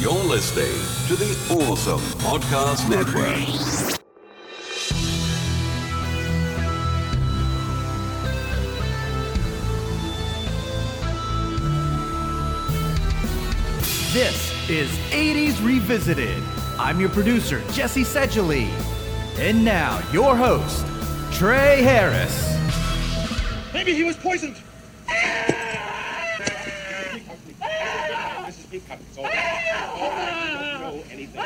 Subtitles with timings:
[0.00, 0.72] You're listening
[1.08, 3.36] to the Awesome Podcast Network.
[14.14, 16.42] This is 80s Revisited.
[16.78, 18.70] I'm your producer, Jesse Seidule.
[19.38, 20.86] And now, your host,
[21.30, 22.58] Trey Harris.
[23.74, 24.56] Maybe he was poisoned.
[28.70, 29.00] This is beef cup.
[29.08, 29.34] It's all right.
[29.94, 30.72] All right.
[30.72, 31.42] You don't know anything.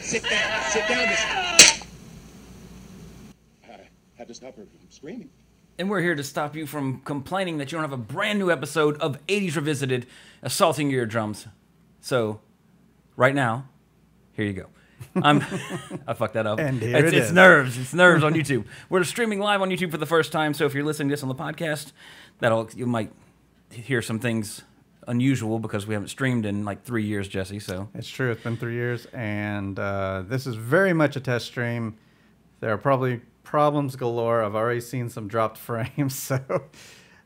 [0.00, 0.22] Sit.
[0.22, 0.62] Sit down.
[0.70, 1.84] Sit down, mister.
[3.68, 3.78] I
[4.16, 5.30] had to stop her from screaming.
[5.78, 8.50] And we're here to stop you from complaining that you don't have a brand new
[8.50, 10.06] episode of 80s Revisited
[10.42, 11.46] assaulting your eardrums.
[12.00, 12.40] So,
[13.16, 13.68] right now,
[14.32, 14.66] here you go.
[15.14, 15.40] I'm
[16.06, 16.58] I fucked that up.
[16.58, 17.32] And here it's, it it's is.
[17.32, 17.78] nerves.
[17.78, 18.64] It's nerves on YouTube.
[18.88, 20.52] We're streaming live on YouTube for the first time.
[20.54, 21.92] So if you're listening to this on the podcast,
[22.40, 23.12] that'll you might
[23.70, 24.62] hear some things
[25.08, 27.58] unusual because we haven't streamed in like three years, Jesse.
[27.58, 31.46] So It's true, it's been three years, and uh, this is very much a test
[31.46, 31.96] stream.
[32.60, 34.42] There are probably problems galore.
[34.44, 36.38] I've already seen some dropped frames, so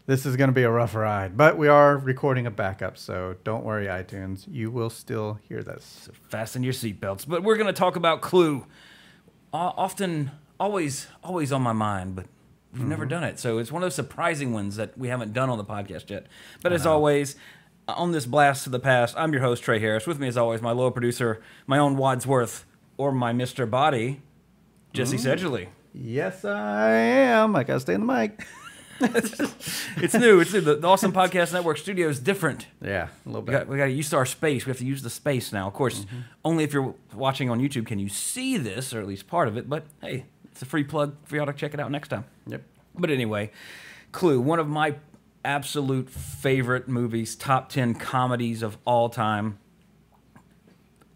[0.07, 1.37] this is going to be a rough ride.
[1.37, 4.45] But we are recording a backup, so don't worry, iTunes.
[4.51, 6.09] You will still hear this.
[6.29, 7.27] fasten your seatbelts.
[7.29, 8.67] But we're going to talk about Clue.
[9.53, 12.27] O- often, always, always on my mind, but
[12.73, 13.39] we've never done it.
[13.39, 16.27] So it's one of those surprising ones that we haven't done on the podcast yet.
[16.63, 17.37] But as always,
[17.97, 20.07] on this blast to the past, I'm your host Trey Harris.
[20.07, 22.65] With me, as always, my low producer, my own Wadsworth,
[22.97, 24.21] or my Mister Body,
[24.93, 25.21] Jesse mm.
[25.21, 25.67] Seidule.
[25.95, 27.55] Yes, I am.
[27.55, 28.47] I got to stay in the mic.
[29.05, 30.39] It's new.
[30.39, 30.61] It's new.
[30.61, 32.69] The, the Awesome Podcast Network studio is different.
[32.81, 33.67] Yeah, a little bit.
[33.67, 34.65] we got to use our space.
[34.65, 35.67] We have to use the space now.
[35.67, 36.19] Of course, mm-hmm.
[36.45, 39.57] only if you're watching on YouTube can you see this, or at least part of
[39.57, 39.69] it.
[39.69, 42.25] But hey, it's a free plug for y'all to check it out next time.
[42.47, 42.63] Yep.
[42.95, 43.51] But anyway,
[44.13, 44.95] Clue, one of my
[45.45, 49.59] absolute favorite movies, top 10 comedies of all time.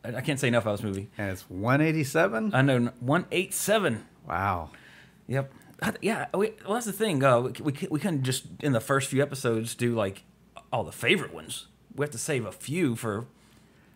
[0.05, 1.09] I can't say enough about this movie.
[1.19, 2.55] And it's 187.
[2.55, 4.05] I know 187.
[4.27, 4.71] wow.
[5.29, 5.53] Yep.
[6.01, 7.23] Yeah, we, well, that's the thing.
[7.23, 10.23] Uh, we, we, we couldn't just, in the first few episodes, do like
[10.73, 11.67] all the favorite ones.
[11.95, 13.27] We have to save a few for,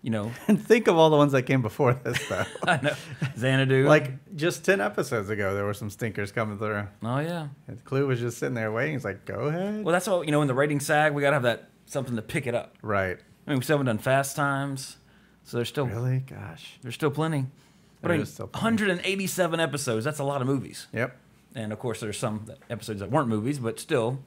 [0.02, 2.44] you know, And think of all the ones that came before this, though.
[2.66, 2.94] I know,
[3.36, 3.86] Xanadu.
[3.86, 6.86] like just 10 episodes ago, there were some stinkers coming through.
[7.02, 7.48] oh, yeah.
[7.68, 8.94] And Clue was just sitting there waiting.
[8.94, 9.84] He's like, go ahead.
[9.84, 12.16] Well, that's all, you know, in the rating sag, we got to have that something
[12.16, 12.76] to pick it up.
[12.82, 13.18] Right.
[13.46, 14.96] I mean, we still haven't done Fast Times,
[15.44, 16.20] so there's still Really?
[16.20, 16.78] Gosh.
[16.82, 17.46] there's still plenty.
[18.00, 18.64] But There I mean, still plenty.
[18.84, 20.04] 187 episodes.
[20.04, 20.86] That's a lot of movies.
[20.92, 21.16] Yep.
[21.54, 24.20] And of course, there's some episodes that weren't movies, but still,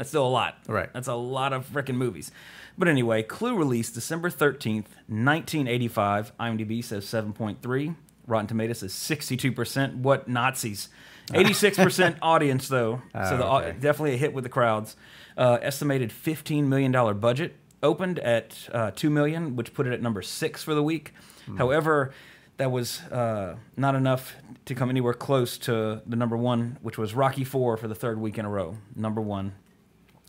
[0.00, 0.56] that's still a lot.
[0.66, 0.90] Right.
[0.94, 2.32] That's a lot of freaking movies.
[2.78, 6.32] But anyway, Clue released December 13th, 1985.
[6.40, 7.96] IMDb says 7.3.
[8.26, 9.96] Rotten Tomatoes says 62%.
[9.96, 10.88] What Nazis?
[11.32, 13.02] 86% audience, though.
[13.12, 13.76] so the, okay.
[13.78, 14.96] definitely a hit with the crowds.
[15.36, 17.56] Uh, estimated $15 million budget.
[17.82, 21.12] Opened at uh, 2 million, which put it at number six for the week.
[21.44, 21.58] Hmm.
[21.58, 22.14] However,
[22.56, 24.34] that was uh, not enough
[24.64, 28.18] to come anywhere close to the number one, which was Rocky Four for the third
[28.18, 28.78] week in a row.
[28.96, 29.52] Number one.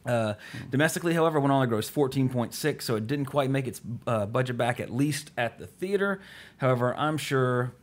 [0.05, 0.33] Uh,
[0.69, 4.57] domestically, however, went on to gross 14.6, so it didn't quite make its uh, budget
[4.57, 6.19] back, at least at the theater.
[6.57, 7.73] However, I'm sure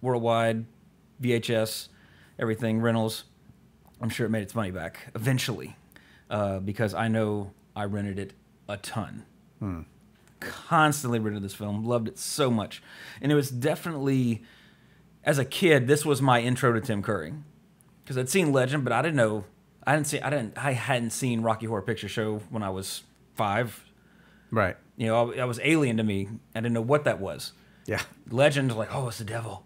[0.00, 0.64] worldwide,
[1.22, 1.88] VHS,
[2.38, 3.24] everything, rentals,
[4.00, 5.76] I'm sure it made its money back eventually,
[6.30, 8.32] uh, because I know I rented it
[8.68, 9.24] a ton.
[10.40, 12.82] Constantly rented this film, loved it so much,
[13.20, 14.42] and it was definitely,
[15.24, 17.34] as a kid, this was my intro to Tim Curry,
[18.04, 19.44] because I'd seen Legend, but I didn't know,
[19.88, 23.04] I didn't see, I didn't, I hadn't seen Rocky Horror Picture Show when I was
[23.36, 23.82] five.
[24.50, 24.76] Right.
[24.98, 26.28] You know, that was alien to me.
[26.54, 27.52] I didn't know what that was.
[27.86, 28.02] Yeah.
[28.30, 29.64] Legend, like, oh, it's the devil.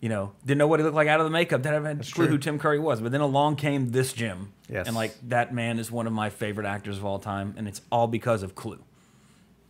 [0.00, 1.62] You know, didn't know what he looked like out of the makeup.
[1.62, 2.26] Didn't have a clue true.
[2.28, 3.00] who Tim Curry was.
[3.00, 4.52] But then along came this Jim.
[4.68, 4.86] Yes.
[4.86, 7.80] And like that man is one of my favorite actors of all time, and it's
[7.90, 8.78] all because of Clue.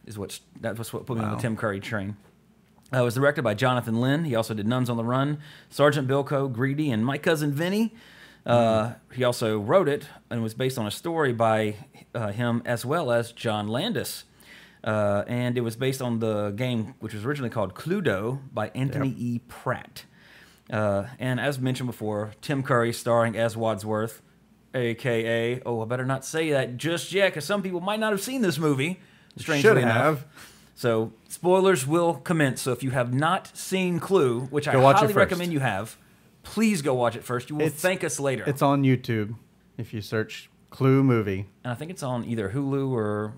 [0.07, 2.17] Is what's that's what put me on the Tim Curry train.
[2.93, 4.25] Uh, it was directed by Jonathan Lynn.
[4.25, 5.39] He also did Nuns on the Run,
[5.71, 7.95] Sergeant Bilko, Greedy, and My Cousin Vinny.
[8.47, 11.77] Uh, He also wrote it and was based on a story by
[12.15, 14.25] uh, him as well as John Landis.
[14.83, 19.09] Uh, and it was based on the game, which was originally called Cluedo by Anthony
[19.09, 19.19] Yep.
[19.19, 19.41] E.
[19.49, 20.05] Pratt.
[20.71, 24.21] Uh, and as mentioned before, Tim Curry starring as Wadsworth,
[24.75, 28.21] aka, oh, I better not say that just yet, because some people might not have
[28.21, 29.01] seen this movie.
[29.39, 29.95] Strangely Should enough.
[29.95, 30.27] have.
[30.75, 32.61] So spoilers will commence.
[32.63, 35.97] So if you have not seen Clue, which I Go watch highly recommend you have,
[36.45, 37.51] please go watch it first.
[37.51, 38.45] You will It's- thank us later.
[38.47, 39.35] It's on YouTube
[39.77, 41.47] if you search Clue movie.
[41.65, 43.35] and I think it's on either Hulu or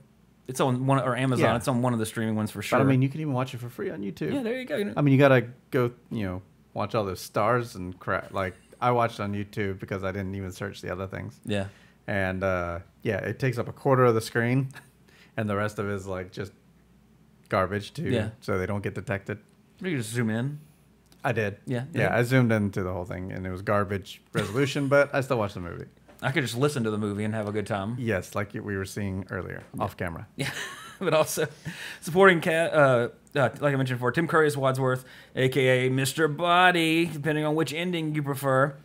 [0.47, 1.45] it's on one or Amazon.
[1.45, 1.57] Yeah.
[1.57, 2.79] It's on one of the streaming ones for sure.
[2.79, 4.33] But I mean, you can even watch it for free on YouTube.
[4.33, 4.93] yeah, there you go.
[4.97, 6.43] I mean, you gotta go, you know,
[6.75, 8.33] watch all those stars and crap.
[8.33, 11.41] Like I watched on YouTube because I didn't even search the other things.
[11.45, 11.67] yeah,
[12.07, 14.69] And uh, yeah, it takes up a quarter of the screen,
[15.37, 16.53] and the rest of it is like just
[17.49, 18.31] garbage too, Yeah.
[18.41, 19.39] so they don't get detected.
[19.81, 20.59] You can just zoom in.
[21.27, 21.57] I did.
[21.67, 22.17] Yeah, Yeah, yeah.
[22.17, 25.55] I zoomed into the whole thing and it was garbage resolution, but I still watched
[25.55, 25.87] the movie.
[26.23, 27.97] I could just listen to the movie and have a good time.
[27.99, 30.27] Yes, like we were seeing earlier off camera.
[30.37, 30.51] Yeah,
[30.99, 31.47] but also
[32.01, 32.73] supporting cat.
[32.73, 36.35] Uh, uh, like I mentioned before, Tim Curry as Wadsworth, aka Mr.
[36.35, 38.77] Body, depending on which ending you prefer.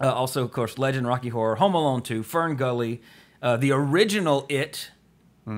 [0.00, 3.00] Uh, also, of course, Legend, Rocky Horror, Home Alone 2, Fern Gully,
[3.42, 4.90] uh, the original It,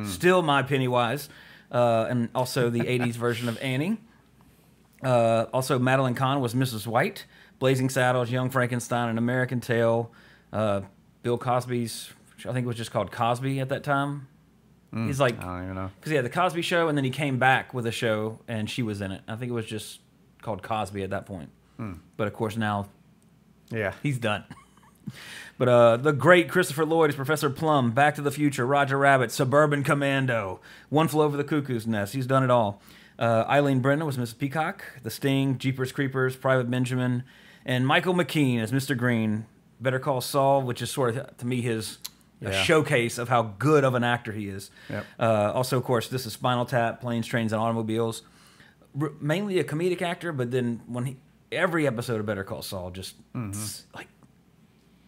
[0.05, 1.31] still my Pennywise,
[1.73, 3.97] uh, and also the 80s version of Annie.
[5.03, 6.87] Uh, also, Madeline Kahn was Mrs.
[6.87, 7.25] White,
[7.59, 10.11] Blazing Saddles, Young Frankenstein, An American Tail,
[10.53, 10.81] uh,
[11.23, 12.11] Bill Cosby's,
[12.41, 14.29] I think it was just called Cosby at that time.
[14.91, 15.91] He's like, I don't even know.
[15.97, 18.71] because he had the Cosby Show, and then he came back with a show, and
[18.71, 19.21] she was in it.
[19.29, 20.01] I think it was just
[20.41, 21.51] called Cosby at that point.
[22.17, 22.89] But of course, now
[23.71, 23.93] Yeah.
[24.03, 24.45] he's done.
[25.59, 29.31] but uh, the great Christopher Lloyd is Professor Plum, Back to the Future, Roger Rabbit,
[29.31, 30.59] Suburban Commando,
[30.89, 32.15] One Flew Over the Cuckoo's Nest.
[32.15, 32.81] He's done it all.
[33.19, 34.39] Uh, Eileen Brennan was Mrs.
[34.39, 37.25] Peacock, The Sting, Jeepers Creepers, Private Benjamin,
[37.65, 38.97] and Michael McKean as Mr.
[38.97, 39.47] Green.
[39.81, 41.99] Better Call Saul, which is sort of to me his
[42.41, 42.63] a Yeah.
[42.63, 44.71] showcase of how good of an actor he is.
[44.89, 45.05] Yep.
[45.19, 48.23] Uh, also, of course, this is Spinal Tap, Planes, Trains, and Automobiles.
[49.01, 51.17] R- mainly a comedic actor, but then when he
[51.51, 54.07] every episode of Better Call Saul just it's like,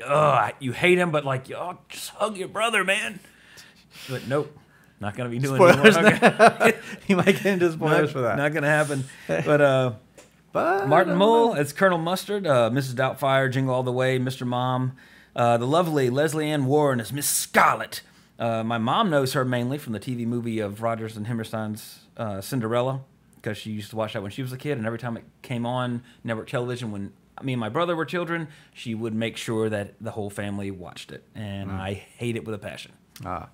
[0.05, 3.21] ugh, you hate him, but like, oh, just hug your brother, man.
[4.09, 4.57] But nope,
[5.01, 6.75] not gonna be doing Spoilers hugging.
[7.09, 8.37] you might get into spoilers not, for that.
[8.37, 9.05] not gonna happen.
[9.27, 9.93] But uh,
[10.53, 12.95] but Martin Mull it's Colonel Mustard, uh, Mrs.
[12.95, 14.47] Doubtfire, Jingle All the Way, Mr.
[14.47, 14.93] Mom,
[15.37, 18.03] uh, the lovely Lesley Ann Warren is Miss Scarlet.
[18.39, 22.41] Uh, my mom knows her mainly from the TV movie of Rodgers and Hammerstein's uh,
[22.41, 23.03] Cinderella
[23.37, 25.25] because she used to watch that when she was a kid, and every time it
[25.43, 27.13] came on network television when
[27.43, 31.11] me and my brother were children, she would make sure that the whole family watched
[31.13, 32.93] it, and I hate it with a passion
[33.25, 33.49] Ah,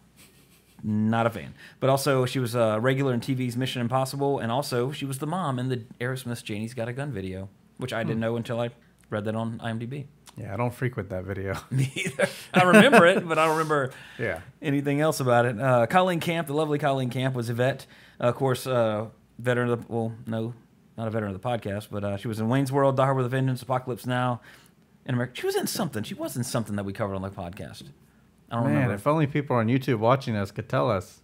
[0.87, 1.53] not a fan.
[1.81, 5.27] But also, she was a regular in TV's Mission Impossible, and also she was the
[5.27, 7.49] mom in the Aerosmith "Janie's Got a Gun" video,
[7.79, 8.71] which I didn't know until I
[9.11, 10.07] read that on IMDb.
[10.37, 11.55] yeah, I don't frequent that video.
[11.71, 12.29] Me either.
[12.55, 14.41] I remember it, but I don't remember yeah.
[14.63, 15.61] anything else about it.
[15.61, 17.87] Uh, Colleen Camp, the lovely Colleen Camp, was Yvette.
[18.21, 19.07] Uh, of course, uh,
[19.39, 20.55] veteran of the well, no,
[20.97, 23.17] not a veteran of the podcast, but uh, she was in Wayne's World, Die Hard
[23.17, 24.41] with a Vengeance, Apocalypse Now,
[25.05, 25.35] in America.
[25.37, 26.03] She was in something.
[26.05, 27.85] She was in something that we covered on the podcast.
[28.51, 28.95] I don't Man, remember.
[28.95, 31.21] if only people on YouTube watching us could tell us.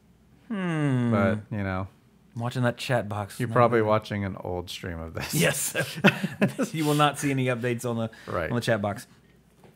[0.49, 1.11] Hmm.
[1.11, 1.87] But, you know,
[2.35, 3.39] I'm watching that chat box.
[3.39, 3.87] you're probably no.
[3.87, 5.35] watching an old stream of this.
[5.35, 5.77] Yes.
[6.73, 8.51] you will not see any updates on the Right.
[8.51, 9.07] on the chat box.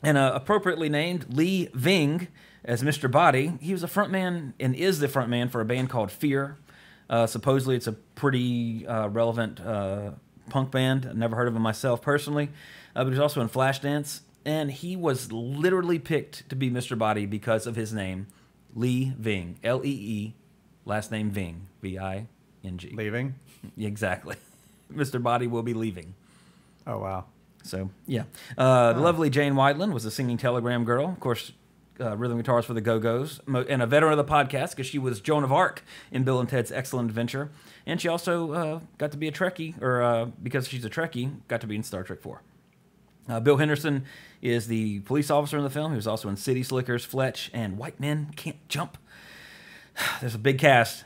[0.03, 2.29] And uh, appropriately named Lee Ving
[2.65, 3.11] as Mr.
[3.11, 6.59] Body, he was a frontman and is the frontman for a band called Fear.
[7.09, 10.11] Uh, supposedly, it's a pretty uh, relevant uh,
[10.51, 11.07] punk band.
[11.09, 12.51] I've never heard of him myself personally,
[12.97, 14.21] uh, but he's also in Flashdance.
[14.47, 16.97] And he was literally picked to be Mr.
[16.97, 18.29] Body because of his name,
[18.75, 20.35] Lee Ving, L E E,
[20.85, 22.29] last name Ving, V I
[22.65, 22.91] N G.
[22.95, 23.35] Leaving?
[23.77, 24.37] Exactly.
[24.95, 25.23] Mr.
[25.23, 26.15] Body will be leaving.
[26.87, 27.25] Oh, wow.
[27.65, 28.25] So yeah,
[28.57, 31.53] uh, the lovely Jane Wiedlin was a singing telegram girl, of course,
[32.01, 34.99] uh, rhythm guitarist for the Go Go's, and a veteran of the podcast because she
[34.99, 35.83] was Joan of Arc
[36.13, 37.51] in Bill and Ted's Excellent Adventure,
[37.85, 41.33] and she also uh, got to be a Trekkie, or uh, because she's a Trekkie,
[41.49, 42.43] got to be in Star Trek Four.
[43.29, 44.05] Uh, Bill Henderson
[44.41, 45.93] is the police officer in the film.
[45.93, 48.99] He was also in City Slickers, Fletch, and White Men Can't Jump.
[50.21, 51.05] There's a big cast.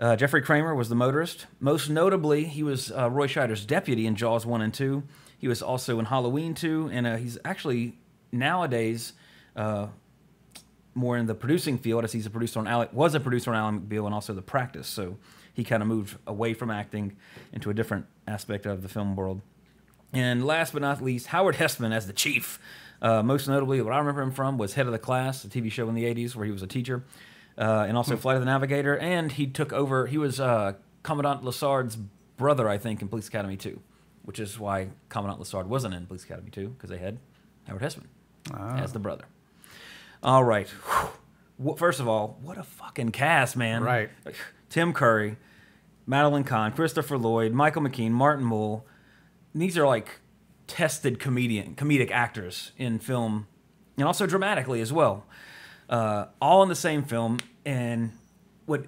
[0.00, 1.46] Uh, Jeffrey Kramer was the motorist.
[1.60, 5.02] Most notably, he was uh, Roy Scheider's deputy in Jaws 1 and 2.
[5.38, 7.98] He was also in Halloween 2, and uh, he's actually
[8.32, 9.12] nowadays
[9.54, 9.88] uh,
[10.94, 13.56] more in the producing field as he's a producer on Alec, was a producer on
[13.56, 14.88] Alan McBeal and also The Practice.
[14.88, 15.18] So
[15.52, 17.16] he kind of moved away from acting
[17.52, 19.40] into a different aspect of the film world.
[20.12, 22.58] And last but not least, Howard Hesseman as the chief.
[23.00, 25.72] Uh, most notably, what I remember him from was Head of the Class, a TV
[25.72, 27.02] show in the 80s where he was a teacher,
[27.58, 28.96] uh, and also Flight of the Navigator.
[28.96, 31.96] And he took over, he was uh, Commandant Lassard's
[32.36, 33.80] brother, I think, in Police Academy 2,
[34.24, 37.18] which is why Commandant Lassard wasn't in Police Academy 2, because they had
[37.66, 38.06] Howard Hesseman
[38.78, 39.24] as the brother.
[40.22, 40.68] All right.
[41.76, 43.82] First of all, what a fucking cast, man.
[43.82, 44.10] Right.
[44.68, 45.36] Tim Curry,
[46.06, 48.86] Madeline Kahn, Christopher Lloyd, Michael McKean, Martin Mull.
[49.54, 50.20] These are like
[50.66, 53.46] tested comedian, comedic actors in film,
[53.96, 55.26] and also dramatically as well.
[55.88, 58.12] Uh, all in the same film, and
[58.64, 58.86] what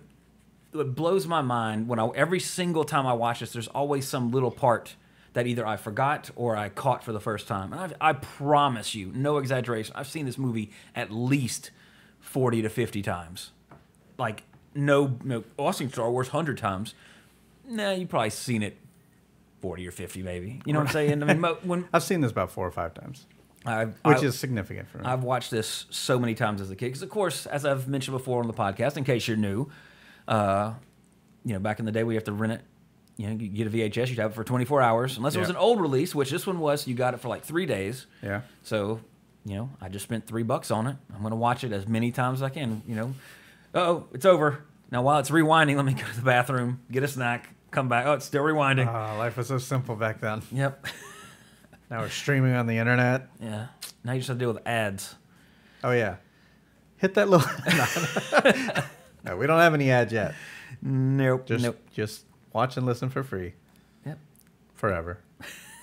[0.73, 4.31] what blows my mind when I every single time I watch this, there's always some
[4.31, 4.97] little part
[5.35, 7.73] that either I forgot or I caught for the first time.
[7.73, 11.71] And I've, I promise you, no exaggeration, I've seen this movie at least
[12.21, 13.51] forty to fifty times.
[14.17, 14.45] Like
[14.75, 16.95] no, no, I've seen Star Wars hundred times.
[17.69, 18.77] Nah, you've probably seen it
[19.65, 20.61] forty or fifty, maybe.
[20.67, 21.23] You know what I'm saying?
[21.23, 23.25] I mean, mo- when I've seen this about four or five times,
[23.65, 25.05] I, which I- is significant for me.
[25.07, 26.87] I've watched this so many times as a kid.
[26.87, 29.71] Because, of course, as I've mentioned before on the podcast, in case you're new,
[30.29, 30.75] uh,
[31.47, 32.61] you know, back in the day, we have to rent it.
[33.17, 35.49] You know, you get a VHS, you'd have it for 24 hours, unless it was
[35.49, 36.87] an old release, which this one was.
[36.87, 38.07] You got it for like three days.
[38.23, 38.41] Yeah.
[38.65, 39.01] So,
[39.47, 40.97] you know, I just spent three bucks on it.
[41.15, 42.83] I'm gonna watch it as many times as I can.
[42.89, 43.15] You know,
[43.75, 44.65] oh, it's over.
[44.91, 48.07] Now while it's rewinding, let me go to the bathroom, get a snack, come back.
[48.07, 48.87] Oh, it's still rewinding.
[48.89, 50.43] Oh, life was so simple back then.
[50.53, 50.87] yep.
[51.91, 53.29] Now we're streaming on the internet.
[53.41, 53.67] Yeah.
[54.03, 55.15] Now you just have to deal with ads.
[55.85, 56.17] Oh yeah,
[56.97, 57.47] hit that little.
[59.25, 60.35] no, we don't have any ads yet.
[60.81, 61.47] Nope.
[61.47, 61.79] Just nope.
[61.93, 63.53] just watch and listen for free
[64.07, 64.19] Yep.
[64.75, 65.19] forever.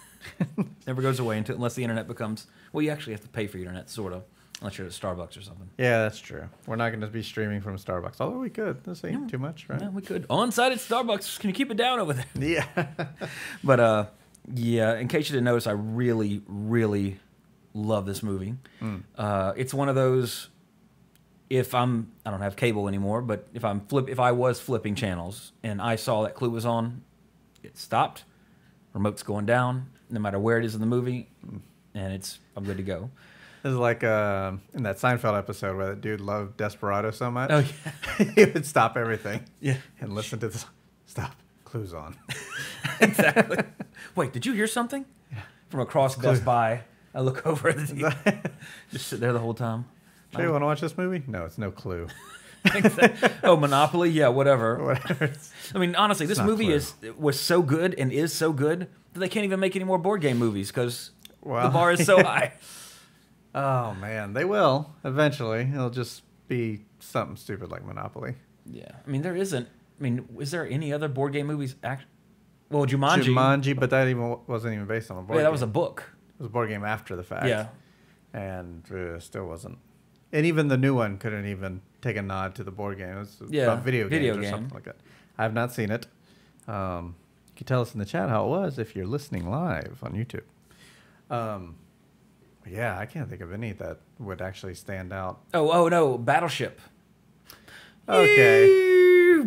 [0.88, 2.48] Never goes away until unless the internet becomes.
[2.74, 4.24] Well, you actually have to pay for your internet, sort of,
[4.62, 5.70] unless you're at Starbucks or something.
[5.78, 6.48] Yeah, that's true.
[6.68, 8.84] We're not going to be streaming from Starbucks, although we could.
[8.84, 9.82] This ain't too much, right?
[9.82, 11.40] Yeah, we could on site at Starbucks.
[11.40, 12.26] Can you keep it down over there?
[12.36, 12.66] Yeah.
[13.64, 14.06] But uh,
[14.54, 14.96] yeah.
[14.98, 17.20] In case you didn't notice, I really, really
[17.74, 18.56] love this movie.
[19.18, 20.50] Uh, it's one of those.
[21.50, 24.96] If I'm, I don't have cable anymore, but if I'm flip, if I was flipping
[24.96, 27.04] channels and I saw that Clue was on,
[27.62, 28.24] it stopped.
[28.94, 31.28] Remote's going down, no matter where it is in the movie,
[31.94, 33.10] and it's I'm good to go.
[33.64, 37.52] This is like uh, in that Seinfeld episode where that dude loved Desperado so much.
[37.52, 37.60] Oh,
[38.20, 38.26] yeah.
[38.36, 39.46] he would stop everything.
[39.60, 39.78] Yeah.
[40.00, 40.64] And listen to the
[41.06, 41.36] Stop.
[41.66, 42.16] Clues on.
[43.00, 43.60] exactly.
[44.16, 45.06] Wait, did you hear something?
[45.32, 45.42] Yeah.
[45.70, 46.82] From across Best Buy,
[47.14, 48.52] I look over at the
[48.92, 49.86] just sit there the whole time.
[50.36, 51.24] Jay, you want to watch this movie?
[51.28, 52.08] No, it's no clue.
[53.44, 54.84] oh, Monopoly, yeah, whatever.
[54.84, 55.32] Whatever.
[55.74, 56.76] I mean, honestly, this movie Clue.
[56.76, 59.98] is was so good and is so good that they can't even make any more
[59.98, 62.54] board game movies because the bar is so high.
[63.56, 65.62] Oh man, they will eventually.
[65.62, 68.36] It'll just be something stupid like Monopoly.
[68.66, 69.68] Yeah, I mean, there isn't.
[70.00, 71.76] I mean, is there any other board game movies?
[71.84, 72.06] Act-
[72.70, 73.24] well, Jumanji.
[73.24, 75.30] Jumanji, but that even wasn't even based on a board.
[75.30, 75.36] Game.
[75.38, 75.52] Yeah, that game.
[75.52, 76.04] was a book.
[76.40, 77.46] It was a board game after the fact.
[77.48, 77.68] Yeah.
[78.34, 79.78] and uh, still wasn't.
[80.32, 83.18] And even the new one couldn't even take a nod to the board game.
[83.18, 84.96] It was Yeah, about video games video or something like that.
[85.38, 86.08] I have not seen it.
[86.68, 87.16] Um,
[87.50, 90.14] you can tell us in the chat how it was if you're listening live on
[90.14, 90.44] YouTube.
[91.30, 91.76] Um,
[92.70, 95.40] yeah, I can't think of any that would actually stand out.
[95.54, 96.80] Oh, oh no, Battleship.
[98.10, 99.46] Okay,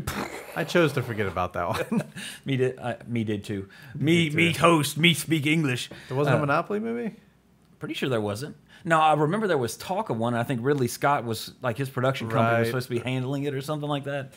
[0.56, 2.02] I chose to forget about that one.
[2.44, 2.78] Me did.
[2.78, 3.68] I, me did too.
[3.94, 4.36] Me, too.
[4.36, 4.96] me toast.
[4.96, 5.90] Me speak English.
[6.08, 7.16] there wasn't Uh, a Monopoly movie.
[7.78, 8.56] Pretty sure there wasn't.
[8.84, 10.34] No, I remember there was talk of one.
[10.34, 13.54] I think Ridley Scott was like his production company was supposed to be handling it
[13.54, 14.32] or something like that.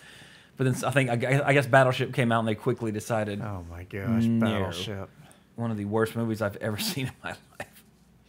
[0.58, 3.64] But then I think I, I guess Battleship came out and they quickly decided Oh
[3.70, 5.10] my gosh, Battleship.
[5.56, 7.30] one of the worst movies I've ever seen in my
[7.60, 7.77] life.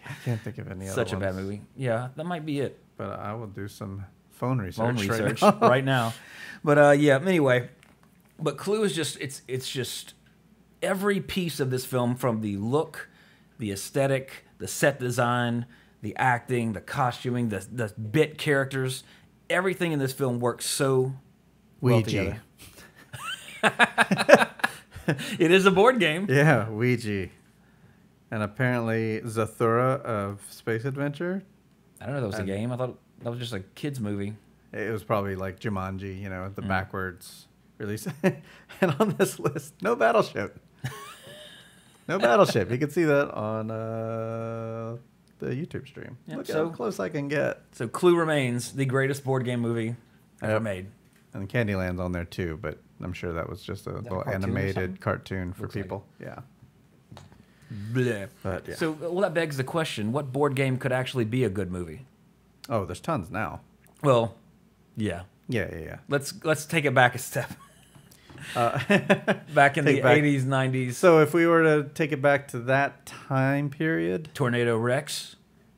[0.08, 1.62] I can't think of any other Such a bad movie.
[1.76, 2.80] Yeah, that might be it.
[2.96, 5.40] But I will do some phone research.
[5.40, 5.68] Phone right now.
[5.68, 6.14] right now.
[6.64, 7.20] But uh, yeah.
[7.24, 7.68] Anyway,
[8.40, 10.14] but Clue is just it's it's just
[10.82, 13.08] every piece of this film from the look,
[13.60, 15.66] the aesthetic, the set design,
[16.02, 19.04] the acting, the costuming, the the bit characters,
[19.48, 21.14] everything in this film works so
[21.80, 22.40] well Ouija.
[23.62, 24.48] together.
[25.38, 26.26] It is a board game.
[26.28, 27.28] Yeah, Ouija.
[28.30, 31.42] And apparently Zathura of Space Adventure.
[32.00, 32.70] I don't know that was a game.
[32.72, 34.34] I thought that was just a kids movie.
[34.72, 36.54] It was probably like Jumanji, you know, Mm.
[36.54, 37.46] the backwards
[37.78, 38.06] release.
[38.22, 40.60] and on this list, no Battleship.
[42.06, 42.70] no Battleship.
[42.70, 44.96] You can see that on uh,
[45.38, 46.18] the YouTube stream.
[46.26, 47.62] Yep, Look so- how close I can get.
[47.72, 49.96] So Clue remains the greatest board game movie
[50.42, 50.62] ever Yep.
[50.62, 50.86] made.
[51.34, 54.34] And Candyland's on there too, but I'm sure that was just a a little cartoon
[54.44, 56.04] animated cartoon for Looks like people.
[56.20, 56.40] yeah.
[57.92, 58.28] Bleh.
[58.42, 58.74] But yeah.
[58.76, 62.06] So well, that begs the question: What board game could actually be a good movie?
[62.70, 63.60] oh, there's tons now.
[64.02, 64.34] Well,
[64.96, 65.22] yeah.
[65.48, 65.96] Yeah, yeah, yeah.
[66.08, 67.50] Let's let's take it back a step.
[68.54, 68.78] Uh,
[69.54, 72.58] Back in the back- eighties, nineties, So if we were to take it back to
[72.60, 75.34] that time period, Tornado Rex.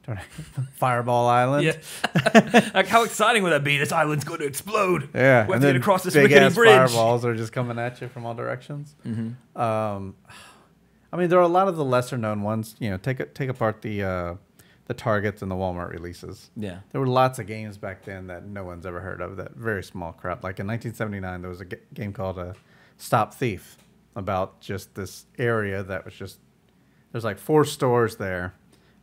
[0.74, 1.64] Fireball Island.
[1.64, 2.70] Yeah.
[2.74, 3.78] like how exciting would that be?
[3.78, 5.08] This island's going to explode.
[5.14, 6.70] Yeah, We have and to get across this big rickety ass bridge.
[6.90, 8.94] fireballs are just coming at you from all directions.
[9.06, 9.60] Mm-hmm.
[9.60, 10.16] Um,
[11.12, 12.76] I mean, there are a lot of the lesser known ones.
[12.78, 14.34] You know, take take apart the uh,
[14.86, 16.50] the Targets and the Walmart releases.
[16.56, 16.80] Yeah.
[16.90, 19.36] There were lots of games back then that no one's ever heard of.
[19.36, 20.42] That very small crowd.
[20.42, 22.54] Like in 1979, there was a g- game called uh,
[22.96, 23.76] Stop Thief
[24.16, 26.38] about just this area that was just
[27.12, 28.54] there's like four stores there,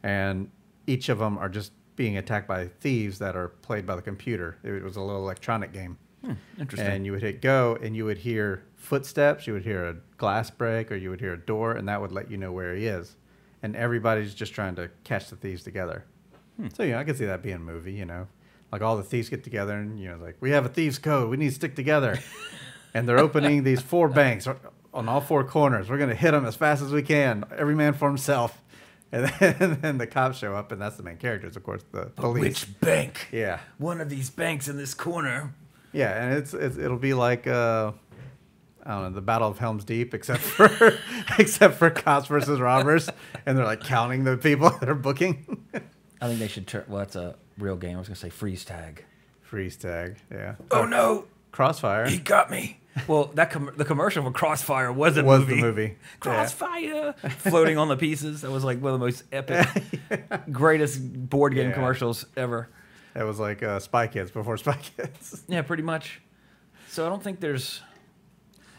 [0.03, 0.49] and
[0.85, 4.57] each of them are just being attacked by thieves that are played by the computer.
[4.63, 5.97] It was a little electronic game.
[6.23, 6.87] Hmm, interesting.
[6.87, 10.49] And you would hit go, and you would hear footsteps, you would hear a glass
[10.49, 12.87] break, or you would hear a door, and that would let you know where he
[12.87, 13.15] is.
[13.63, 16.05] And everybody's just trying to catch the thieves together.
[16.57, 16.67] Hmm.
[16.73, 17.93] So you know, I could see that being a movie.
[17.93, 18.27] You know,
[18.71, 21.29] like all the thieves get together, and you know, like we have a thieves' code,
[21.29, 22.19] we need to stick together.
[22.93, 24.47] and they're opening these four banks
[24.93, 25.89] on all four corners.
[25.89, 28.61] We're gonna hit them as fast as we can, every man for himself.
[29.09, 31.81] And then, and then the cops show up, and that's the main characters, of course,
[31.93, 32.41] the police.
[32.41, 33.29] Which bank?
[33.31, 33.61] Yeah.
[33.77, 35.53] One of these banks in this corner.
[35.93, 37.91] Yeah, and it's, it's it'll be like uh,
[38.85, 40.97] I don't know the Battle of Helm's Deep, except for
[41.39, 43.09] except for cops versus robbers,
[43.45, 45.65] and they're like counting the people that are booking.
[46.21, 46.85] I think they should turn.
[46.87, 47.95] Well, that's a real game.
[47.95, 49.03] I was gonna say freeze tag.
[49.41, 50.55] Freeze tag, yeah.
[50.71, 52.79] Oh no, Crossfire he got me.
[53.07, 55.55] Well, that com- the commercial for Crossfire was a was movie.
[55.55, 55.83] the movie.
[55.83, 55.95] Yeah.
[56.19, 58.41] Crossfire floating on the pieces.
[58.41, 59.67] That was like one of the most epic,
[60.51, 61.75] greatest board game Yeah.
[61.75, 62.69] commercials ever.
[63.17, 65.43] It was like uh, Spy Kids before Spy Kids.
[65.47, 66.21] Yeah, pretty much.
[66.89, 67.81] So I don't think there's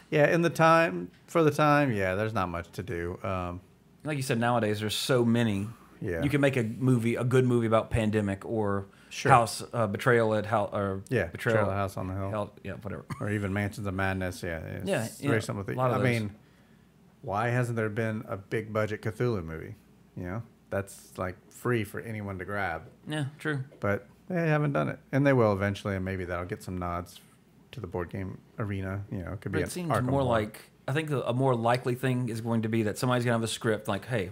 [0.09, 3.19] yeah, in the time for the time, yeah, there's not much to do.
[3.23, 3.61] Um,
[4.03, 4.79] like you said nowadays.
[4.79, 5.67] There's so many.
[6.01, 6.23] Yeah.
[6.23, 9.31] You can make a movie, a good movie about pandemic or Sure.
[9.31, 12.53] house uh, betrayal at house or yeah, betrayal Betrayal at House on the Hill, Hell,
[12.63, 13.05] yeah, whatever.
[13.19, 14.43] or even Mansions of Madness.
[14.43, 15.63] Yeah, it's Yeah, very yeah, similar.
[15.63, 15.75] a thing.
[15.77, 16.21] lot of I those.
[16.21, 16.35] mean,
[17.23, 19.73] why hasn't there been a big budget Cthulhu movie?
[20.15, 23.63] You know, that's like free for anyone to grab, Yeah, true.
[23.79, 27.19] but they haven't done it, and they will eventually, and maybe that'll get some nods
[27.71, 29.03] to the board game arena.
[29.11, 29.59] You know, it could be.
[29.59, 30.23] But it seems Arkham more Horror.
[30.23, 33.35] like I think the, a more likely thing is going to be that somebody's gonna
[33.37, 34.31] have a script like, "Hey,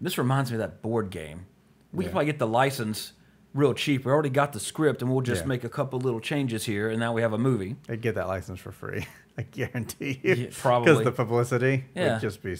[0.00, 1.46] this reminds me of that board game.
[1.92, 2.08] We Yeah.
[2.08, 3.12] can probably get the license
[3.52, 4.04] real cheap.
[4.04, 5.48] We already got the script, and we'll just Yeah.
[5.48, 8.28] make a couple little changes here, and now we have a movie." They'd get that
[8.28, 9.06] license for free.
[9.38, 10.34] I guarantee you.
[10.34, 10.46] Yeah,
[10.80, 12.12] Because the publicity Yeah.
[12.14, 12.56] would just be.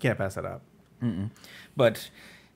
[0.00, 0.62] Can't pass that up.
[1.76, 2.08] But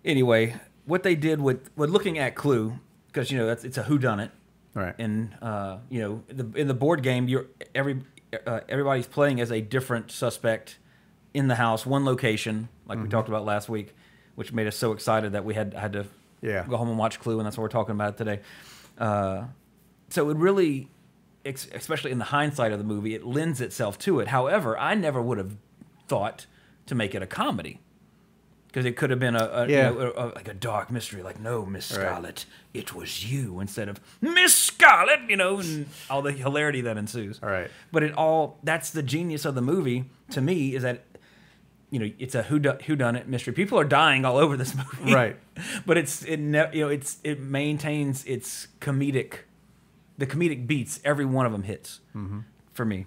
[0.05, 0.55] anyway,
[0.89, 2.79] what they did with with looking at Clue,
[3.09, 4.31] because you know that's it's a who done it,
[4.75, 4.95] Right.
[4.99, 8.01] and uh, you know the, in the board game, you're every
[8.47, 10.79] uh, everybody's playing as a different suspect
[11.35, 13.05] in the house, one location, like Mm-hmm.
[13.05, 13.95] we talked about last week,
[14.35, 16.07] which made us so excited that we had had to
[16.43, 16.65] Yeah.
[16.69, 18.41] go home and watch Clue, and that's what we're talking about today.
[18.99, 19.45] Uh,
[20.11, 20.89] so it really,
[21.45, 24.29] ex- especially in the hindsight of the movie, it lends itself to it.
[24.29, 25.57] However, I never would have
[26.09, 26.47] thought
[26.87, 27.81] to make it a comedy.
[28.79, 31.23] Because it could have been a, a, you know, a- a- like a dark mystery,
[31.23, 32.01] like no, Miss Right.
[32.01, 36.97] Scarlet, it was you, instead of Miss Scarlet, you know, and all the hilarity that
[36.97, 37.41] ensues.
[37.43, 37.71] All right.
[37.93, 41.05] But it all that's the genius of the movie to me is that
[41.91, 43.53] you know it's a who who done it mystery.
[43.55, 45.37] People are dying all over this movie, Right.
[45.87, 49.39] but it's it ne- you know it's it maintains its comedic,
[50.19, 51.01] the comedic beats.
[51.05, 52.41] Every one of them hits Mm-hmm.
[52.73, 53.07] for me.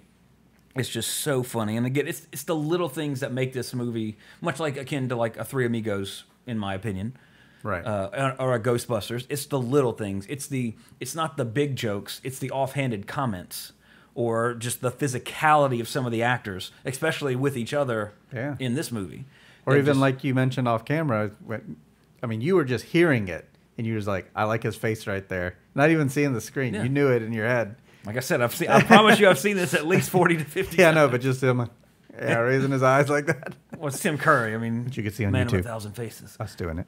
[0.75, 4.17] It's just so funny, and again, it's it's the little things that make this movie
[4.39, 7.17] much like akin to like a Three Amigos, in my opinion
[7.63, 7.85] Right.
[7.85, 9.25] uh, or a Ghostbusters.
[9.29, 10.25] It's the little things.
[10.29, 12.21] It's the it's not the big jokes.
[12.23, 13.73] It's the offhanded comments
[14.15, 18.55] or just the physicality of some of the actors, especially with each other Yeah.
[18.59, 19.25] in this movie.
[19.65, 21.75] or even just- like you mentioned off camera, when,
[22.23, 25.05] I mean, you were just hearing it, and you was like, "I like his face
[25.05, 26.73] right there," not even seeing the screen.
[26.73, 26.81] Yeah.
[26.83, 27.75] You knew it in your head.
[28.05, 28.69] Like I said, I've seen.
[28.69, 30.77] I promise you, I've seen this at least forty to fifty.
[30.77, 31.69] Yeah, I know, but just him,
[32.17, 33.53] yeah, raising his eyes like that.
[33.77, 34.53] Well, it's Tim Curry.
[34.53, 36.35] I mean, Which you can see on man of a thousand faces.
[36.39, 36.87] Us doing it.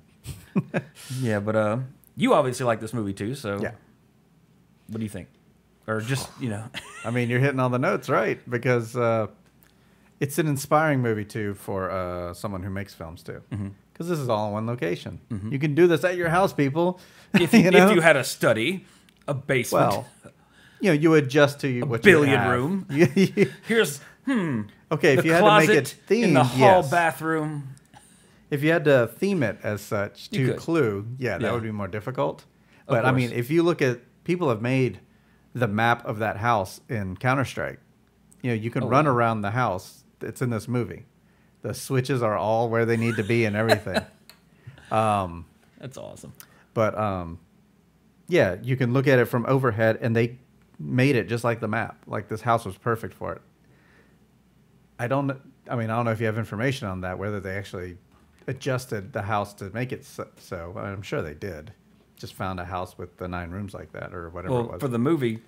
[1.21, 1.77] Yeah, but uh,
[2.15, 3.35] you obviously like this movie too.
[3.35, 3.71] So Yeah.
[4.87, 5.27] what do you think?
[5.87, 6.63] Or just you know,
[7.05, 8.39] I mean, you're hitting all the notes, right?
[8.49, 9.27] Because uh,
[10.19, 13.41] it's an inspiring movie too for uh, someone who makes films too.
[13.51, 13.69] Mm-hmm.
[13.91, 15.19] Because this is all in one location.
[15.51, 16.99] You can do this at your house, people.
[17.35, 17.89] if you, know?
[17.89, 18.85] if you had a study,
[19.27, 20.07] a basement, well,
[20.83, 22.51] you know, you adjust to what billiard you have.
[22.51, 22.85] room.
[23.67, 26.91] Here's hmm, okay, if you had to make it themed, in the hall yes.
[26.91, 27.69] bathroom.
[28.49, 30.57] If you had to theme it as such to could.
[30.57, 31.53] Clue, yeah, that Yeah.
[31.53, 32.45] would be more difficult.
[32.85, 34.99] But I mean, if you look at people have made
[35.53, 37.79] the map of that house in Counter Strike.
[38.41, 39.11] You know, you can Oh, run wow.
[39.11, 40.03] around the house.
[40.21, 41.05] It's in this movie.
[41.61, 44.01] The switches are all where they need to be and everything.
[44.91, 45.45] um,
[45.79, 46.33] That's awesome.
[46.73, 47.39] but um,
[48.27, 50.39] yeah, you can look at it from overhead, and they
[50.83, 52.03] made it just like the map.
[52.07, 53.41] Like this house was perfect for it.
[54.99, 55.31] I don't.
[55.69, 57.97] I mean, I don't know if you have information on that, whether they actually
[58.47, 60.27] adjusted the house to make it so.
[60.37, 60.73] so.
[60.77, 61.73] I'm sure they did.
[62.17, 64.79] Just found a house with the nine rooms like that, or whatever it was.
[64.81, 65.39] for the movie,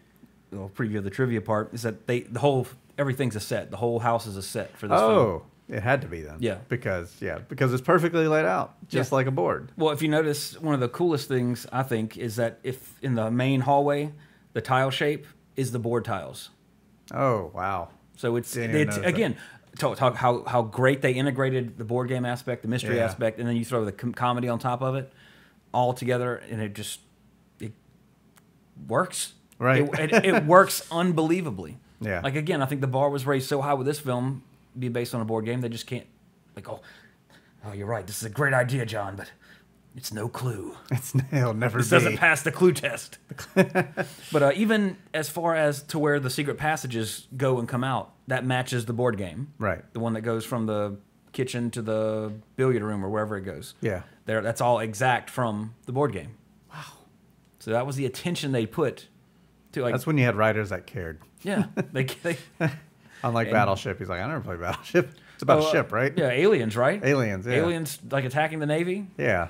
[0.51, 2.67] well, preview of the trivia part is that they the whole
[2.97, 3.71] everything's a set.
[3.71, 5.11] The whole house is a set for this film.
[5.11, 6.37] oh, it had to be then.
[6.39, 6.57] Yeah.
[6.67, 9.15] Because yeah, because it's perfectly laid out, just Yeah.
[9.15, 9.71] like a board.
[9.77, 13.15] Well, if you notice, one of the coolest things I think is that if in
[13.15, 14.11] the main hallway,
[14.55, 16.49] the tile shape is the board tiles.
[17.13, 17.89] Oh wow.
[18.17, 19.35] So it's, it's again
[19.77, 23.05] talk, talk how how great they integrated the board game aspect, the mystery Yeah.
[23.05, 25.11] aspect, and then you throw the com- comedy on top of it,
[25.73, 27.01] all together, and it just
[27.59, 27.73] it
[28.87, 29.33] works.
[29.59, 29.87] Right.
[29.99, 31.77] It, it, it works unbelievably.
[32.01, 32.21] Yeah.
[32.23, 34.43] Like again, I think the bar was raised so high with this film,
[34.77, 36.07] be based on a board game, they just can't
[36.55, 36.79] like oh,
[37.65, 39.31] oh you're right, this is a great idea, John, but
[39.95, 40.75] it's no clue.
[40.91, 41.95] It's it'll never This be.
[41.95, 43.17] doesn't pass the clue test.
[43.55, 48.11] but uh, even as far as to where the secret passages go and come out,
[48.27, 49.53] that matches the board game.
[49.59, 49.81] Right.
[49.93, 50.97] The one that goes from the
[51.31, 53.73] kitchen to the billiard room or wherever it goes.
[53.81, 54.03] Yeah.
[54.25, 56.37] There, that's all exact from the board game.
[56.73, 56.81] Wow.
[57.59, 59.07] So that was the attention they put
[59.73, 59.93] to like.
[59.93, 61.19] That's when you had writers that cared.
[61.43, 61.65] yeah.
[61.91, 62.37] They, they
[63.23, 65.09] Unlike And- Battleship, he's like, I never played Battleship.
[65.35, 66.13] It's about Oh, uh, ship, right?
[66.15, 67.03] Yeah, aliens, right?
[67.03, 67.55] Aliens, yeah.
[67.55, 69.07] Aliens like attacking the navy.
[69.17, 69.49] Yeah.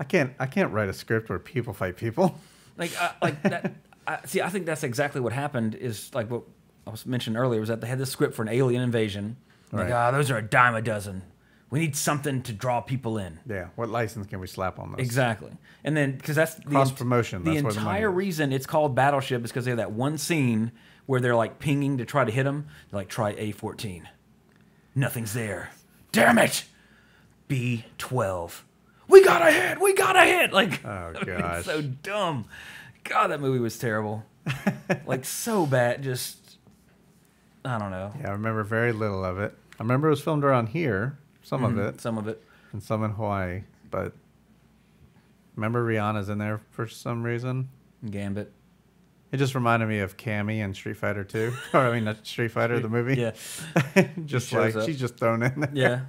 [0.00, 0.32] I can't.
[0.38, 2.38] I can't write a script where people fight people.
[2.76, 3.74] Like, uh, like that.
[4.06, 5.74] I, see, I think that's exactly what happened.
[5.74, 6.42] Is like what
[6.86, 9.36] I was mentioned earlier was that they had this script for an alien invasion.
[9.72, 9.92] Like, Right.
[9.92, 11.22] ah, those are a dime a dozen.
[11.70, 13.40] We need something to draw people in.
[13.46, 13.68] Yeah.
[13.76, 15.00] What license can we slap on this?
[15.04, 15.50] Exactly.
[15.84, 18.16] And then because that's the Cross ent- promotion, The that's the entire is.
[18.16, 20.72] reason it's called Battleship is because they have that one scene
[21.04, 22.68] where they're like pinging to try to hit them.
[22.90, 24.08] They're like try A fourteen.
[24.94, 25.70] Nothing's there.
[26.12, 26.64] Damn it.
[27.48, 28.64] B twelve.
[29.08, 29.80] We got a hit.
[29.80, 30.52] We got a hit.
[30.52, 32.44] Like Oh, I mean, so dumb.
[33.04, 34.24] God, that movie was terrible.
[35.06, 36.02] like so bad.
[36.02, 36.58] Just
[37.64, 38.12] I don't know.
[38.20, 39.54] Yeah, I remember very little of it.
[39.78, 41.80] I remember it was filmed around here, some of mm-hmm.
[41.80, 42.42] it, Some of it.
[42.72, 43.62] and some in Hawaii.
[43.90, 44.12] But
[45.56, 47.68] remember Rihanna's in there for some reason.
[48.08, 48.52] Gambit.
[49.30, 51.52] It just reminded me of Cammy and Street Fighter 2.
[51.74, 53.20] or I mean, not Street Fighter, the movie.
[53.20, 53.32] Yeah.
[54.24, 54.86] just like up.
[54.86, 55.70] she's just thrown in there.
[55.74, 56.00] Yeah.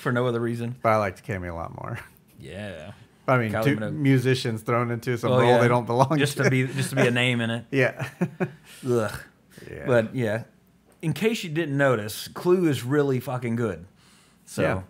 [0.00, 0.74] For no other reason.
[0.82, 2.00] But I liked Cammy a lot more.
[2.44, 2.92] Yeah.
[3.26, 3.94] I mean, two Minogue.
[3.94, 5.58] musicians thrown into some Oh, role yeah.
[5.58, 6.44] they don't belong just to.
[6.44, 7.64] to be just to be a name in it.
[7.70, 8.08] yeah.
[8.86, 9.18] Ugh.
[9.70, 9.84] yeah.
[9.86, 10.44] But yeah,
[11.00, 13.86] in case you didn't notice, Clue is really fucking good.
[14.44, 14.84] So,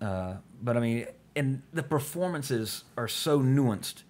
[0.00, 4.02] uh, but I mean, and the performances are so nuanced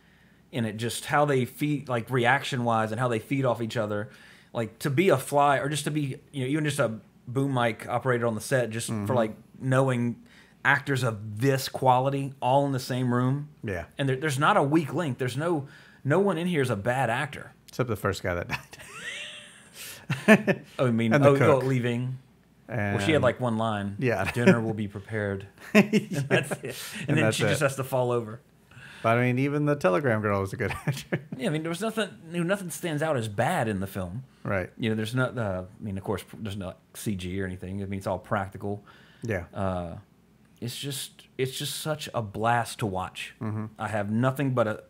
[0.50, 3.78] in it, just how they feed, like reaction wise, and how they feed off each
[3.78, 4.10] other.
[4.52, 7.54] Like to be a fly, or just to be, you know, even just a boom
[7.54, 9.06] mic operator on the set, just Mm-hmm.
[9.06, 10.16] for like knowing
[10.64, 13.48] actors of this quality all in the same room.
[13.64, 13.84] Yeah.
[13.98, 15.18] and there, there's not a weak link.
[15.18, 15.66] There's no
[16.04, 17.52] no one in here is a bad actor.
[17.68, 18.48] Except the first guy that
[20.26, 20.64] died.
[20.78, 22.18] Oh, I mean, And the oh, oh, leaving.
[22.68, 23.96] And Well, she had like one line.
[23.98, 24.30] Yeah.
[24.32, 25.46] Dinner will be prepared.
[25.72, 26.76] That's it.
[27.00, 28.40] And, And then she just has to fall over.
[29.02, 31.20] But I mean, even the Telegram girl was a good actor.
[31.36, 32.08] Yeah, I mean, there was nothing.
[32.30, 34.22] You know, nothing stands out as bad in the film.
[34.44, 34.70] right.
[34.78, 35.36] You know, there's not.
[35.36, 37.82] Uh, I mean, of course, there's no CG or anything.
[37.82, 38.84] I mean, it's all practical.
[39.24, 39.46] Yeah.
[39.52, 39.96] Uh,
[40.62, 43.34] it's just, it's just such a blast to watch.
[43.40, 43.66] Mm-hmm.
[43.78, 44.84] I have nothing but a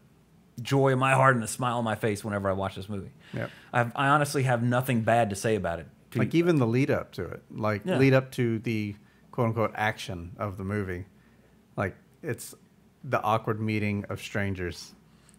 [0.61, 3.11] joy in my heart and a smile on my face whenever I watch this movie.
[3.33, 3.51] Yep.
[3.73, 5.87] I've, I honestly have nothing bad to say about it.
[6.13, 7.97] To- like even the lead up to it, like Yeah.
[7.99, 8.95] lead up to the
[9.31, 11.07] quote unquote action of the movie,
[11.77, 12.55] like it's
[13.03, 14.93] the awkward meeting of strangers.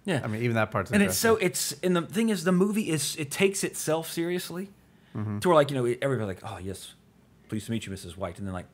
[0.03, 0.19] yeah.
[0.23, 2.89] I mean, even that part's and it's so it's and the thing is the movie
[2.89, 4.69] is it takes itself seriously
[5.15, 5.37] Mm-hmm.
[5.39, 6.95] to where like you know everybody's like oh yes
[7.47, 8.65] pleased to meet you mrs white and then like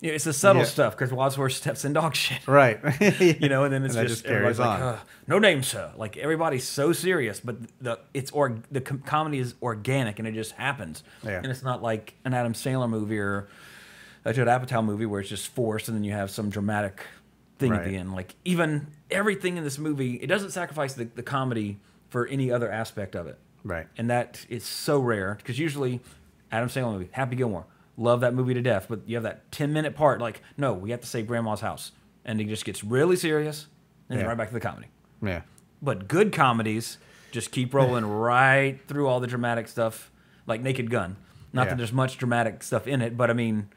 [0.00, 0.68] you know, it's the subtle Yeah.
[0.68, 2.78] stuff because wadsworth steps in dog shit right.
[3.40, 4.94] you know and then it's that just, just carries everybody's like on.
[4.94, 9.38] "Ugh, no name sir like everybody's so serious but the it's or the com- comedy
[9.38, 11.38] is organic and it just happens Yeah.
[11.38, 13.48] and it's not like an adam sandler movie or
[14.24, 17.04] a judd apatow movie where it's just forced and then you have some dramatic
[17.58, 21.22] thing at the end like even everything in this movie it doesn't sacrifice the, the
[21.24, 23.88] comedy for any other aspect of it right.
[23.98, 26.00] and that is so rare because usually
[26.52, 27.66] Adam Sandler movie, Happy Gilmore,
[27.98, 30.90] love that movie to death, but you have that ten minute part like, no, we
[30.92, 31.92] have to save Grandma's house,
[32.24, 33.66] and it just gets really serious,
[34.08, 34.28] and then Yeah.
[34.30, 34.86] right back to the comedy.
[35.20, 35.42] Yeah.
[35.82, 36.98] But good comedies
[37.32, 40.10] just keep rolling right through all the dramatic stuff,
[40.46, 41.16] like Naked Gun.
[41.52, 41.70] Not Yeah.
[41.70, 43.68] that there's much dramatic stuff in it, but I mean,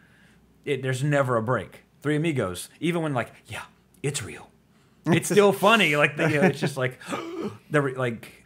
[0.66, 1.82] it, there's never a break.
[2.02, 3.64] Three Amigos, even when like, yeah,
[4.04, 4.50] it's real,
[5.08, 5.96] it's still funny.
[5.96, 7.00] Like the, you know, it's just like,
[7.72, 8.46] like,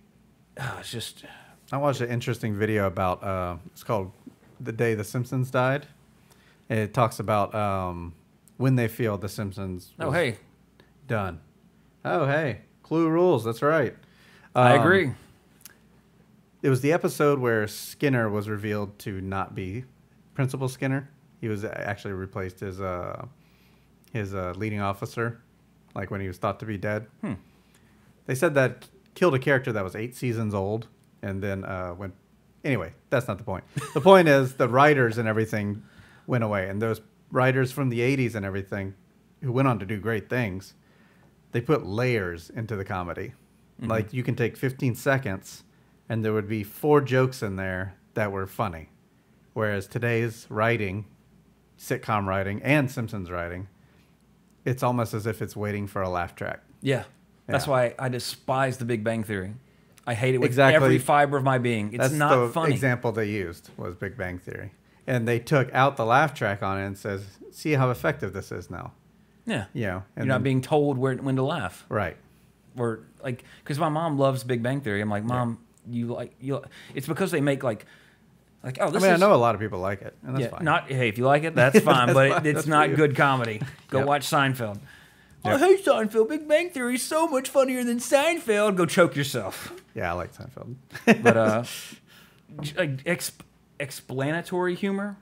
[0.59, 1.23] ah, it's just
[1.71, 4.11] I watched an interesting video about uh, it's called
[4.59, 5.87] "The Day the Simpsons Died."
[6.69, 8.13] It talks about um,
[8.57, 9.93] when they feel the Simpsons.
[9.99, 10.37] oh hey,
[11.07, 11.39] done.
[12.03, 13.43] Oh hey, Clue rules.
[13.43, 13.95] That's right.
[14.55, 15.11] I Um, agree.
[16.61, 19.85] It was the episode where Skinner was revealed to not be
[20.33, 21.09] Principal Skinner.
[21.41, 23.25] He was actually replaced as uh,
[24.11, 25.41] his uh, leading officer,
[25.93, 27.05] like when he was thought to be dead.
[27.21, 27.33] Hmm.
[28.25, 30.87] They said that killed a character that was eight seasons old,
[31.21, 32.15] and then uh, went.
[32.65, 33.63] Anyway, that's not the point.
[33.93, 35.83] The point is the writers and everything
[36.27, 36.99] went away, and those
[37.31, 38.95] writers from the '80s and everything,
[39.41, 40.73] who went on to do great things,
[41.51, 43.33] they put layers into the comedy.
[43.79, 43.89] Mm-hmm.
[43.91, 45.63] Like you can take 15 seconds,
[46.09, 48.89] and there would be four jokes in there that were funny,
[49.53, 51.05] whereas today's writing,
[51.77, 53.67] sitcom writing, and Simpsons writing,
[54.63, 56.61] it's almost as if it's waiting for a laugh track.
[56.81, 57.03] Yeah.
[57.47, 57.71] That's Yeah.
[57.71, 59.53] why I despise the Big Bang Theory.
[60.07, 60.75] I hate it with Exactly.
[60.75, 61.87] every fiber of my being.
[61.93, 62.73] It's That's not the funny.
[62.73, 64.71] example they used was Big Bang Theory,
[65.07, 68.51] and they took out the laugh track on it and says, "See how effective this
[68.51, 68.91] is now."
[69.47, 69.65] Yeah.
[69.73, 71.85] You know, You're not then- being told where, when to laugh.
[71.89, 72.17] right.
[72.77, 74.99] Or like cuz my mom loves Big Bang Theory.
[75.01, 76.61] I'm like, "Mom, you like you
[76.93, 77.85] it's because they make like
[78.63, 80.49] like oh, I mean, I know a lot of people like it, and that's yeah,
[80.49, 80.63] fine.
[80.65, 82.45] not hey, if you like it, that's fine, That's but fine.
[82.45, 83.61] it, it's That's not good comedy.
[83.89, 84.07] Go Yep.
[84.07, 84.79] watch Seinfeld.
[85.45, 85.61] I Yep.
[85.61, 86.27] Oh, hate Seinfeld.
[86.29, 88.75] Big Bang Theory is so much funnier than Seinfeld.
[88.75, 89.73] Go choke yourself.
[89.95, 90.75] Yeah, I like Seinfeld.
[91.23, 91.63] but uh,
[92.77, 93.31] like ex-
[93.79, 95.17] explanatory humor,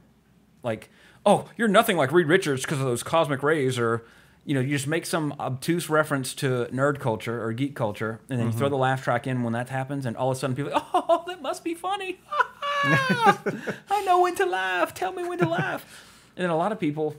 [0.63, 0.89] like,
[1.25, 4.03] oh, you're nothing like Reed Richards because of those cosmic rays, or
[4.45, 8.39] you know, you just make some obtuse reference to nerd culture or geek culture, and
[8.39, 10.55] then you throw the laugh track in when that happens, and all of a sudden
[10.55, 12.19] people, are like, oh, that must be funny.
[12.85, 14.93] I know when to laugh.
[14.93, 15.85] Tell me when to laugh.
[16.35, 17.15] And then a lot of people,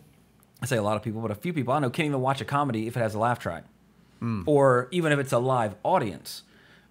[0.61, 2.40] I say a lot of people, but a few people I know can't even watch
[2.40, 3.64] a comedy if it has a laugh track,
[4.47, 6.43] or even if it's a live audience.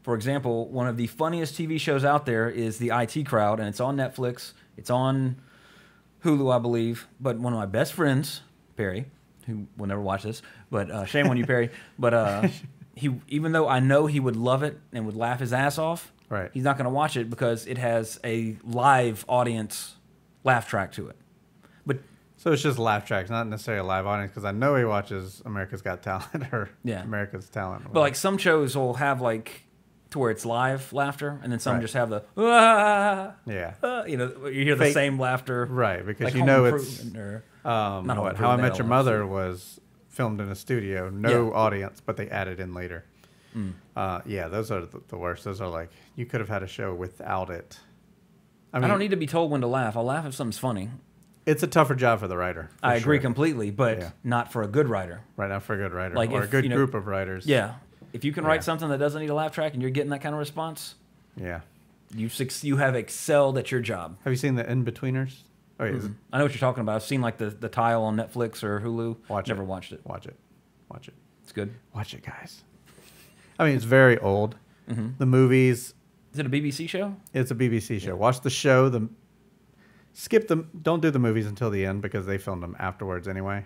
[0.03, 3.67] For example, one of the funniest TV shows out there is the IT Crowd, and
[3.69, 4.53] it's on Netflix.
[4.77, 5.37] It's on
[6.23, 7.07] Hulu, I believe.
[7.19, 8.41] But one of my best friends,
[8.75, 9.05] Perry,
[9.47, 11.69] who will never watch this, but uh, shame on you, Perry.
[11.99, 12.47] But uh,
[12.95, 16.11] he, even though I know he would love it and would laugh his ass off,
[16.29, 16.49] Right.
[16.53, 19.95] he's not going to watch it because it has a live audience
[20.43, 21.15] laugh track to it.
[21.85, 21.99] But
[22.37, 25.41] So it's just laugh tracks, not necessarily a live audience, because I know he watches
[25.45, 27.03] America's Got Talent or Yeah.
[27.03, 27.85] America's Talent.
[27.93, 29.63] but like some shows will have like
[30.13, 31.81] to where it's live laughter, and then some Right.
[31.81, 36.25] just have the ah, yeah, ah, you know you hear the same laughter, right, because
[36.25, 38.87] like you know it's or um, not what How I Met Your.
[38.87, 41.53] Mother was filmed in a studio, no Yeah.
[41.53, 43.03] audience, but they added in later.
[43.53, 43.71] Hmm.
[43.95, 45.43] Uh, yeah, those are the, the worst.
[45.43, 47.79] Those are like you could have had a show without it.
[48.73, 49.95] I I, don't need to be told when to laugh.
[49.97, 50.89] I'll laugh if something's funny.
[51.45, 52.69] it's a tougher job for the writer.
[52.79, 53.21] for I agree sure.
[53.21, 54.09] completely, but Yeah.
[54.23, 55.21] not for a good writer.
[55.37, 57.45] Right now, for a good writer Like or a good you know- group of writers.
[57.45, 57.75] Yeah,
[58.13, 58.61] if you can write Yeah.
[58.61, 60.95] something that doesn't need a laugh track and you're getting that kind of response,
[61.35, 61.61] yeah.
[62.15, 62.29] you
[62.61, 64.17] you have excelled at your job.
[64.23, 65.39] Have you seen the In Betweeners?
[65.79, 66.95] Oh, yeah, is it- I know what you're talking about.
[66.95, 69.17] I've seen like the, the tile on Netflix or Hulu.
[69.27, 69.65] Watch Never it.
[69.65, 70.01] watched it.
[70.05, 70.35] watch it,
[70.89, 71.15] watch it.
[71.41, 71.73] It's good.
[71.93, 72.63] Watch it, guys.
[73.59, 74.55] I mean, it's very old.
[74.89, 75.09] Mm-hmm.
[75.17, 75.93] The movies,
[76.33, 77.15] Is it a BBC show?
[77.33, 78.15] it's a BBC show.
[78.15, 78.89] Watch the show.
[78.89, 79.09] The
[80.13, 80.69] skip them.
[80.81, 83.65] Don't do the movies until the end because they filmed them afterwards anyway.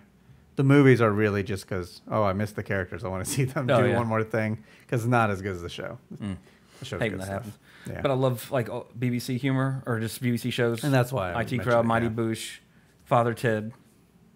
[0.57, 3.03] The movies are really just because oh I missed the characters.
[3.03, 3.95] I want to see them Oh, do yeah.
[3.97, 5.97] one more thing because it's not as good as the show.
[6.19, 7.33] The show's Hate good that stuff.
[7.45, 7.57] happens.
[7.89, 8.01] Yeah.
[8.01, 10.83] But I love like BBC humor or just BBC shows.
[10.83, 12.11] And that's why I IT Crowd, it, Mighty yeah.
[12.11, 12.57] Boosh,
[13.05, 13.71] Father Ted.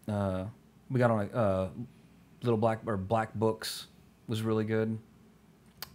[0.08, 0.46] Uh,
[0.90, 1.70] we got on a uh,
[2.44, 3.88] little black or Black Books
[4.28, 4.98] was really good.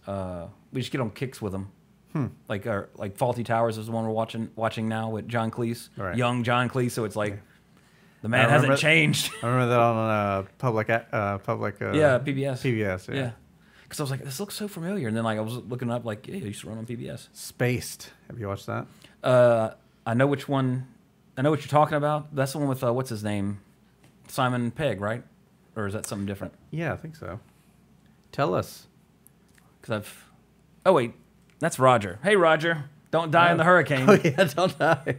[0.05, 1.71] Uh, we just get on kicks with them.
[2.13, 2.27] Hmm.
[2.47, 5.89] Like our like Fawlty Towers is the one we're watching watching now with John Cleese,
[5.97, 6.15] Right.
[6.15, 6.91] young John Cleese.
[6.91, 7.39] So it's like
[8.21, 9.31] the man hasn't changed.
[9.43, 12.61] I remember that on uh, public uh, public uh, yeah, PBS.
[12.61, 13.07] PBS.
[13.09, 13.15] Yeah.
[13.15, 13.31] Yeah.
[13.83, 16.03] Because I was like, this looks so familiar, and then like I was looking up,
[16.03, 17.29] like, yeah, he used to run on PBS.
[17.31, 18.11] Spaced.
[18.27, 18.85] Have you watched that?
[19.23, 19.71] Uh,
[20.05, 20.87] I know which one.
[21.37, 22.35] I know what you're talking about.
[22.35, 23.61] That's the one with uh, what's his name,
[24.27, 25.23] Simon Pegg, right?
[25.75, 26.53] Or is that something different?
[26.71, 27.39] Yeah, I think so.
[28.31, 28.87] Tell us.
[29.79, 30.25] Because I've.
[30.85, 31.13] Oh wait,
[31.59, 32.19] that's Roger.
[32.23, 34.05] Hey Roger, don't die in the hurricane.
[34.09, 35.17] Oh yeah, don't die.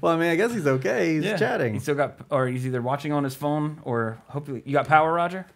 [0.00, 1.14] well, I mean, I guess he's okay.
[1.14, 1.36] He's Yeah.
[1.36, 1.74] chatting.
[1.74, 5.12] He still got, or he's either watching on his phone, or hopefully you got power,
[5.12, 5.46] Roger.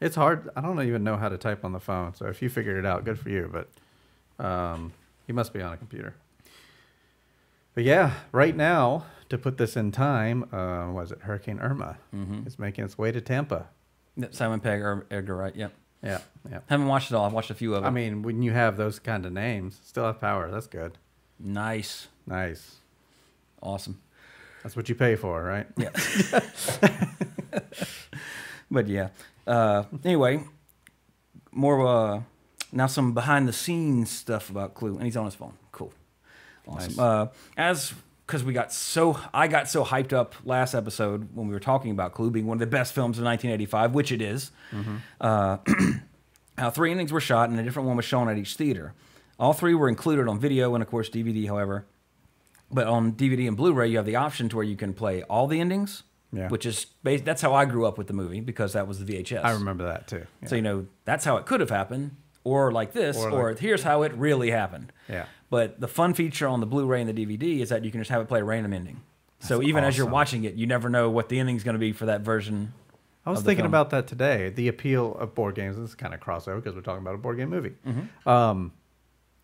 [0.00, 0.50] It's hard.
[0.56, 2.14] I don't even know how to type on the phone.
[2.14, 3.48] So if you figured it out, good for you.
[3.52, 4.92] But um,
[5.26, 6.14] he must be on a computer.
[7.74, 11.98] But yeah, right now, to put this in time, uh, was it Hurricane Irma?
[12.14, 12.46] Mm-hmm.
[12.46, 13.66] It's making its way to Tampa.
[14.30, 15.54] Simon Pegg or Edgar Wright.
[15.56, 15.72] Yep.
[16.02, 16.18] Yeah,
[16.50, 16.58] yeah.
[16.68, 17.24] Haven't watched it all.
[17.24, 17.86] I've watched a few of them.
[17.86, 20.50] I mean, when you have those kind of names, still have power.
[20.50, 20.98] That's good.
[21.42, 22.76] Nice, Nice.
[23.60, 24.00] awesome.
[24.62, 25.66] That's what you pay for, right?
[25.76, 25.90] Yeah.
[28.70, 29.08] but yeah.
[29.46, 30.44] Uh, anyway,
[31.50, 32.22] more uh,
[32.70, 35.54] now some behind the scenes stuff about Clue, and he's on his phone.
[35.72, 35.92] Cool,
[36.66, 36.90] awesome.
[36.94, 36.98] Nice.
[36.98, 37.26] Uh,
[37.56, 37.92] as
[38.26, 41.90] because we got so I got so hyped up last episode when we were talking
[41.90, 44.52] about Clue being one of the best films of 1985, which it is.
[45.20, 45.58] Uh,
[46.58, 48.94] how three endings were shot, and a different one was shown at each theater.
[49.38, 51.46] All three were included on video and, of course, DVD.
[51.46, 51.86] However,
[52.70, 55.46] but on DVD and Blu-ray, you have the option to where you can play all
[55.46, 56.48] the endings, Yeah.
[56.48, 59.44] which is that's how I grew up with the movie because that was the VHS.
[59.44, 60.26] I remember that too.
[60.42, 60.48] Yeah.
[60.48, 63.82] So you know that's how it could have happened, or like this, Or or, here's
[63.82, 64.92] how it really happened.
[65.08, 65.26] Yeah.
[65.50, 68.10] But the fun feature on the Blu-ray and the DVD is that you can just
[68.10, 69.02] have it play a random ending.
[69.40, 71.92] so even as you're watching it, you never know what the ending's going to be
[71.92, 72.72] for that version.
[73.26, 73.70] I was thinking film.
[73.70, 74.48] about that today.
[74.48, 75.76] The appeal of board games.
[75.76, 77.72] This is kind of crossover because we're talking about a board game movie.
[77.86, 78.28] Mm-hmm.
[78.28, 78.72] Um,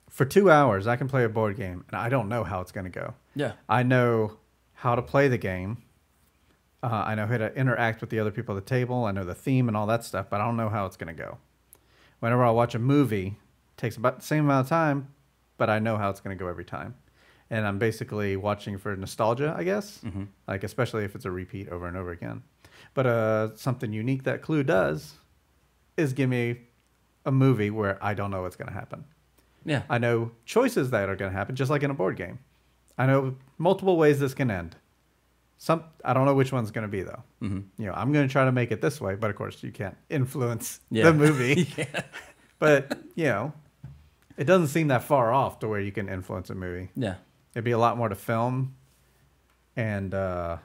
[0.09, 2.73] for two hours, I can play a board game, and I don't know how it's
[2.73, 3.15] going to go.
[3.35, 3.53] Yeah.
[3.69, 4.39] I know
[4.75, 5.79] how to play the game.
[6.83, 9.05] Uh, I know how to interact with the other people at the table.
[9.05, 11.15] I know the theme and all that stuff, but I don't know how it's going
[11.15, 11.39] to go.
[12.21, 15.09] Whenever I watch a movie, it takes about the same amount of time,
[15.57, 16.95] but I know how it's going to go every time.
[17.51, 20.01] And I'm basically watching for nostalgia, I guess,
[20.47, 22.43] like especially if it's a repeat over and over again.
[22.95, 25.15] But uh, something unique that Clue does
[25.97, 26.59] is give me
[27.25, 29.05] a movie where I don't know what's going to happen.
[29.69, 29.83] Yeah.
[29.91, 32.39] I know choices that are going to happen, just like in a board game.
[32.97, 34.77] I know multiple ways this can end.
[35.59, 37.23] Some I don't know which one's going to be though.
[37.43, 37.61] Mm-hmm.
[37.83, 39.71] You know, I'm going to try to make it this way, but of course you
[39.73, 41.05] can't influence Yeah.
[41.05, 41.69] the movie.
[42.61, 43.53] But you know,
[44.37, 46.91] it doesn't seem that far off to where you can influence a movie.
[46.97, 47.15] yeah.
[47.55, 48.75] It'd be a lot more to film
[49.77, 50.57] and uh,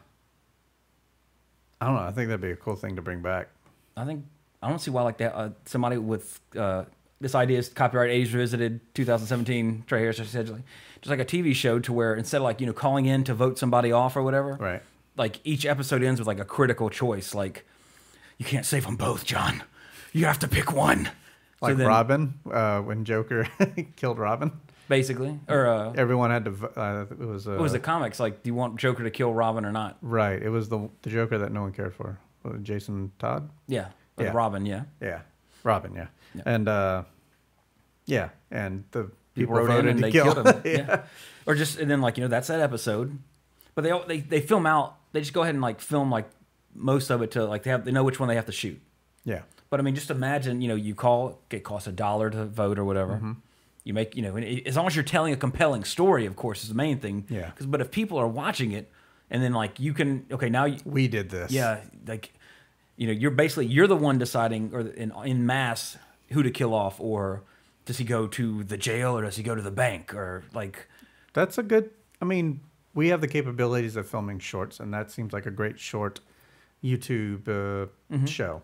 [1.82, 2.02] I don't know.
[2.02, 3.50] I think that'd be a cool thing to bring back.
[3.98, 4.26] I think
[4.62, 5.36] I don't see why like that.
[5.36, 6.86] Uh, somebody with uh,
[7.23, 9.86] this idea is copyright 80s revisited 2017.
[9.88, 10.45] Trey Harris just like
[11.01, 13.33] just like a TV show to where instead of like you know calling in to
[13.33, 14.81] vote somebody off or whatever, Right.
[15.17, 17.33] Like each episode ends with like a critical choice.
[17.36, 17.65] Like
[18.38, 19.63] you can't save them both, John.
[20.12, 21.05] You have to pick one.
[21.05, 21.12] So
[21.67, 23.47] Like then, Robin, uh, when Joker
[23.95, 24.51] killed Robin,
[24.89, 26.51] basically, or uh, everyone had to.
[26.75, 27.47] Uh, it was.
[27.47, 28.19] Uh, it was the comics.
[28.19, 29.97] Like, do you want Joker to kill Robin or not?
[30.01, 30.41] right.
[30.41, 32.17] It was the the Joker that no one cared for.
[32.63, 33.49] Jason Todd.
[33.67, 33.88] Yeah,
[34.19, 34.31] Yeah.
[34.33, 34.65] Robin.
[34.65, 34.83] Yeah.
[35.01, 35.21] Yeah,
[35.63, 35.93] Robin.
[35.95, 36.41] Yeah, Yeah.
[36.45, 37.03] and uh,
[38.06, 40.62] yeah, and the people, wrote voted in and to they kill killed him.
[40.66, 40.72] yeah.
[40.72, 41.02] yeah.
[41.46, 43.18] Or just and then like you know that's that episode,
[43.76, 44.96] but they all- they they film out.
[45.12, 46.28] They just go ahead and like film like
[46.76, 48.80] most of it to like they have they know which one they have to shoot.
[49.26, 52.46] yeah, But I mean, just imagine you know you call it costs a dollar to
[52.46, 53.13] vote or whatever.
[53.16, 53.32] Mm-hmm.
[53.84, 56.70] You make you know as long as you're telling a compelling story, of course, is
[56.70, 57.26] the main thing.
[57.30, 57.52] Yeah.
[57.52, 58.89] 'Cause- but if people are watching it
[59.30, 61.52] and then like you can okay now you, We did this.
[61.52, 62.34] yeah like
[62.96, 65.98] you know you're basically you're the one deciding or in in mass
[66.32, 67.44] who to kill off or
[67.86, 70.88] does he go to the jail or does he go to the bank or like
[71.34, 71.89] That's a good.
[72.22, 72.62] I mean,
[72.93, 76.19] we have the capabilities of filming shorts, and that seems like a great short
[76.84, 78.26] YouTube uh, Mm-hmm.
[78.26, 78.62] show.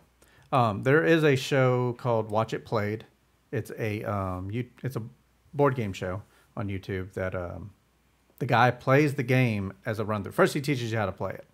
[0.51, 3.05] Um, there is a show called Watch It Played.
[3.51, 5.01] It's a um, you, it's a
[5.53, 6.21] board game show
[6.55, 7.71] on YouTube that um,
[8.39, 10.32] the guy plays the game as a run through.
[10.34, 11.45] First, he teaches you how to play it.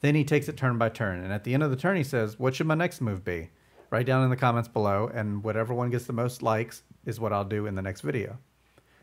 [0.00, 2.04] Then he takes it turn by turn, and at the end of the turn, he
[2.04, 3.50] says, "What should my next move be?"
[3.90, 7.32] Write down in the comments below, and whatever one gets the most likes is what
[7.32, 8.38] I'll do in the next video.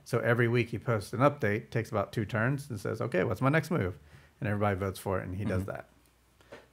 [0.05, 3.41] So every week he posts an update, takes about two turns, and says, "Okay, what's
[3.41, 3.99] my next move?"
[4.39, 5.71] And everybody votes for it, and he does Mm-hmm.
[5.71, 5.89] that.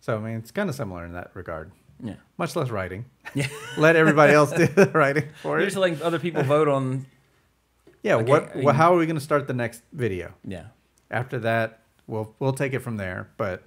[0.00, 1.72] So I mean, it's kind of similar in that regard.
[2.03, 3.07] yeah Much less writing.
[3.35, 3.48] yeah
[3.79, 5.64] Let everybody else do the writing for you're it.
[5.72, 7.07] just letting other people vote on
[8.03, 8.16] Yeah.
[8.16, 8.50] like, what?
[8.53, 10.35] I mean- what how are we going to start the next video?
[10.44, 10.66] yeah
[11.11, 13.31] After that, we'll we'll take it from there.
[13.38, 13.64] But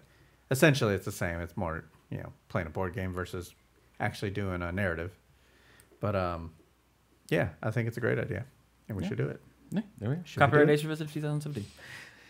[0.52, 1.42] essentially, it's the same.
[1.42, 3.54] It's more you know playing a board game versus
[4.00, 5.12] actually doing a narrative.
[6.00, 6.52] But um,
[7.30, 8.46] yeah, I think it's a great idea,
[8.88, 9.10] and we Yeah.
[9.10, 9.42] should do it.
[9.72, 10.22] Yeah, there we go.
[10.26, 10.80] Should we Copyright do it?
[10.80, 11.66] 80s Revisit 2017.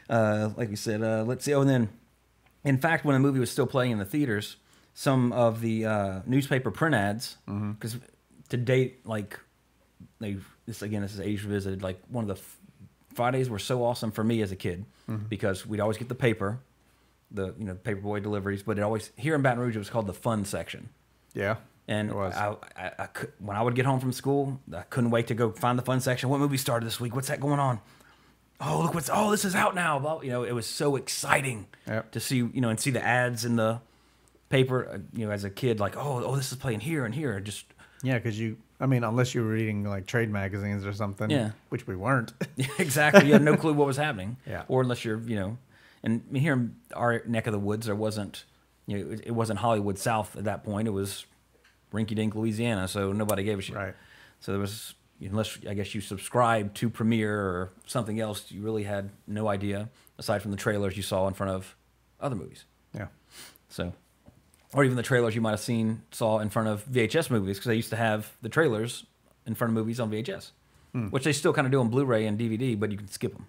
[0.09, 1.53] Uh, like we said, uh, let's see.
[1.53, 1.89] Oh, and then,
[2.63, 4.55] in fact, when the movie was still playing in the theaters,
[4.93, 7.73] some of the uh, newspaper print ads, Mm-hmm.
[7.73, 7.97] because
[8.49, 9.39] to date, like
[10.19, 11.83] they this again, this is 80s Revisited.
[11.83, 12.57] Like one of the f-
[13.13, 15.25] Fridays were so awesome for me as a kid Mm-hmm.
[15.27, 16.59] because we'd always get the paper,
[17.31, 20.07] the you know paperboy deliveries, but it always here in Baton Rouge it was called
[20.07, 20.89] the fun section.
[21.37, 21.55] Yeah.
[21.87, 22.33] And It was.
[22.35, 23.07] I, I, I
[23.39, 26.01] when I would get home from school, I couldn't wait to go find the fun
[26.01, 26.27] section.
[26.29, 27.15] What movie started this week?
[27.15, 27.79] What's that going on?
[28.59, 29.99] Oh, look what's oh, this is out now.
[29.99, 32.11] Blah- You know, it was so exciting Yep.
[32.11, 33.79] to see you know and see the ads in the
[34.49, 34.89] paper.
[34.95, 37.39] uh, You know, as a kid, like oh, oh, this is playing here and here.
[37.39, 37.65] Just
[38.03, 41.51] Yeah, because you, I mean, unless you were reading like trade magazines or something, Yeah.
[41.69, 42.33] which we weren't.
[42.79, 43.27] Exactly.
[43.27, 44.37] You had no clue what was happening.
[44.45, 44.63] Yeah.
[44.67, 45.57] Or unless you're, you know,
[46.03, 48.43] and here in our neck of the woods, there wasn't,
[48.87, 50.87] you know, it, it wasn't Hollywood South at that point.
[50.87, 51.25] It was
[51.93, 53.75] rinky dink Louisiana, so nobody gave a shit.
[53.75, 53.93] Right.
[54.39, 58.83] So there was, unless I guess you subscribed to Premiere or something else, you really
[58.83, 61.75] had no idea aside from the trailers you saw in front of
[62.19, 62.65] other movies.
[62.93, 63.07] yeah.
[63.69, 63.93] So,
[64.73, 67.67] or even the trailers you might have seen saw in front of VHS movies because
[67.67, 69.05] they used to have the trailers
[69.45, 70.51] in front of movies on VHS,
[70.93, 71.07] hmm.
[71.07, 73.47] which they still kind of do on Blu-ray and DVD, but you can skip them.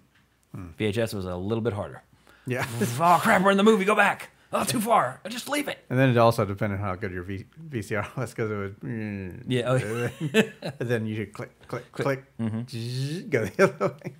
[0.53, 0.67] Hmm.
[0.77, 2.03] VHS was a little bit harder.
[2.45, 2.65] Yeah.
[2.99, 3.85] oh crap, we're in the movie.
[3.85, 4.29] Go back.
[4.51, 5.21] Oh, too far.
[5.23, 5.77] I just leave it.
[5.91, 8.79] and then it also depended on how good your v- VCR was because it would.
[8.79, 9.69] mm, Yeah.
[9.69, 13.29] Oh, and then you should click, click, click, Mm-hmm.
[13.29, 14.13] go the other way.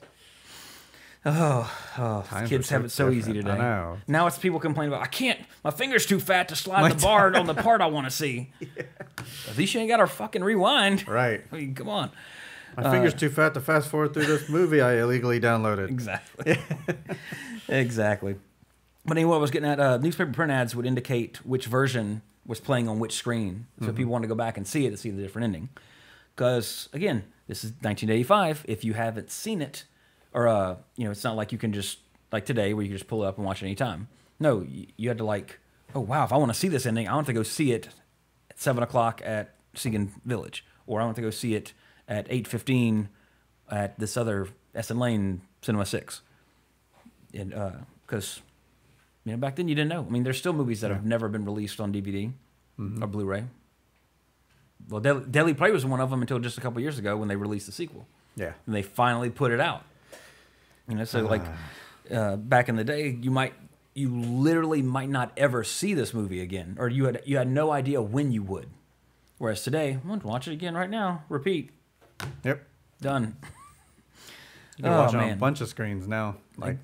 [1.25, 3.57] oh, Times kids have it so easy different.
[3.57, 3.67] today.
[3.67, 3.97] I know.
[4.07, 5.39] Now it's people complaining about I can't.
[5.63, 8.11] My finger's too fat to slide My the bar on the part I want to
[8.11, 8.51] see.
[9.49, 11.07] At least you ain't got our fucking rewind.
[11.07, 11.41] Right.
[11.51, 12.11] I mean, come on.
[12.77, 15.89] My finger's too fat to fast forward through this movie I illegally downloaded.
[15.89, 16.57] Exactly.
[17.67, 18.35] exactly.
[19.05, 22.59] But anyway, I was getting at, uh, newspaper print ads would indicate which version was
[22.59, 23.67] playing on which screen.
[23.81, 25.69] So if people wanted to go back and see it to see the different ending.
[26.35, 28.65] Because, again, this is 1985.
[28.67, 29.85] If you haven't seen it,
[30.33, 31.99] or, uh, you know, it's not like you can just,
[32.31, 34.07] like today, where you can just pull it up and watch it anytime.
[34.39, 35.59] No, you, you had to, like,
[35.93, 37.89] oh, wow, if I want to see this ending, I want to go see it
[38.49, 40.65] at 7 o'clock at Siegen Village.
[40.87, 41.73] Or I want to go see it
[42.07, 43.07] at 8.15
[43.69, 46.21] at this other Essen Lane Cinema 6
[47.33, 47.53] and
[48.05, 48.41] because
[49.29, 50.05] you know back then you didn't know.
[50.07, 52.31] I mean, there's still movies that have never been released on DVD
[52.79, 53.43] or Blu-ray.
[54.89, 57.27] Well, Deadly, Deadly Prey was one of them until just a couple years ago when
[57.27, 58.53] they released the sequel, Yeah.
[58.65, 59.83] and they finally put it out.
[60.87, 61.43] You know, so like
[62.09, 63.53] uh, back in the day, you might
[63.93, 67.71] you literally might not ever see this movie again, or you had you had no
[67.71, 68.69] idea when you would.
[69.37, 71.23] Whereas today, I'm going to watch it again right now.
[71.29, 71.69] Repeat.
[72.43, 72.65] Yep.
[73.01, 73.35] Done.
[74.77, 76.37] You can Oh, watch it on a bunch of screens now.
[76.57, 76.77] Like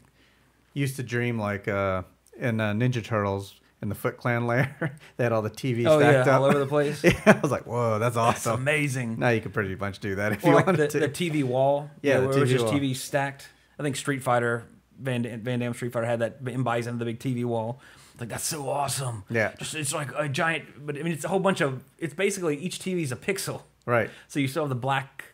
[0.74, 2.04] used to dream like uh,
[2.38, 4.97] in uh, Ninja Turtles in the Foot Clan lair.
[5.17, 7.03] they had all the TV Oh, yeah, stacked up all over the place.
[7.03, 8.61] yeah, I was like, whoa, that's That's awesome.
[8.61, 9.19] amazing.
[9.19, 10.99] Now you could pretty much do that if Or you like wanted the, to.
[11.07, 11.89] the TV wall.
[12.01, 12.73] Yeah, the where it was TV just wall.
[12.73, 13.49] TV stacked.
[13.79, 14.63] I think Street Fighter,
[14.99, 17.79] Van, Dam- Van Damme Street Fighter had that in Bison, the big TV wall.
[18.19, 19.25] Like that's so awesome.
[19.29, 19.53] Yeah.
[19.59, 20.86] just it's like a giant.
[20.86, 21.83] But I mean, it's a whole bunch of.
[21.99, 23.63] It's basically each TV is a pixel.
[23.86, 24.09] right.
[24.29, 25.25] So you still have the black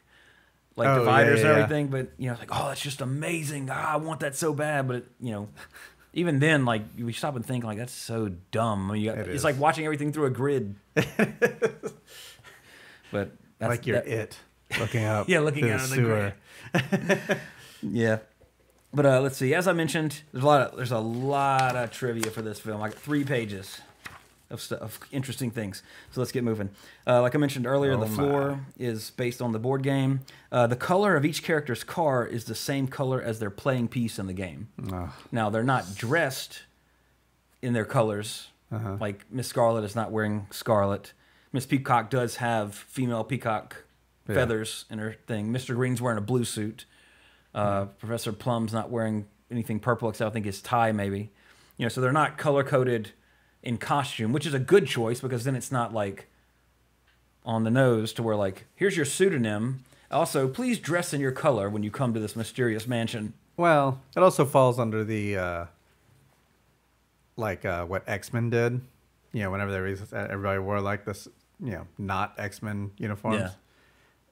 [0.76, 1.64] like Oh, dividers yeah, and yeah.
[1.64, 3.70] everything, but you know, it's like, oh, that's just amazing.
[3.72, 5.50] Ah, I want that so bad, but it, you know,
[6.14, 8.92] even then, like we stop and think, like that's so dumb.
[8.92, 9.44] I mean, got, It it's is.
[9.44, 10.76] like watching everything through a grid.
[10.96, 11.08] but
[13.12, 13.30] that's,
[13.70, 14.38] like you're that- it
[14.80, 15.26] looking up.
[15.30, 16.34] Yeah, looking out of the sewer.
[17.84, 18.20] Yeah.
[18.94, 19.56] But uh, let's see.
[19.56, 22.80] As I mentioned, there's a lot of there's a lot of trivia for this film.
[22.82, 23.80] Like three pages
[24.52, 25.82] of stuff, of interesting things.
[26.12, 26.70] So let's get moving.
[27.08, 28.16] Uh, like I mentioned earlier, Oh the my.
[28.16, 30.22] floor is based on the board game.
[30.52, 34.20] Uh, the color of each character's car is the same color as their playing piece
[34.20, 34.68] in the game.
[35.32, 36.64] Now they're not dressed
[37.62, 38.48] in their colors.
[38.72, 38.98] Uh-huh.
[39.00, 41.14] Like Miss Scarlet is not wearing scarlet.
[41.54, 43.84] Miss Peacock does have female peacock
[44.28, 44.36] Yeah.
[44.36, 45.52] feathers in her thing.
[45.52, 45.76] Mr.
[45.76, 46.86] Green's wearing a blue suit.
[47.54, 51.32] Uh, Professor Plum's not wearing anything purple except I think his tie maybe.
[51.78, 53.12] You know, so they're not color coded
[53.64, 56.28] in costume, which is a good choice because then it's not like
[57.46, 59.84] on the nose to where like here's your pseudonym.
[60.10, 63.34] Also, please dress in your color when you come to this mysterious mansion.
[63.58, 65.66] Well, it also falls under the uh,
[67.38, 68.82] like uh, what X Men did.
[69.34, 69.78] You know, whenever they
[70.18, 71.28] everybody wore like this,
[71.64, 73.50] you know, not X Men uniforms, Yeah.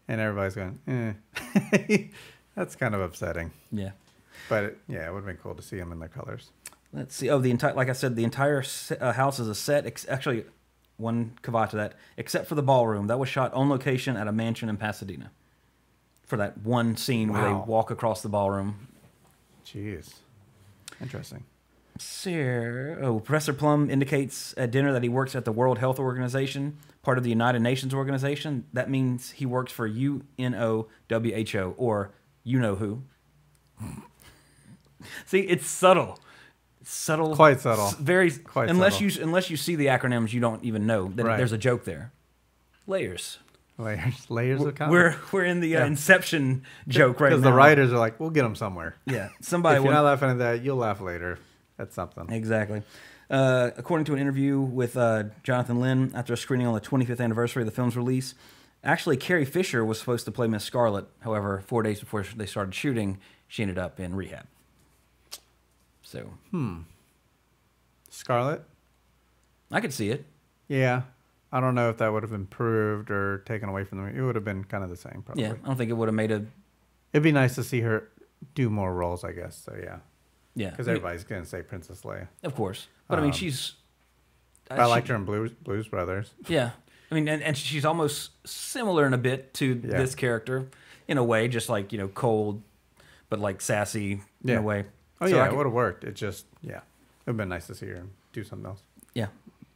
[0.10, 1.98] and everybody's going, eh.
[2.56, 3.52] That's kind of upsetting.
[3.72, 3.92] Yeah.
[4.50, 6.50] But it, yeah, it would have been cool to see them in their colors.
[6.92, 7.30] Let's see.
[7.30, 8.64] Oh, the entire, like I said, the entire
[9.00, 9.86] uh, house is a set.
[9.86, 10.46] Ex- actually,
[10.98, 13.08] one caveat to that, except for the ballroom.
[13.08, 15.32] That was shot on location at a mansion in Pasadena.
[16.26, 18.88] For that one scene where they walk across the ballroom.
[19.66, 20.14] Jeez,
[21.02, 21.44] interesting.
[21.98, 26.78] Sir, oh, Professor Plum indicates at dinner that he works at the World Health Organization,
[27.02, 28.66] part of the United Nations organization.
[28.72, 32.12] That means he works for UNOWHO or
[32.44, 33.04] you know who.
[35.26, 36.20] See, it's subtle.
[36.84, 37.36] Subtle.
[37.36, 37.90] Quite subtle.
[38.00, 39.10] Very Quite unless subtle.
[39.10, 41.38] you unless you see the acronyms, you don't even know that Right.
[41.38, 42.12] there's a joke there.
[42.88, 43.40] Layers.
[43.78, 44.92] Layers, layers of comedy.
[44.94, 45.86] We're we're in the uh, Yeah.
[45.86, 47.36] Inception joke right now.
[47.38, 48.96] because the writers are like, we'll get them somewhere.
[49.06, 51.40] yeah, somebody if you're not laughing at that, you'll laugh later
[51.78, 52.30] at something.
[52.30, 52.82] Exactly.
[53.30, 57.22] Uh, according to an interview with uh, Jonathan Lynn after a screening on the 25th
[57.22, 58.34] anniversary of the film's release,
[58.84, 61.06] actually Carrie Fisher was supposed to play Miss Scarlet.
[61.20, 64.46] However, four days before they started shooting, she ended up in rehab.
[66.10, 66.80] So hmm,
[68.10, 68.64] Scarlet.
[69.72, 70.26] I could see it.
[70.68, 71.04] Yeah,
[71.52, 74.18] I don't know if that would have improved or taken away from them.
[74.18, 75.44] It would have been kind of the same, probably.
[75.44, 76.44] Yeah, I don't think it would have made a
[77.14, 78.10] It'd be nice to see her
[78.56, 79.56] do more roles, I guess.
[79.56, 80.00] So yeah,
[80.56, 80.72] yeah.
[80.72, 82.28] because everybody's gonna say Princess Leia.
[82.44, 83.74] of course, but I mean Um, she's.
[84.72, 86.34] uh, I she- liked her in Blues Blues Brothers.
[86.48, 86.72] Yeah,
[87.12, 89.98] I mean, and, and she's almost similar in a bit to Yeah.
[89.98, 90.70] this character,
[91.08, 92.64] in a way, just like you know, cold,
[93.30, 94.58] but like sassy in Yeah.
[94.58, 94.86] a way.
[95.22, 96.04] Oh So yeah, it would have worked.
[96.04, 96.82] It just yeah, it
[97.26, 98.04] would have been nice to see her
[98.34, 98.82] do something else.
[99.14, 99.28] Yeah,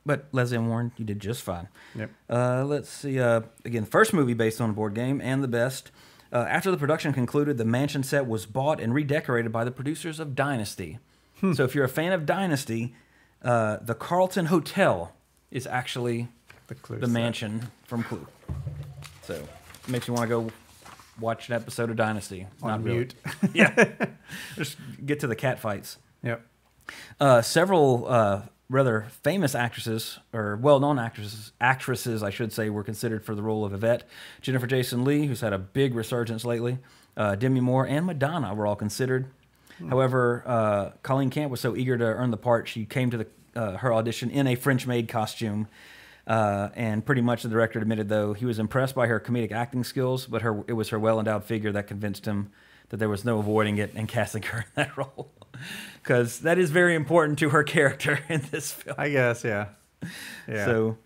[0.05, 1.67] but Lesley Ann Warren, you did just fine.
[1.95, 2.11] Yep.
[2.29, 3.19] Uh, let's see.
[3.19, 5.91] Uh, again, first movie based on a board game and the best.
[6.31, 10.19] Uh, after the production concluded, the mansion set was bought and redecorated by the producers
[10.19, 10.97] of Dynasty.
[11.39, 11.53] Hmm.
[11.53, 12.95] So if you're a fan of Dynasty,
[13.43, 15.13] uh, the Carlton Hotel
[15.51, 16.29] is actually
[16.67, 18.25] The the mansion from Clue.
[19.21, 20.51] So it makes you want to go
[21.19, 22.47] watch an episode of Dynasty.
[22.61, 22.97] on Not really.
[22.97, 23.15] mute.
[23.53, 23.91] yeah.
[24.55, 25.97] Just get to the cat fights.
[26.21, 26.45] yep.
[27.19, 33.23] Uh, several uh, rather famous actresses, or well-known actresses, actresses, I should say, were considered
[33.23, 34.03] for the role of Yvette.
[34.41, 36.79] Jennifer Jason Lee, who's had a big resurgence lately,
[37.15, 39.27] uh, Demi Moore, and Madonna were all considered.
[39.89, 43.27] However, uh, Colleen Camp was so eager to earn the part, she came to the,
[43.55, 45.67] uh, her audition in a French-made costume.
[46.25, 49.83] Uh, and pretty much the director admitted, though, he was impressed by her comedic acting
[49.83, 52.49] skills, but her it was her well-endowed figure that convinced him
[52.89, 55.31] that there was no avoiding it and casting her in that role.
[56.01, 58.95] Because that is very important to her character in this film.
[58.97, 59.67] I guess yeah.
[60.47, 60.65] Yeah.
[60.65, 60.97] So,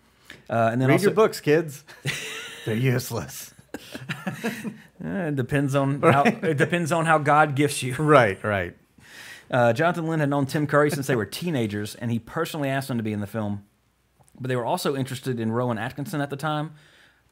[0.50, 1.84] uh, and then read also, your books, kids.
[2.64, 3.54] They're useless.
[3.74, 4.50] Uh,
[5.00, 7.94] it depends on how it depends on how God gifts you.
[7.94, 8.42] Right.
[8.42, 8.76] Right.
[9.50, 12.90] Uh, Jonathan Lynn had known Tim Curry since they were teenagers, and he personally asked
[12.90, 13.64] him to be in the film.
[14.40, 16.72] But they were also interested in Rowan Atkinson at the time.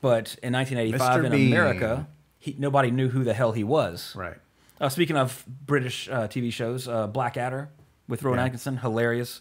[0.00, 1.24] But in 1985 Mr.
[1.26, 1.52] in Bean.
[1.52, 2.06] America,
[2.38, 4.12] he, nobody knew who the hell he was.
[4.16, 4.36] Right.
[4.80, 7.70] Uh, speaking of British uh, TV shows, uh, Blackadder
[8.08, 8.44] with Rowan Yeah.
[8.44, 9.40] Atkinson, hilarious.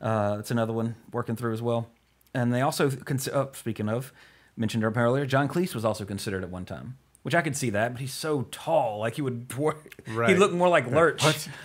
[0.00, 1.90] Uh, that's another one working through as well.
[2.32, 4.12] And they also, uh, speaking of,
[4.56, 6.96] mentioned earlier, John Cleese was also considered at one time.
[7.22, 9.52] which I could see that, but he's so tall, like he would
[10.08, 10.30] Right.
[10.30, 11.22] he'd look more like Lurch.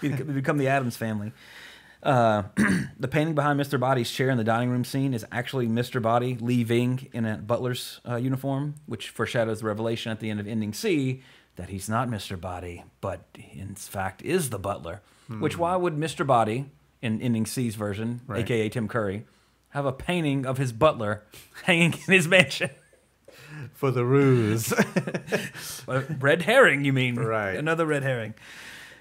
[0.00, 1.32] He'd become the Addams family.
[2.02, 2.42] Uh,
[2.98, 3.78] the painting behind Mr.
[3.78, 6.02] Body's chair in the dining room scene is actually Mr.
[6.02, 10.48] Body leaving in a butler's uh, uniform, which foreshadows the revelation at the end of
[10.48, 11.22] Ending C
[11.56, 12.40] that he's not Mr.
[12.40, 15.00] Body, but in fact is the butler.
[15.38, 16.26] Which why would Mr.
[16.26, 16.66] Body
[17.00, 18.40] in Ending C's version, Right.
[18.40, 19.24] aka Tim Curry,
[19.70, 21.22] have a painting of his butler
[21.64, 22.70] hanging in his mansion?
[23.74, 24.74] For the ruse.
[25.86, 27.16] Red herring, you mean?
[27.16, 27.56] Right.
[27.56, 28.34] Another red herring.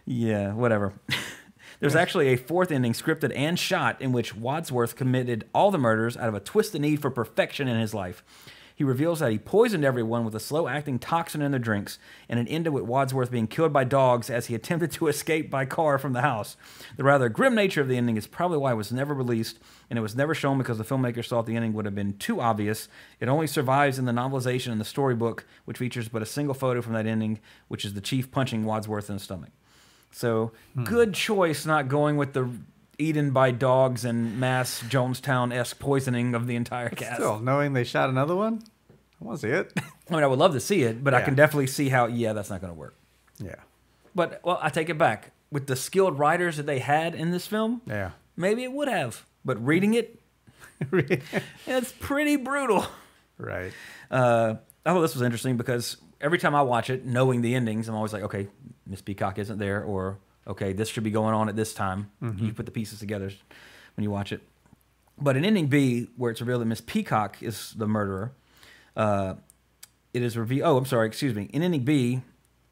[0.06, 0.94] Yeah, whatever.
[1.82, 6.16] There's actually a fourth ending scripted and shot in which Wadsworth committed all the murders
[6.16, 8.24] out of a twisted need for perfection in his life.
[8.76, 11.98] He reveals that he poisoned everyone with a slow acting toxin in their drinks,
[12.30, 15.66] and it ended with Wadsworth being killed by dogs as he attempted to escape by
[15.66, 16.56] car from the house.
[16.98, 19.58] The rather grim nature of the ending is probably why it was never released,
[19.90, 22.42] and it was never shown because the filmmakers thought the ending would have been too
[22.42, 22.90] obvious.
[23.20, 26.80] It only survives in the novelization and the storybook, which features but a single photo
[26.84, 29.50] from that ending, which is the chief punching Wadsworth in the stomach.
[30.12, 30.52] So,
[30.84, 32.50] good choice not going with the
[32.98, 37.16] eaten by dogs and mass Jonestown esque poisoning of the entire cast.
[37.16, 38.62] Still, knowing they shot another one,
[39.22, 39.74] I want to see it.
[40.10, 42.34] I mean, I would love to see it, but I can definitely see how, yeah,
[42.34, 42.96] that's not going to work.
[43.40, 43.56] yeah.
[44.14, 45.32] But, well, I take it back.
[45.52, 48.12] With the skilled writers that they had in this film, Yeah.
[48.36, 49.26] maybe it would have.
[49.46, 50.20] But reading it,
[51.66, 52.86] it's pretty brutal.
[53.38, 53.72] right.
[54.10, 54.56] Uh,
[54.86, 57.96] I thought this was interesting because every time I watch it, knowing the endings, I'm
[57.96, 58.48] always like, okay,
[58.86, 60.18] Miss Peacock isn't there, or
[60.48, 62.12] okay, this should be going on at this time.
[62.46, 63.32] You put the pieces together
[63.96, 64.42] when you watch it.
[65.18, 68.32] But in ending B, where it's revealed that Miss Peacock is the murderer,
[68.96, 69.36] uh,
[70.14, 70.68] it is revealed.
[70.68, 71.50] Oh, I'm sorry, excuse me.
[71.54, 72.22] In ending B,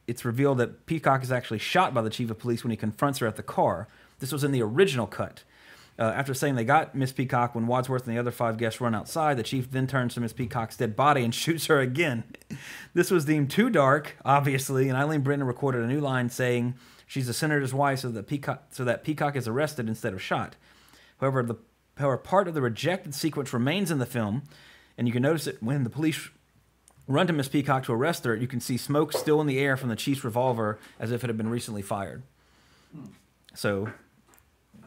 [0.07, 3.20] it's revealed that Peacock is actually shot by the chief of police when he confronts
[3.20, 3.88] her at the car.
[4.18, 5.43] This was in the original cut.
[6.00, 8.95] Uh, after saying they got Miss Peacock, when Wadsworth and the other five guests run
[8.95, 12.24] outside, the chief then turns to Miss Peacock's dead body and shoots her again.
[12.93, 16.76] This was deemed too dark, obviously, and Eileen Brennan recorded a new line saying
[17.06, 20.56] she's the senator's wife, so that Peacock, so that Peacock is arrested instead of shot.
[21.20, 21.56] However, the
[21.97, 24.43] however part of the rejected sequence remains in the film,
[24.97, 26.30] and you can notice it when the police
[27.08, 28.34] run to Miss Peacock to arrest her.
[28.36, 31.28] You can see smoke still in the air from the chief's revolver, as if it
[31.28, 32.24] had been recently fired.
[33.54, 33.89] So,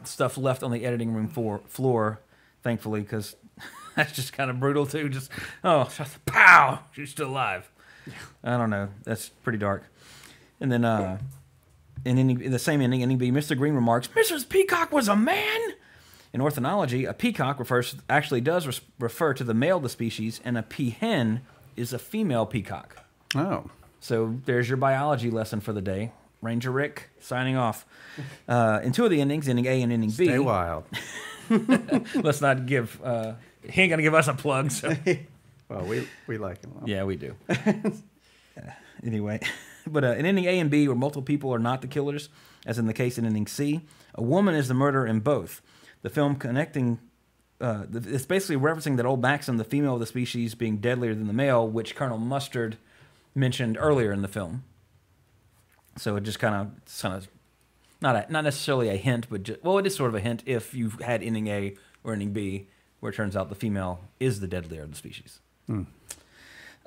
[0.06, 2.20] stuff left on the editing room floor, floor
[2.62, 3.36] thankfully, because
[3.96, 5.08] that's just kind of brutal too.
[5.08, 5.30] Just
[5.64, 7.70] oh, just pow, she's still alive.
[8.42, 8.88] I don't know.
[9.04, 9.84] That's pretty dark.
[10.60, 11.18] And then, uh,
[12.04, 13.56] in, ending, in the same ending, ending B, Mr.
[13.56, 14.48] Green remarks, "Mrs.
[14.48, 15.60] Peacock was a man."
[16.32, 20.40] In ornithology, a peacock refers actually does res- refer to the male of the species,
[20.44, 21.40] and a peahen
[21.76, 23.04] is a female peacock.
[23.34, 23.70] Oh.
[24.00, 26.12] So there's your biology lesson for the day.
[26.42, 27.86] Ranger Rick signing off.
[28.46, 30.26] Uh, in two of the endings, ending A and ending B.
[30.26, 30.84] Stay wild.
[32.14, 33.00] Let's not give.
[33.02, 34.70] Uh, he ain't gonna give us a plug.
[34.70, 34.94] So.
[35.68, 36.72] Well, we, we like him.
[36.84, 37.34] yeah, we do.
[39.04, 39.40] Anyway,
[39.86, 42.28] but uh, in ending A and B, where multiple people are not the killers,
[42.64, 43.80] as in the case in ending C,
[44.14, 45.60] a woman is the murderer in both.
[46.02, 47.00] The film connecting.
[47.60, 51.26] Uh, it's basically referencing that old maxim, the female of the species being deadlier than
[51.26, 52.76] the male, which Colonel Mustard
[53.34, 54.62] mentioned earlier in the film.
[55.96, 57.28] So it just kind of, kind of,
[58.00, 60.42] not a, not necessarily a hint, but just, well, it is sort of a hint
[60.46, 62.68] if you've had ending A or ending B,
[63.00, 65.40] where it turns out the female is the deadlier of the species.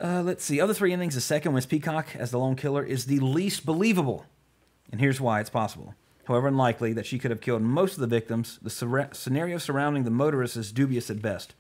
[0.01, 0.59] Uh, let's see.
[0.59, 1.15] Other three endings.
[1.15, 4.25] The second was Peacock as the lone killer is the least believable,
[4.91, 5.95] and here's why it's possible.
[6.25, 10.03] However unlikely that she could have killed most of the victims, the sur- scenario surrounding
[10.03, 11.53] the motorist is dubious at best.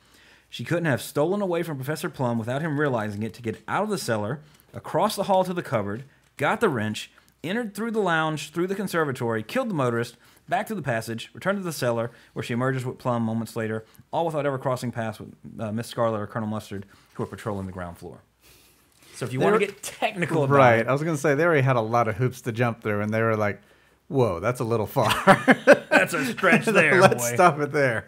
[0.49, 3.83] She couldn't have stolen away from Professor Plum without him realizing it to get out
[3.83, 4.41] of the cellar,
[4.73, 6.03] across the hall to the cupboard,
[6.37, 7.11] got the wrench,
[7.49, 10.17] entered through the lounge, through the conservatory, killed the motorist,
[10.47, 13.85] back to the passage, returned to the cellar, where she emerges with Plum moments later,
[14.11, 17.65] all without ever crossing paths with uh, Miss Scarlet or Colonel Mustard, who are patrolling
[17.65, 18.19] the ground floor.
[19.15, 20.79] So if you want to get technical about Right.
[20.79, 22.81] it, I was going to say, they already had a lot of hoops to jump
[22.83, 23.61] through, and they were like,
[24.09, 25.09] whoa, that's a little far.
[25.89, 27.33] that's a stretch there, Let's boy.
[27.35, 28.07] stop it there.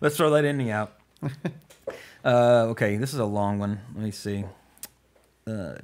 [0.00, 0.94] Let's throw that ending out.
[2.24, 3.80] uh, okay, this is a long one.
[3.94, 4.44] Let me see.
[5.46, 5.74] Uh,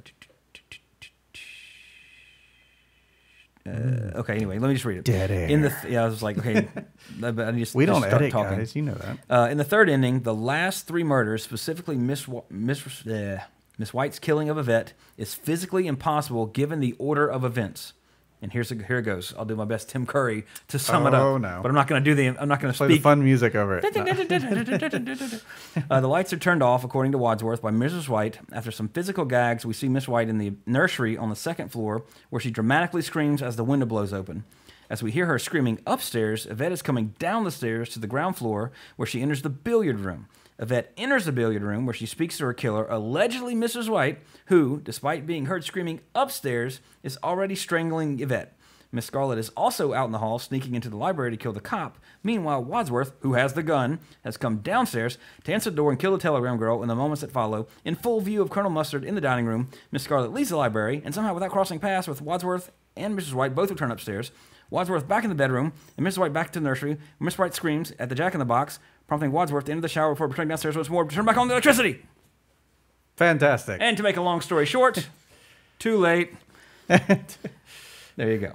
[3.65, 5.05] uh, okay, anyway, let me just read it.
[5.05, 5.47] Dead air.
[5.47, 6.67] In the th- yeah, I was like, okay,
[7.19, 8.57] but I just We don't start edit, talking.
[8.59, 8.75] guys.
[8.75, 9.17] You know that.
[9.29, 13.39] Uh, in the third ending, the last three murders, specifically Miss Wa- Miss uh,
[13.77, 17.93] Miss White's killing of Yvette, is physically impossible given the order of events.
[18.43, 19.33] And here's a, here it goes.
[19.39, 21.21] I'll do my best, Tim Curry, to sum it up.
[21.21, 21.59] Oh, no.
[21.61, 22.37] But I'm not going to do the.
[22.37, 23.85] I'm not going to Play the fun music over it.
[25.89, 28.09] Uh, the lights are turned off, according to Wadsworth, by Mrs.
[28.09, 28.39] White.
[28.51, 32.03] After some physical gags, we see Miss White in the nursery on the second floor,
[32.29, 34.43] where she dramatically screams as the window blows open.
[34.89, 38.35] As we hear her screaming upstairs, Yvette is coming down the stairs to the ground
[38.35, 40.27] floor where she enters the billiard room.
[40.59, 43.89] Yvette enters the billiard room where she speaks to her killer, allegedly Mrs.
[43.89, 48.55] White, who, despite being heard screaming upstairs, is already strangling Yvette.
[48.93, 51.59] Miss Scarlet is also out in the hall, sneaking into the library to kill the
[51.59, 51.97] cop.
[52.21, 56.11] Meanwhile, Wadsworth, who has the gun, has come downstairs to answer the door and kill
[56.11, 57.67] the telegram girl in the moments that follow.
[57.83, 61.01] In full view of Colonel Mustard in the dining room, Miss Scarlet leaves the library,
[61.03, 63.33] and somehow without crossing paths with Wadsworth and Mrs.
[63.33, 64.31] White, both return upstairs.
[64.69, 66.19] Wadsworth back in the bedroom, and Mrs.
[66.19, 66.97] White back to the nursery.
[67.19, 68.77] Miss White screams at the jack in the box,
[69.13, 71.47] prompting Wadsworth to enter the shower before returning downstairs once more to turn back on
[71.47, 72.01] the electricity.
[73.15, 73.77] Fantastic.
[73.79, 75.07] And to make a long story short,
[75.79, 76.33] too late.
[76.87, 78.53] there you go.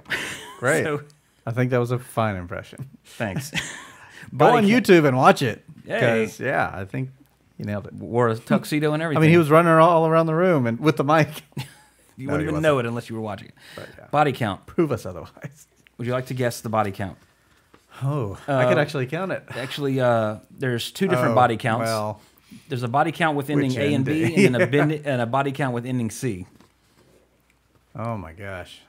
[0.59, 0.83] Great.
[0.83, 1.01] So,
[1.45, 2.89] I think that was a fine impression.
[3.05, 3.51] thanks.
[4.37, 4.65] Go on.
[4.65, 5.63] YouTube and watch it.
[5.87, 6.25] Hey.
[6.25, 7.09] 'Cause, yeah, I think
[7.57, 7.93] you nailed it.
[7.93, 9.17] Wore a tuxedo and everything.
[9.17, 11.41] I mean, he was running all around the room and with the mic.
[12.17, 12.63] You No, wouldn't even wasn't.
[12.63, 13.53] know it unless you were watching it.
[13.97, 14.07] yeah.
[14.11, 14.65] Body count.
[14.65, 15.67] Prove us otherwise.
[15.97, 17.17] Would you like to guess the body count?
[18.01, 19.43] Oh, I could Uh, actually count it.
[19.49, 21.85] Actually, uh, there's two different Oh, body counts.
[21.87, 22.21] Well,
[22.69, 25.25] there's a body count with ending A and B, and then a, bin, and a
[25.25, 26.45] body count with ending C.
[27.95, 28.81] oh my gosh.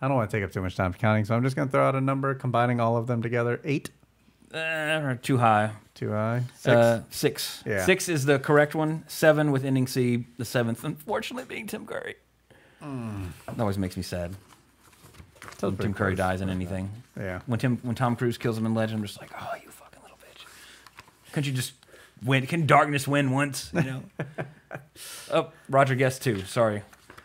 [0.00, 1.72] I don't want to take up too much time counting, so I'm just going to
[1.72, 3.60] throw out a number, combining all of them together.
[3.64, 3.90] Eight,
[4.52, 5.70] Uh, too high.
[5.94, 6.66] too high, six.
[6.76, 7.62] Uh, six.
[7.64, 7.84] Yeah.
[7.86, 9.04] Six is the correct one.
[9.06, 10.26] Seven with ending C.
[10.38, 12.16] The seventh, unfortunately, being Tim Curry.
[12.80, 14.34] That always makes me sad.
[15.68, 16.18] When Tim Curry close.
[16.18, 16.90] dies in anything.
[17.18, 17.40] Yeah.
[17.46, 20.00] When Tim when Tom Cruise kills him in Legend, I'm just like, oh, you fucking
[20.02, 20.44] little bitch.
[21.32, 21.74] Couldn't you just
[22.24, 22.46] win?
[22.46, 23.70] Can darkness win once?
[23.74, 24.02] You know.
[25.32, 26.40] oh, Roger guessed two.
[26.42, 26.82] Sorry.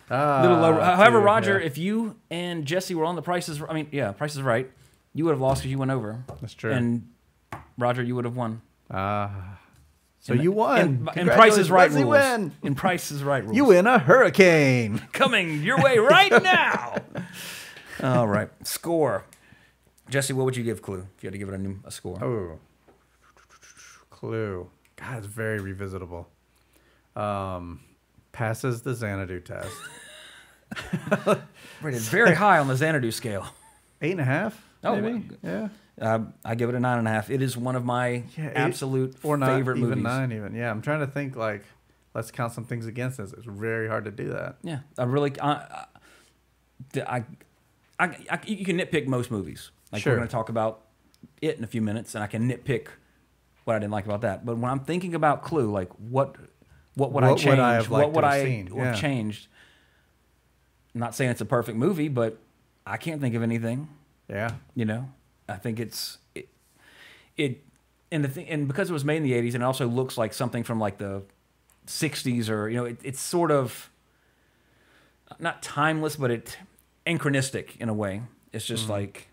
[0.10, 0.80] Ah, little low.
[0.80, 1.66] However, two, Roger, yeah.
[1.66, 4.70] if you and Jesse were on the prices, I mean, yeah, prices right,
[5.14, 6.24] you would have lost because you went over.
[6.42, 6.72] That's true.
[6.72, 7.10] And
[7.78, 8.62] Roger, you would have won.
[8.90, 9.60] Ah.
[10.20, 11.10] so In- you won.
[11.16, 12.06] In, in Price is Right rules.
[12.06, 12.52] Win.
[12.64, 13.56] In Price is Right rules.
[13.56, 15.00] You win a hurricane.
[15.12, 16.98] Coming your way right now.
[18.04, 18.50] All right.
[18.66, 19.26] Score.
[20.10, 21.92] Jesse, what would you give Clue if you had to give it a, new, a
[21.92, 22.24] score?
[22.24, 22.60] Oh.
[24.10, 24.70] Clue.
[24.96, 26.26] God, it's very revisitable.
[27.16, 27.82] Um,
[28.32, 29.72] passes the Xanadu test.
[31.82, 33.48] Rated very high on the Xanadu scale.
[34.02, 34.62] Eight and a half.
[34.84, 35.30] Oh, maybe.
[35.42, 35.70] well, yeah.
[36.00, 37.30] Uh, I give it a nine and a half.
[37.32, 40.04] It is one of my Yeah, eight absolute or not favorite even movies.
[40.04, 40.32] nine.
[40.32, 40.70] Even yeah.
[40.70, 41.64] I'm trying to think like,
[42.14, 43.34] let's count some things against this.
[43.34, 44.58] It's very hard to do that.
[44.64, 45.86] Yeah, I really, I, I,
[47.08, 47.24] I,
[48.00, 49.72] I, I- you can nitpick most movies.
[49.92, 50.14] Like Sure.
[50.14, 50.82] we're going to talk about
[51.42, 52.88] it in a few minutes, and I can nitpick
[53.64, 54.46] what I didn't like about that.
[54.46, 56.36] But when I'm thinking about Clue, like what,
[56.96, 57.50] what would I What change?
[57.52, 58.68] would I have what would I seen?
[58.68, 58.94] have Yeah.
[58.94, 59.48] changed?
[60.94, 62.38] I'm not saying it's a perfect movie, but
[62.86, 63.88] I can't think of anything.
[64.30, 64.52] Yeah.
[64.76, 65.10] You know,
[65.48, 66.50] I think it's it,
[67.38, 67.64] it
[68.12, 70.18] and the thing, and because it was made in the '80s, and it also looks
[70.18, 71.24] like something from like the
[71.86, 73.90] '60s, or you know, it, it's sort of
[75.40, 76.58] not timeless, but it
[77.08, 78.22] anachronistic in a way.
[78.54, 78.92] It's just Mm-hmm.
[78.94, 79.28] like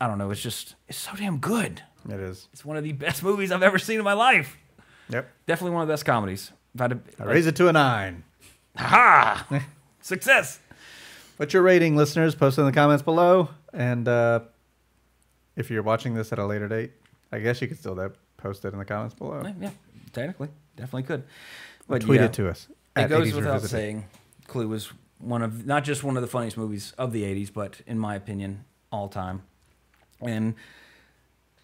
[0.00, 0.30] I don't know.
[0.30, 1.82] It's just it's so damn good.
[2.08, 2.48] It is.
[2.52, 4.56] It's one of the best movies I've ever seen in my life.
[5.10, 5.28] Yep.
[5.46, 6.52] Definitely one of the best comedies.
[6.74, 8.24] If I had I to, raise it to a nine.
[8.76, 9.46] ha
[10.00, 10.58] success.
[11.36, 12.34] What's your rating, listeners?
[12.34, 13.50] Post it in the comments below.
[13.72, 14.40] And uh,
[15.54, 16.92] if you're watching this at a later date,
[17.32, 19.42] I guess you could still uh, post it in the comments below.
[19.44, 19.70] Yeah, yeah,
[20.12, 21.24] technically, definitely could.
[21.88, 22.26] But Tweet yeah.
[22.26, 22.68] it to us.
[22.96, 23.70] It goes 80s without Revisited.
[23.70, 24.04] saying,
[24.46, 27.80] Clue is one of not just one of the funniest movies of the '80s, but
[27.86, 29.42] in my opinion, all time.
[30.20, 30.54] And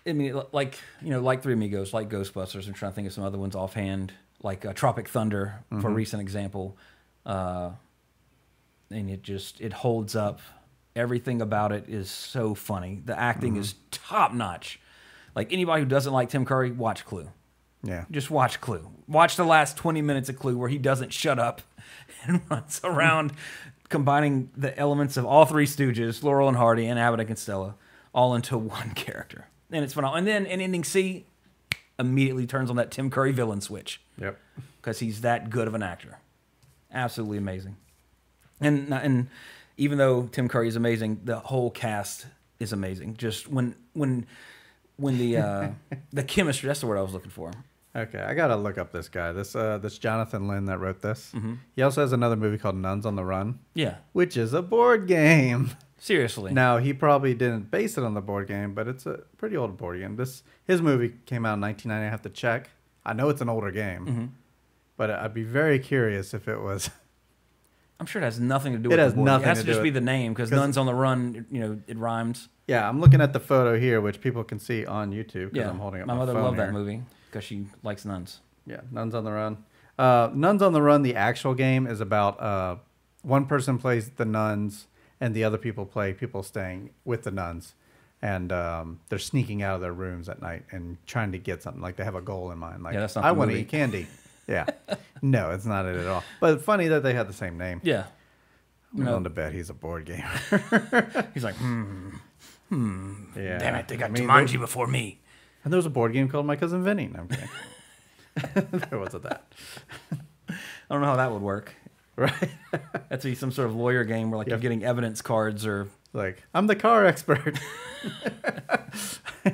[0.07, 2.66] I mean, like you know, like Three Amigos, like Ghostbusters.
[2.66, 5.92] I'm trying to think of some other ones offhand, like uh, Tropic Thunder, for a
[5.92, 6.76] recent example.
[7.24, 7.70] Uh,
[8.90, 10.40] and it just it holds up.
[10.94, 13.00] Everything about it is so funny.
[13.03, 14.78] The acting is top notch.
[15.34, 17.28] Like anybody who doesn't like Tim Curry, watch Clue.
[17.83, 18.05] Yeah.
[18.11, 18.89] Just watch Clue.
[19.09, 21.62] Watch the last 20 minutes of Clue where he doesn't shut up
[22.24, 23.33] and runs around
[23.89, 27.74] combining the elements of all three Stooges, Laurel and Hardy, and Abbott and Costello,
[28.14, 29.47] all into one character.
[29.70, 30.18] And it's phenomenal.
[30.18, 31.26] And then in ending C,
[31.99, 34.39] immediately turns on that Tim Curry villain switch Yep.
[34.80, 36.18] because he's that good of an actor.
[36.93, 37.76] Absolutely amazing.
[38.61, 39.28] And and
[39.76, 42.26] even though Tim Curry is amazing, the whole cast
[42.61, 43.16] is amazing.
[43.16, 44.26] Just when when
[44.97, 45.68] when the uh,
[46.12, 47.51] the chemistry that's the word I was looking for.
[47.95, 49.32] Okay, I gotta look up this guy.
[49.32, 51.30] This uh, this Jonathan Lynn that wrote this.
[51.34, 51.55] Mm-hmm.
[51.76, 55.07] He also has another movie called Nuns on the Run, Yeah, which is a board
[55.07, 55.72] game.
[55.99, 56.53] seriously.
[56.55, 59.76] Now he probably didn't base it on the board game, but it's a pretty old
[59.76, 60.16] board game.
[60.16, 62.07] This his movie came out in 1990.
[62.07, 62.70] I have to check.
[63.05, 64.24] I know it's an older game, Mm-hmm.
[64.97, 66.88] but I'd be very curious if it was.
[68.01, 69.26] I'm sure it has nothing to do It with has the board.
[69.26, 71.47] nothing It has to to do just be the name because Nuns on the Run.
[71.51, 72.49] You know, it rhymes.
[72.66, 75.68] Yeah, I'm looking at the photo here, which people can see on YouTube because Yeah,
[75.70, 77.03] I'm holding up my my, mother loved that movie
[77.33, 78.41] because she likes nuns.
[78.66, 79.64] Yeah, Nuns on the Run.
[79.99, 82.76] Uh, Nuns on the Run, the actual game is about uh,
[83.22, 84.87] one person plays the nuns,
[85.20, 87.74] and the other people play people staying with the nuns,
[88.20, 91.83] and um, they're sneaking out of their rooms at night and trying to get something.
[91.83, 92.83] Like they have a goal in mind.
[92.83, 93.62] Like Yeah, that's not I the want to movie.
[93.62, 94.07] eat candy.
[94.49, 94.66] Yeah,
[95.22, 96.24] no, it's not it at all.
[96.41, 97.80] But funny that they had the same name.
[97.85, 98.07] Yeah.
[98.93, 101.30] I'm willing to bet he's a board gamer.
[101.33, 102.11] He's like, hmm,
[103.37, 105.20] yeah, damn it, they got I mean, Jumanji before me.
[105.65, 107.09] And there was a board game called My Cousin Vinny.
[107.09, 107.49] No, I'm kidding.
[108.91, 109.53] there wasn't that.
[110.51, 110.55] I
[110.91, 111.75] don't know how that would work.
[112.17, 112.51] Right?
[113.09, 116.43] That's be some sort of lawyer game where like you're getting evidence cards or like,
[116.53, 117.59] I'm the car expert.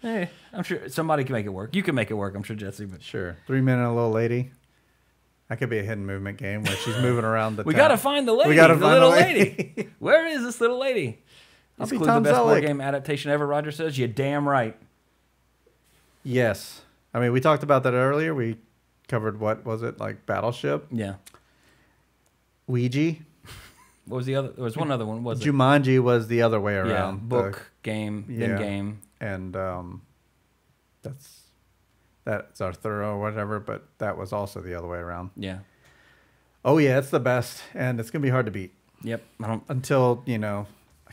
[0.00, 1.74] hey, I'm sure somebody can make it work.
[1.74, 2.84] You can make it work, I'm sure, Jesse.
[2.84, 3.38] But sure.
[3.46, 4.50] Three Men and a Little Lady.
[5.48, 7.78] That could be a hidden movement game where she's moving around the we town.
[7.78, 8.50] gotta find the lady.
[8.50, 9.74] We gotta the find little the lady.
[9.76, 9.90] lady.
[10.00, 11.22] Where is this little lady?
[11.78, 13.46] Be Clue the best board game adaptation ever?
[13.46, 13.98] Roger says.
[13.98, 14.76] You damn right.
[16.24, 16.82] Yes.
[17.12, 18.34] I mean, we talked about that earlier.
[18.34, 18.56] We
[19.08, 21.14] covered what was it like Battleship, Yeah.
[22.66, 23.14] Ouija,
[24.06, 24.48] What was the other?
[24.48, 25.22] There was one other one.
[25.22, 25.48] Was it?
[25.48, 26.88] Jumanji was the other way around.
[26.90, 27.10] Yeah.
[27.20, 29.00] the- Book game then game.
[29.20, 30.02] and um,
[31.02, 31.42] that's
[32.24, 33.60] that's Arthur or whatever.
[33.60, 35.30] But that was also the other way around.
[35.36, 35.58] Yeah.
[36.64, 38.72] Oh yeah, it's the best, and it's gonna be hard to beat
[39.04, 39.22] Yep.
[39.42, 40.66] I don't until you know.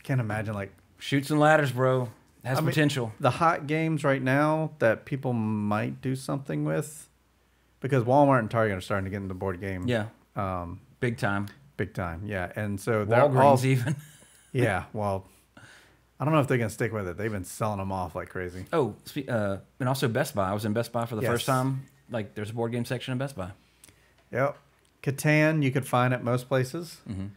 [0.04, 2.10] I can't imagine like Chutes and Ladders, bro.
[2.44, 3.14] Has I mean, potential.
[3.22, 7.08] the hot games right now that people might do something with,
[7.80, 9.88] because Walmart and Target are starting to get into board game.
[9.88, 10.08] Yeah.
[10.36, 11.48] Um, Big time.
[11.78, 12.24] big time.
[12.26, 13.96] Yeah, and so they're all even.
[14.52, 14.86] yeah.
[14.94, 15.26] Well,
[16.20, 17.18] I don't know if they're gonna stick with it.
[17.18, 18.66] They've been selling them off like crazy.
[18.74, 18.96] Oh,
[19.28, 20.50] uh, and also Best Buy.
[20.50, 21.84] I was in Best Buy for the first time.
[22.10, 23.52] Like, there's a board game section in Best Buy.
[24.32, 24.58] Yep.
[25.02, 26.98] Catan you could find at most places.
[27.10, 27.28] Mm-hmm.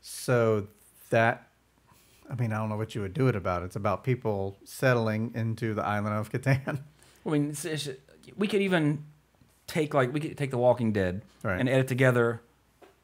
[0.00, 0.68] So
[1.10, 1.48] that,
[2.32, 3.62] I mean, I don't know what you would do it about.
[3.62, 6.80] It's about people settling into the island of Catan.
[7.26, 7.88] I mean, it's, it's,
[8.38, 9.04] we could even
[9.66, 11.60] take like we could take The Walking Dead Right.
[11.60, 12.40] and edit together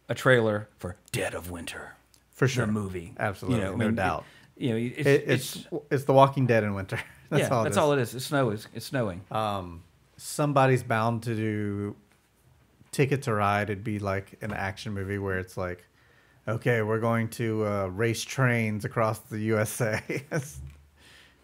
[0.09, 1.93] a trailer for Dead of Winter,
[2.33, 2.65] For sure.
[2.67, 3.13] the movie.
[3.19, 4.25] Absolutely, I no mean, it- doubt.
[4.57, 6.99] you know, it's, It, it's, it's The Walking Dead in winter.
[7.31, 7.65] That's yeah, all.
[7.65, 7.83] that's it is.
[7.83, 8.15] all it is.
[8.15, 9.21] It's snow is it's snowing.
[9.31, 9.83] Um,
[10.17, 11.95] somebody's bound to do
[12.91, 13.69] Ticket to Ride.
[13.69, 15.85] It'd be like an action movie where it's like,
[16.49, 20.03] okay, we're going to uh, race trains across the USA.
[20.09, 20.59] it's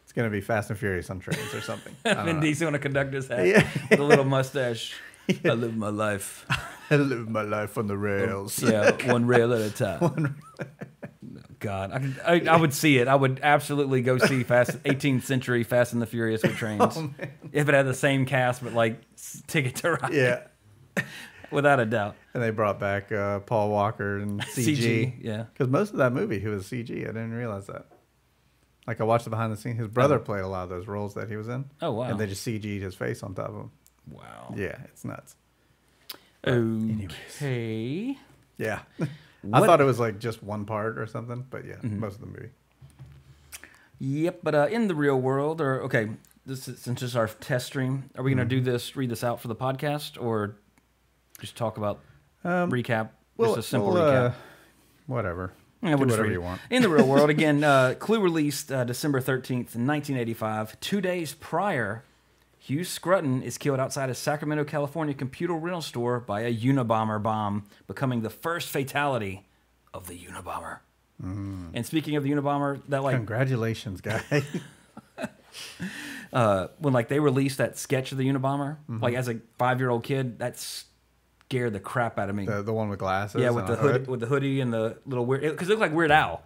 [0.05, 1.95] it's gonna be Fast and Furious on trains or something.
[2.05, 2.41] Vin.
[2.41, 3.69] Diesel on a conductor's hat Yeah.
[3.91, 4.95] with a little mustache.
[5.45, 6.45] I live my life.
[6.91, 8.63] I live my life on the rails.
[8.63, 10.37] Yeah, one rail at a time.
[11.61, 11.93] God,
[12.27, 13.09] I, I, I would see it.
[13.09, 17.11] I would absolutely go see Fast 18th Century Fast and the Furious with trains Oh,
[17.53, 19.01] if it had the same cast, but like
[19.47, 20.43] Ticket to Ride, Yeah.
[21.55, 22.17] Without a doubt.
[22.35, 24.77] And they brought back uh, Paul Walker and CG.
[24.79, 25.45] CG, yeah.
[25.53, 26.91] Because most of that movie, he was CG.
[27.03, 27.87] I didn't realize that.
[28.87, 29.79] Like I watched the behind the scenes.
[29.79, 31.65] His brother played a lot of those roles that he was in.
[31.81, 32.03] Oh, wow.
[32.05, 33.71] And they just CG'd his face on top of him.
[34.11, 34.53] Wow.
[34.57, 35.37] Yeah, it's nuts.
[36.47, 38.17] Okay.
[38.59, 38.81] Yeah.
[39.01, 39.09] I What-
[39.45, 39.67] Mm-hmm.
[39.67, 42.49] thought it was like just one part or something, but yeah, most of the movie.
[43.99, 46.09] Yep, but uh, in the real world, or okay,
[46.47, 48.49] this is, since it's our test stream, are we gonna Mm-hmm.
[48.49, 50.57] do this, read this out for the podcast, or
[51.41, 52.01] just talk about
[52.45, 53.11] recap,
[53.41, 54.31] just a simple Well, recap?
[54.31, 54.35] uh,
[55.07, 55.53] whatever.
[55.83, 56.61] Yeah, we'll whatever you want.
[56.71, 60.81] In the real world, again, uh, Clue released uh, December 13th, 1985.
[60.81, 62.05] Two days prior,
[62.59, 67.67] Hugh Scrutton is killed outside a Sacramento, California computer rental store by a Unabomber bomb,
[67.87, 69.47] becoming the first fatality
[69.93, 70.79] of the Unabomber.
[71.23, 71.71] Mm.
[71.75, 74.23] And speaking of the Unabomber, that like Congratulations, guy.
[76.33, 79.03] uh, when like they released that sketch of the Unabomber, Mm-hmm.
[79.03, 80.55] like as a five year old kid, that
[81.55, 82.47] scared the crap out of me.
[82.47, 83.41] the, the one with glasses.
[83.41, 85.81] yeah, with the a hood, with the hoodie and the little weird, because it looked
[85.83, 86.43] like Weird Al.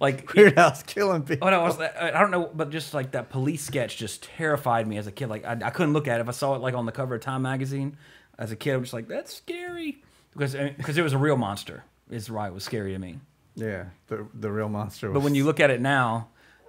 [0.00, 1.46] Like Weird Al's killing people.
[1.46, 4.86] Oh no, I, was, I don't know, but just like that police sketch just terrified
[4.86, 5.28] me as a kid.
[5.28, 7.14] Like I, I couldn't look at it if I saw it like on the cover
[7.14, 7.96] of Time magazine.
[8.38, 10.02] As a kid, I'm just like, "That's scary,"
[10.32, 11.84] because because it was a real monster.
[12.10, 13.20] Is why it was scary to me.
[13.54, 15.08] Yeah, the the real monster.
[15.08, 16.28] Was, But when you look at it now,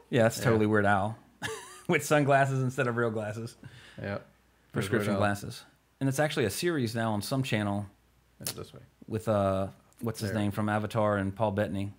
[0.09, 1.17] yeah, it's totally Weird Al
[1.89, 3.57] with sunglasses instead of real glasses,
[4.01, 4.19] yeah,
[4.71, 5.19] prescription Al.
[5.19, 5.63] glasses,
[5.99, 7.85] and it's actually a series now on some channel
[8.39, 8.81] Yeah, this way.
[9.07, 9.67] with uh,
[10.01, 10.39] what's his There.
[10.39, 11.93] name from Avatar and Paul Bettany,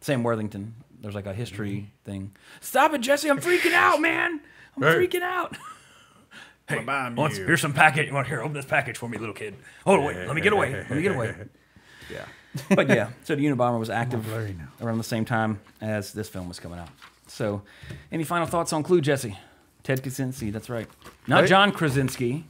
[0.00, 0.74] Sam Worthington.
[1.00, 2.34] There's like a history thing.
[2.60, 3.28] Stop it, Jesse!
[3.28, 4.40] I'm freaking out, man.
[4.76, 5.06] I'm Hey.
[5.06, 5.56] freaking out.
[6.68, 8.08] Hey, Bomb wants- here's some package.
[8.08, 8.40] You want here?
[8.40, 9.54] Open this package for me, little kid.
[9.84, 10.72] Hold Oh wait, let me get away.
[10.72, 11.32] Let me get away.
[12.10, 12.24] Yeah.
[12.74, 14.26] But yeah, so the Unabomber was active
[14.80, 16.88] around the same time as this film was coming out.
[17.28, 17.62] So,
[18.10, 19.38] any final thoughts on Clue, Jesse?
[19.84, 20.88] Ted Kaczynski, that's right.
[21.28, 21.48] Not Right.
[21.48, 22.46] John Krasinski,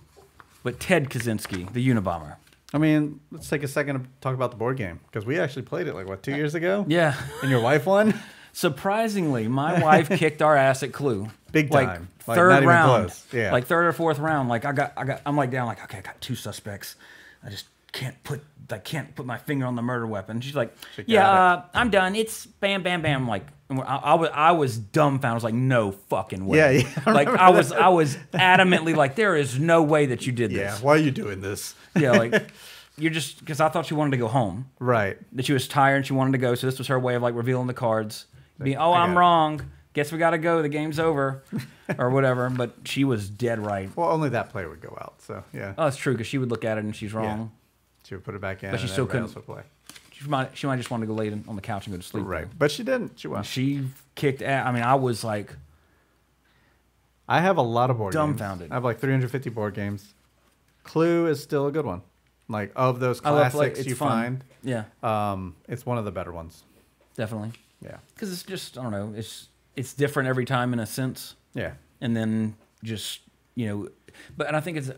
[0.66, 2.34] but Ted Kaczynski, the Unabomber.
[2.74, 5.62] I mean, let's take a second to talk about the board game because we actually
[5.62, 6.84] played it like what two uh, years ago.
[6.88, 7.14] Yeah.
[7.40, 8.20] And your wife won.
[8.52, 11.28] Surprisingly, my wife kicked our ass at Clue.
[11.52, 12.08] Big like, time.
[12.26, 13.06] Like, third even round.
[13.06, 13.26] close.
[13.32, 13.52] Yeah.
[13.52, 14.48] Like third or fourth round.
[14.48, 15.68] Like I got, I got, I'm like down.
[15.68, 16.96] Like okay, I got two suspects.
[17.44, 20.40] I just can't put I can't put my finger on the murder weapon.
[20.40, 22.16] She's like, She yeah, uh, I'm done.
[22.16, 23.28] It's bam, bam, bam.
[23.28, 25.32] Like, I, I was I was dumbfounded.
[25.32, 26.58] I was like, no fucking way.
[26.58, 27.80] Yeah, yeah, I like I was that.
[27.80, 30.56] I was adamantly like, there is no way that you did this.
[30.58, 30.78] Yeah.
[30.78, 31.74] Why are you doing this?
[31.96, 32.50] Yeah, like
[32.98, 34.70] you're just because I thought she wanted to go home.
[34.78, 35.16] Right.
[35.36, 36.54] That she was tired and she wanted to go.
[36.54, 38.26] So this was her way of like revealing the cards.
[38.60, 39.16] Being, oh, I'm it.
[39.16, 39.70] wrong.
[39.92, 40.62] Guess we got to go.
[40.62, 41.42] The game's over,
[41.98, 42.48] or whatever.
[42.50, 43.94] But she was dead right.
[43.96, 45.22] Well, only that player would go out.
[45.22, 47.52] So yeah, Oh, it's true because she would look at it and she's wrong.
[48.06, 48.70] She would put it back in.
[48.70, 49.62] But she and still couldn't- else would play.
[50.12, 52.06] She might she might just want to go lay on the couch and go to
[52.06, 52.24] sleep.
[52.26, 52.46] Right.
[52.58, 53.18] But she didn't.
[53.20, 53.42] She won.
[53.42, 53.84] She
[54.14, 54.40] kicked.
[54.40, 54.66] Ass.
[54.66, 55.52] I mean, I was like,
[57.28, 58.20] I have a lot of board games.
[58.22, 58.60] Dumbfounded.
[58.66, 58.72] games.
[58.72, 60.14] I have like 350 board games.
[60.84, 62.02] Clue is still a good one.
[62.48, 64.42] Like of those I love classics like you fun.
[64.62, 66.62] Yeah, um, it's one of the better ones.
[67.16, 67.52] definitely.
[67.82, 67.96] Yeah.
[68.14, 69.12] Because it's just I don't know.
[69.16, 71.72] It's it's different every time in a sense, Yeah.
[72.00, 72.54] and then
[72.84, 73.20] just
[73.56, 73.88] you know,
[74.36, 74.90] but and I think it's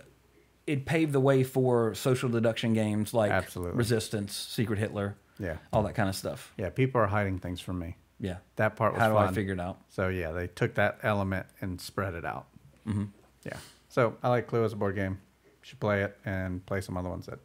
[0.69, 3.77] it paved the way for social deduction games like Absolutely.
[3.77, 5.57] Resistance, Secret Hitler, Yeah.
[5.73, 6.53] all that kind of stuff.
[6.57, 6.71] Yeah.
[6.71, 7.97] People are hiding things from me.
[8.21, 8.37] Yeah.
[8.57, 9.29] That part was How do fun.
[9.29, 9.79] I figure it out?
[9.89, 12.47] So yeah, they took that element and spread it out.
[12.87, 13.05] Mm-hmm.
[13.45, 13.57] Yeah.
[13.89, 15.19] So I like Clue as a board game.
[15.45, 17.39] You should play it and play some other ones that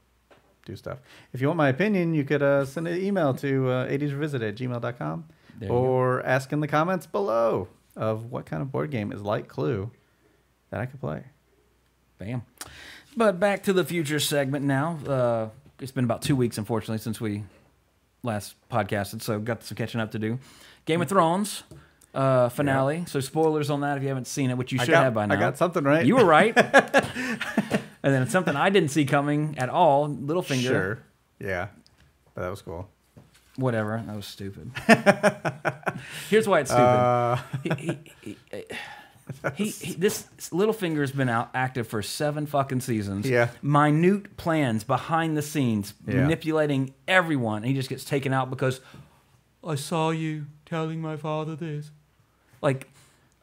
[0.65, 0.99] do stuff.
[1.34, 4.55] If you want my opinion, you could uh, send an email to uh, 80srevisit at
[4.55, 5.26] gmail.com
[5.61, 5.74] you go.
[5.76, 9.91] or ask in the comments below of what kind of board game is like Clue
[10.71, 11.24] that I could play.
[12.17, 12.41] Bam.
[13.16, 14.97] But back to the future segment now.
[15.07, 15.49] Uh,
[15.80, 17.43] it's been about two weeks, unfortunately, since we
[18.24, 20.39] last podcasted, so got some catching up to do.
[20.86, 21.64] Game of Thrones
[22.14, 23.05] uh, finale.
[23.07, 25.26] So spoilers on that if you haven't seen it, which you should got- have by
[25.26, 25.36] now.
[25.36, 26.05] I got something right.
[26.05, 26.55] You were right.
[26.57, 30.09] and then it's something I didn't see coming at all.
[30.09, 30.61] Littlefinger.
[30.61, 30.99] Sure.
[31.39, 31.68] Yeah.
[32.34, 32.89] But that was cool.
[33.55, 34.01] Whatever.
[34.05, 34.72] That was stupid.
[36.30, 36.84] Here's why it's stupid.
[36.84, 37.70] Uh, he,
[38.22, 38.64] he, he,
[39.55, 43.30] he, he, this Littlefinger's been out active for seven fucking seasons.
[43.30, 43.49] Yeah.
[43.61, 46.15] Minute plans behind the scenes, Yeah.
[46.24, 47.57] manipulating everyone.
[47.57, 48.82] And he just gets taken out because
[49.65, 51.91] I saw you telling my father this.
[52.61, 52.89] Like,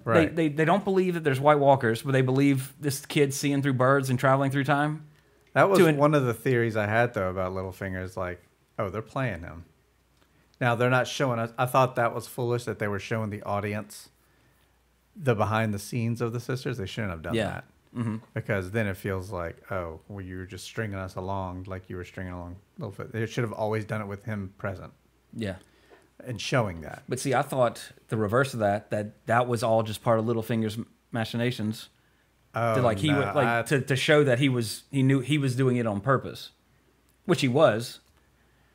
[0.04, 0.34] Right.
[0.34, 3.60] they, they, they don't believe that there's White Walkers, but they believe this kid seeing
[3.62, 5.04] through birds and traveling through time.
[5.52, 8.02] That was an- one of the theories I had though about Littlefinger.
[8.02, 8.42] Is like,
[8.78, 9.64] oh, they're playing him.
[10.60, 11.52] Now they're not showing us.
[11.58, 14.08] I thought that was foolish that they were showing the audience
[15.16, 16.78] the behind the scenes of the sisters.
[16.78, 17.46] They shouldn't have done Yeah.
[17.46, 21.64] that hmm because then it feels like, oh, well, you were just stringing us along
[21.66, 23.10] like you were stringing along Littlefinger.
[23.10, 24.92] They should have always done it with him present
[25.34, 25.56] Yeah.
[26.24, 27.02] and showing that.
[27.08, 30.24] But see, I thought the reverse of that, that that was all just part of
[30.26, 30.78] Littlefinger's
[31.10, 31.88] machinations.
[32.54, 35.02] Oh, to like he no, would like I- to, to show that he was he
[35.02, 36.50] knew he was doing it on purpose,
[37.24, 38.00] which he was,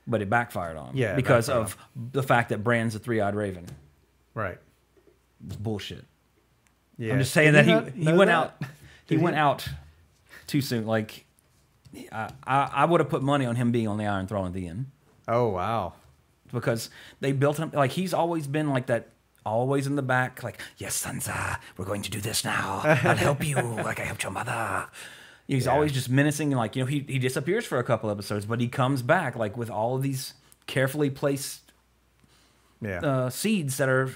[0.08, 0.98] but it backfired on him.
[0.98, 3.66] Yeah, because of the fact that Bran's a three eyed raven.
[4.34, 4.58] right.
[5.46, 6.06] It's bullshit.
[6.98, 7.14] Yeah.
[7.14, 8.36] I'm just saying Did that he he went that?
[8.36, 8.54] out
[9.06, 9.40] he Did went he?
[9.42, 9.68] out
[10.48, 10.86] too soon.
[10.86, 11.26] Like
[12.12, 14.54] I I, I would have put money on him being on the Iron Throne at
[14.54, 14.88] the end
[15.28, 15.94] Oh wow.
[16.54, 16.90] because
[17.20, 19.10] they built him like he's always been like that.
[19.48, 22.82] Always in the back, like, yes, Sansa, we're going to do this now.
[22.84, 24.88] I'll help you, like I helped your mother.
[25.48, 25.72] He's Yeah.
[25.74, 28.60] always just menacing, and like you know, he he disappears for a couple episodes, but
[28.60, 30.34] he comes back like with all of these
[30.66, 31.72] carefully placed
[32.82, 33.02] Yeah.
[33.02, 34.16] uh, seeds that are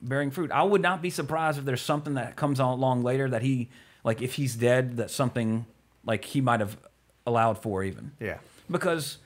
[0.00, 0.50] bearing fruit.
[0.50, 3.68] I would not be surprised if there's something that comes along later that he
[4.04, 5.66] like if he's dead that something
[6.04, 6.76] like he might have
[7.26, 8.38] allowed for even yeah.
[8.70, 9.18] because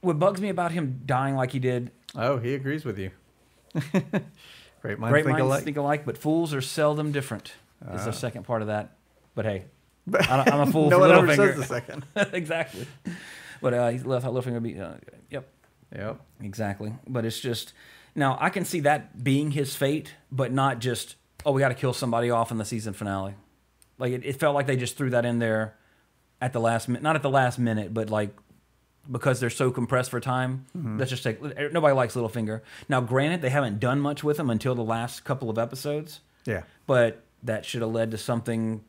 [0.00, 3.10] what bugs me about him dying like he did Oh, he agrees with you.
[4.80, 5.64] Great minds great think minds alike.
[5.64, 7.52] think alike but fools are seldom different
[7.92, 8.04] is Ah.
[8.06, 8.96] the second part of that
[9.34, 9.64] but hey
[10.28, 11.36] I'm a fool no for one ever Littlefinger.
[11.36, 12.04] says the second.
[12.32, 12.86] exactly
[13.60, 14.92] but uh, he left out Littlefinger would be uh,
[15.30, 15.48] yep
[15.96, 16.20] Yep.
[16.42, 16.92] Exactly.
[17.06, 17.72] But it's just
[18.14, 21.74] now I can see that being his fate, but not just oh we got to
[21.74, 23.34] kill somebody off in the season finale.
[23.98, 25.74] Like it, it felt like they just threw that in there
[26.40, 28.30] at the last minute, not at the last minute, but like
[29.10, 30.66] because they're so compressed for time.
[30.76, 30.98] Mm-hmm.
[30.98, 31.40] Let's just take
[31.72, 32.60] nobody likes Littlefinger.
[32.88, 36.62] Now, granted, they haven't done much with him until the last couple of episodes, Yeah.
[36.86, 38.84] but that should have led to something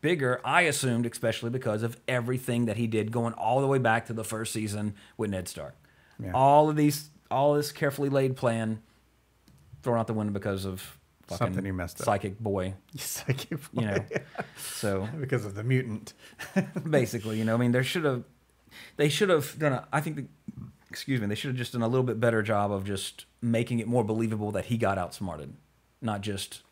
[0.00, 0.40] bigger.
[0.44, 4.12] I assumed, especially because of everything that he did, going all the way back to
[4.12, 5.76] the first season with Ned Stark.
[6.18, 6.32] Yeah.
[6.34, 8.80] All of these, all this carefully laid plan
[9.82, 12.04] thrown out the window because of fucking Something he messed up.
[12.04, 12.74] psychic boy.
[13.28, 14.04] I keep You know,
[14.56, 16.12] so because of the mutant.
[16.90, 18.24] basically, you know, I mean, there should have,
[18.96, 19.88] they should have done a.
[19.92, 20.24] I think, the,
[20.90, 23.78] excuse me, they should have just done a little bit better job of just making
[23.80, 25.54] it more believable that he got outsmarted,
[26.00, 26.62] not just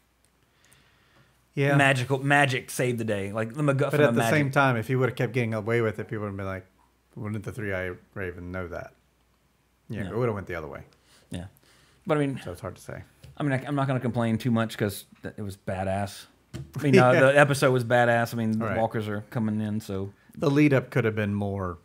[1.55, 1.75] Yeah.
[1.77, 4.35] magical magic saved the day, like the MacGuffin but at the magic.
[4.39, 6.47] same time, if he would have kept getting away with it, people would have been
[6.47, 6.67] like,
[7.17, 8.93] "Wouldn't the three-eyed raven know that?"
[9.91, 10.11] Yeah, Yeah.
[10.11, 10.83] it would have went the other way.
[11.31, 11.47] yeah,
[12.07, 13.03] but I mean, So it's hard to say.
[13.37, 15.05] I mean, I, I'm not going to complain too much because
[15.37, 16.27] it was badass.
[16.79, 18.33] I mean, uh, the episode was badass.
[18.35, 18.79] I mean, the Right.
[18.79, 21.79] walkers are coming in, so the lead up could have been more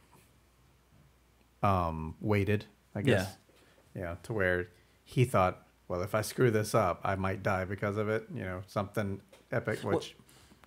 [1.63, 3.27] um, weighted, I guess.
[3.95, 4.01] Yeah.
[4.01, 4.67] yeah, to where
[5.03, 8.25] he thought, well, if I screw this up, I might die because of it.
[8.33, 10.15] You know, something epic, which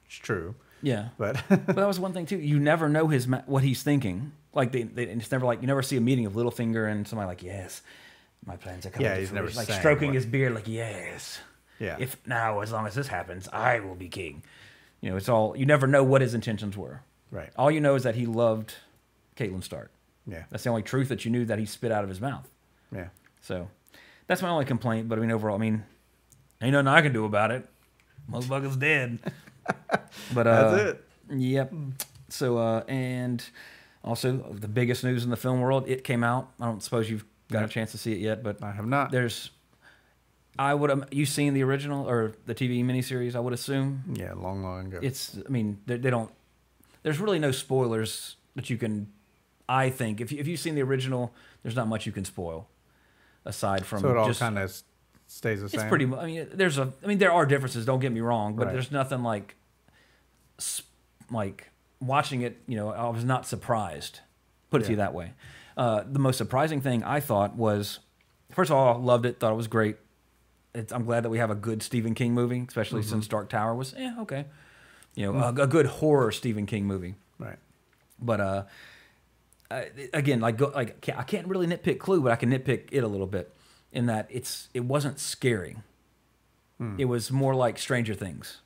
[0.09, 0.55] is true.
[0.83, 1.09] Yeah.
[1.19, 2.39] But but that was one thing too.
[2.39, 4.33] You never know his ma- what he's thinking.
[4.55, 7.29] Like they, they it's never like you never see a meeting of Littlefinger and somebody
[7.29, 7.83] like yes,
[8.47, 9.07] my plans are coming.
[9.07, 11.39] Yeah, to he's never fruition." like stroking what- his beard like yes.
[11.79, 11.97] Yeah.
[12.01, 14.43] If now as long as this happens, I will be king.
[15.01, 17.03] You know, it's all you never know what his intentions were.
[17.31, 17.51] Right.
[17.57, 18.75] All you know is that he loved
[19.37, 19.91] Catelyn Stark.
[20.27, 22.49] yeah, That's the only truth that you knew that he spit out of his mouth.
[22.93, 23.09] yeah,
[23.43, 23.69] So
[24.27, 25.09] that's my only complaint.
[25.09, 25.85] But I mean, overall, I mean,
[26.61, 27.69] ain't nothing I can do about it.
[28.29, 29.19] Motherfucker's dead.
[30.35, 31.05] but uh, That's it.
[31.37, 31.73] Yep.
[32.31, 33.45] So uh, and
[34.05, 36.51] also the biggest news in the film world, it came out.
[36.61, 39.11] I don't suppose you've got a chance to see it yet, but I have not.
[39.11, 39.51] there's.
[40.59, 43.37] I would um, you seen the original or the TV miniseries?
[43.37, 44.99] I would assume yeah, long, long ago.
[45.03, 45.39] it's.
[45.47, 46.33] I mean, they, they don't.
[47.05, 49.13] There's really no spoilers that you can.
[49.69, 51.33] I think if you, if you've seen the original,
[51.63, 52.69] there's not much you can spoil,
[53.45, 54.77] aside from so it all just kind of
[55.29, 55.81] stays the same.
[55.81, 56.07] it's pretty.
[56.07, 56.93] I mean, there's a.
[57.05, 57.87] I mean, there are differences.
[57.87, 58.73] Don't get me wrong, but Right.
[58.73, 59.55] there's nothing like,
[61.31, 61.71] like
[62.01, 62.61] watching it.
[62.67, 64.21] You know, I was not surprised.
[64.71, 65.33] Put it to you that way.
[65.77, 68.01] Uh, the most surprising thing I thought was,
[68.53, 69.39] first of all, loved it.
[69.41, 69.97] Thought it was great.
[70.75, 73.11] It's, I'm glad that we have a good Stephen King movie, especially Mm-hmm.
[73.11, 74.45] since Dark Tower was, eh, okay.
[75.15, 77.15] You know, a, a good horror Stephen King movie.
[77.39, 77.57] right.
[78.21, 78.65] But uh,
[79.71, 79.83] uh,
[80.13, 83.09] again, like go, like I can't really nitpick Clue, but I can nitpick it a
[83.09, 83.55] little bit
[83.93, 85.77] in that it's it wasn't scary.
[86.97, 88.61] It was more like Stranger Things.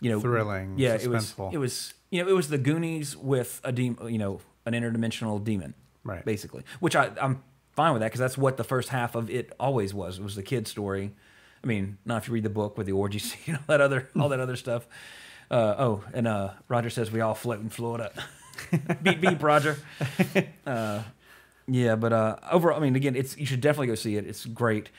[0.00, 1.32] You know, Thrilling, Yeah, it was.
[1.34, 1.52] suspenseful.
[1.52, 1.92] It was.
[2.10, 4.12] You know, it was the Goonies with a demon.
[4.12, 5.74] You know, an interdimensional demon.
[6.04, 6.24] Right.
[6.24, 7.42] Basically, which I I'm
[7.72, 10.18] fine with that because that's what the first half of it always was.
[10.18, 11.12] It was the kid story.
[11.62, 14.08] I mean, not if you read the book with the orgy scene, all that other
[14.18, 14.86] all that other stuff.
[15.50, 18.12] Uh, oh, and uh, Roger says we all float in Florida.
[19.02, 19.76] beep beep, Roger.
[20.66, 21.00] Uh,
[21.68, 24.26] yeah, but uh, overall, I mean, again, it's you should definitely go see it.
[24.26, 24.90] It's great.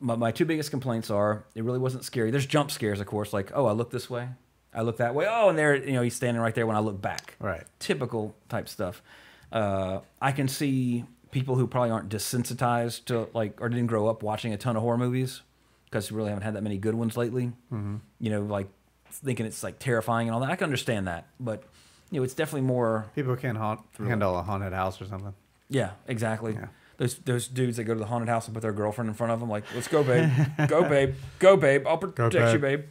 [0.00, 2.30] My, my two biggest complaints are it really wasn't scary.
[2.30, 4.28] There's jump scares, of course, like oh, I look this way,
[4.74, 5.26] I look that way.
[5.28, 7.34] Oh, and there, you know, he's standing right there when I look back.
[7.40, 7.64] Right.
[7.78, 9.02] Typical type stuff.
[9.50, 14.22] Uh, I can see people who probably aren't desensitized to like or didn't grow up
[14.22, 15.42] watching a ton of horror movies
[15.84, 17.46] because we really haven't had that many good ones lately.
[17.72, 17.96] Mm-hmm.
[18.20, 18.68] You know, like
[19.10, 20.50] thinking it's like terrifying and all that.
[20.50, 21.62] I can understand that, but
[22.10, 25.34] you know, it's definitely more People can't haunt, handle a haunted house or something.
[25.68, 26.54] yeah, exactly.
[26.54, 26.66] Yeah.
[26.98, 29.32] Those those dudes that go to the haunted house and put their girlfriend in front
[29.32, 30.30] of them, like, let's go, babe,
[30.66, 32.84] go, babe, go, babe, I'll protect you, babe."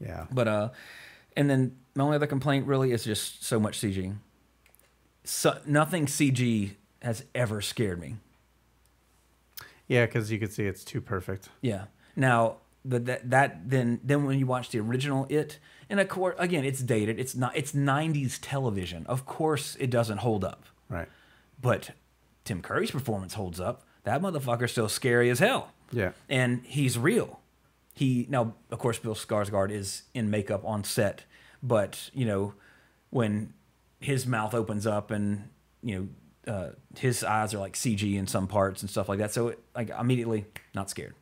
[0.00, 0.26] Yeah.
[0.30, 0.68] But uh,
[1.36, 4.14] and then my only other complaint really is just so much CG.
[5.24, 6.72] So nothing CG
[7.02, 8.16] has ever scared me.
[9.88, 11.48] Yeah, because you could see it's too perfect.
[11.60, 11.84] Yeah.
[12.14, 16.36] Now, but that that then then when you watch the original It, and of course,
[16.38, 17.18] again, it's dated.
[17.18, 17.56] It's not.
[17.56, 19.06] It's '90s television.
[19.06, 20.64] Of course, it doesn't hold up.
[20.88, 21.08] Right.
[21.60, 21.90] But
[22.44, 23.82] Tim Curry's performance holds up.
[24.04, 25.72] That motherfucker's still scary as hell.
[25.92, 26.12] Yeah.
[26.28, 27.40] And he's real.
[27.96, 31.24] He now, of course, Bill Skarsgård is in makeup on set,
[31.62, 32.52] but you know,
[33.08, 33.54] when
[34.00, 35.48] his mouth opens up and
[35.82, 36.10] you
[36.46, 39.48] know uh, his eyes are like CG in some parts and stuff like that, so
[39.48, 40.44] it, like immediately
[40.74, 41.14] not scared.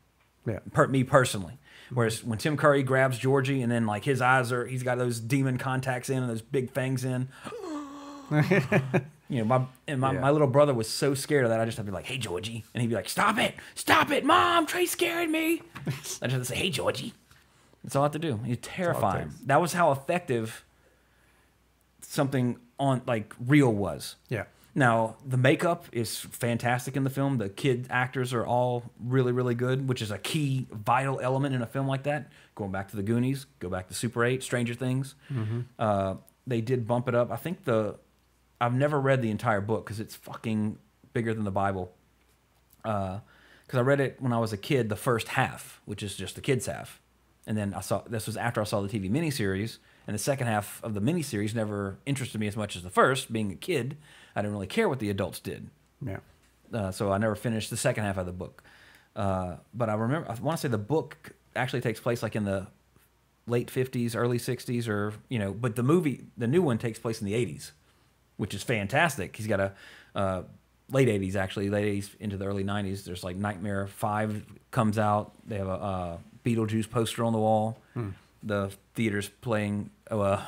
[0.45, 0.59] Yeah.
[0.73, 1.59] Per, me personally.
[1.93, 5.21] Whereas when Tim Curry grabs Georgie and then like his eyes are, he's got those
[5.21, 7.29] demon contacts in and those big fangs in.
[9.29, 10.21] you know, my and my, Yeah.
[10.21, 11.61] my little brother was so scared of that.
[11.61, 14.11] I just had to be like, "Hey, Georgie," and he'd be like, "Stop it, stop
[14.11, 17.15] it, Mom, Trey's scaring me." I just had to say, "Hey, Georgie."
[17.83, 18.39] That's all I have to do.
[18.45, 19.29] He's terrifying.
[19.31, 19.41] takes.
[19.47, 20.65] That was how effective
[22.01, 24.17] something on like real was.
[24.29, 24.45] Yeah.
[24.77, 27.39] Now, the makeup is fantastic in the film.
[27.39, 31.63] The kid actors are all really, really good, which is a key, vital element in
[31.63, 32.33] a film like that.
[32.57, 35.15] Going back to the Goonies, go back to Super 8, Stranger Things.
[35.79, 36.17] Uh,
[36.47, 37.31] they did bump it up.
[37.31, 37.97] I think the.
[38.61, 40.79] I've never read the entire book because it's fucking
[41.13, 41.93] bigger than the Bible.
[42.83, 43.21] Because
[43.73, 46.41] I read it when I was a kid, the first half, which is just the
[46.41, 47.01] kids' half.
[47.47, 50.47] And then I saw this was after I saw the TV miniseries, and the second
[50.47, 53.33] half of the miniseries never interested me as much as the first.
[53.33, 53.97] Being a kid,
[54.35, 55.69] I didn't really care what the adults did,
[56.05, 56.19] Yeah.
[56.73, 58.63] uh, so I never finished the second half of the book.
[59.15, 62.45] Uh, but I remember, I want to say the book actually takes place like in
[62.45, 62.67] the
[63.47, 65.53] late fifties, early sixties, or you know.
[65.53, 67.73] But the movie, the new one, takes place in the eighties,
[68.37, 69.37] which is fantastic.
[69.37, 69.73] He's got a
[70.15, 70.43] uh,
[70.91, 73.05] late eighties actually, late eighties into the early nineties.
[73.05, 75.33] There's like Nightmare Five comes out.
[75.47, 77.79] They have a uh, Beetlejuice poster on the wall.
[78.43, 79.91] The theater's playing.
[80.11, 80.43] Uh,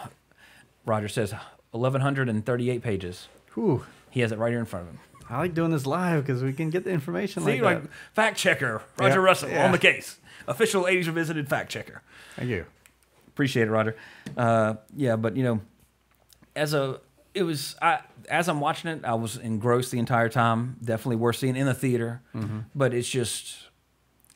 [0.85, 1.35] Roger says
[1.73, 3.29] eleven hundred and thirty-eight pages.
[3.55, 3.85] Whew.
[4.11, 5.01] He has it right here in front of him.
[5.29, 8.39] I like doing this live because we can get the information See, like like fact
[8.39, 9.65] checker, Roger Yeah, Russell yeah.
[9.67, 10.19] on the case.
[10.47, 12.01] Official 80s Revisited fact checker.
[12.37, 12.65] Thank you.
[13.29, 13.97] Appreciate it, Roger.
[14.37, 15.61] Uh, yeah, but you know,
[16.55, 17.01] as a
[17.37, 20.77] it was I, as I'm watching it, I was engrossed the entire time.
[20.83, 22.61] Definitely worth seeing in the theater, mm-hmm.
[22.75, 23.57] but it's just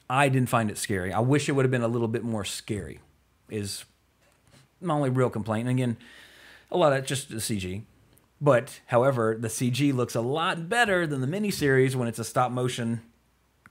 [0.08, 1.12] I didn't find it scary.
[1.12, 3.00] I wish it would have been a little bit more scary.
[3.48, 3.84] Is
[4.82, 5.66] my only real complaint.
[5.68, 5.96] And again,
[6.70, 7.82] a lot of it's just the CG.
[8.40, 12.52] But however, the CG looks a lot better than the miniseries when it's a stop
[12.52, 13.00] motion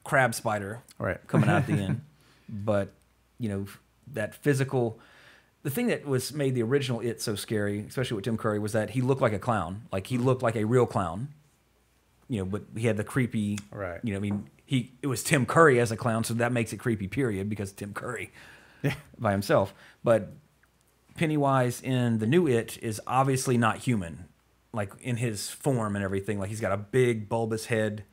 [0.03, 1.19] crab spider Right.
[1.27, 2.01] coming out the end.
[2.47, 2.93] But
[3.37, 3.65] you know
[4.13, 4.99] that physical.
[5.63, 8.73] The thing that was made the original It so scary, especially with Tim Curry, was
[8.73, 9.83] that he looked like a clown.
[9.91, 10.25] Like he mm-hmm.
[10.25, 11.29] looked like a real clown.
[12.27, 13.57] You know, but he had the creepy.
[13.71, 13.99] Right.
[14.03, 16.71] You know, I mean, he it was Tim Curry as a clown, so that makes
[16.71, 17.07] it creepy.
[17.07, 18.31] Period, because Tim Curry
[19.17, 19.73] by himself.
[20.03, 20.31] But
[21.15, 24.25] Pennywise in the new It is obviously not human,
[24.71, 26.39] like in his form and everything.
[26.39, 28.03] Like he's got a big bulbous head.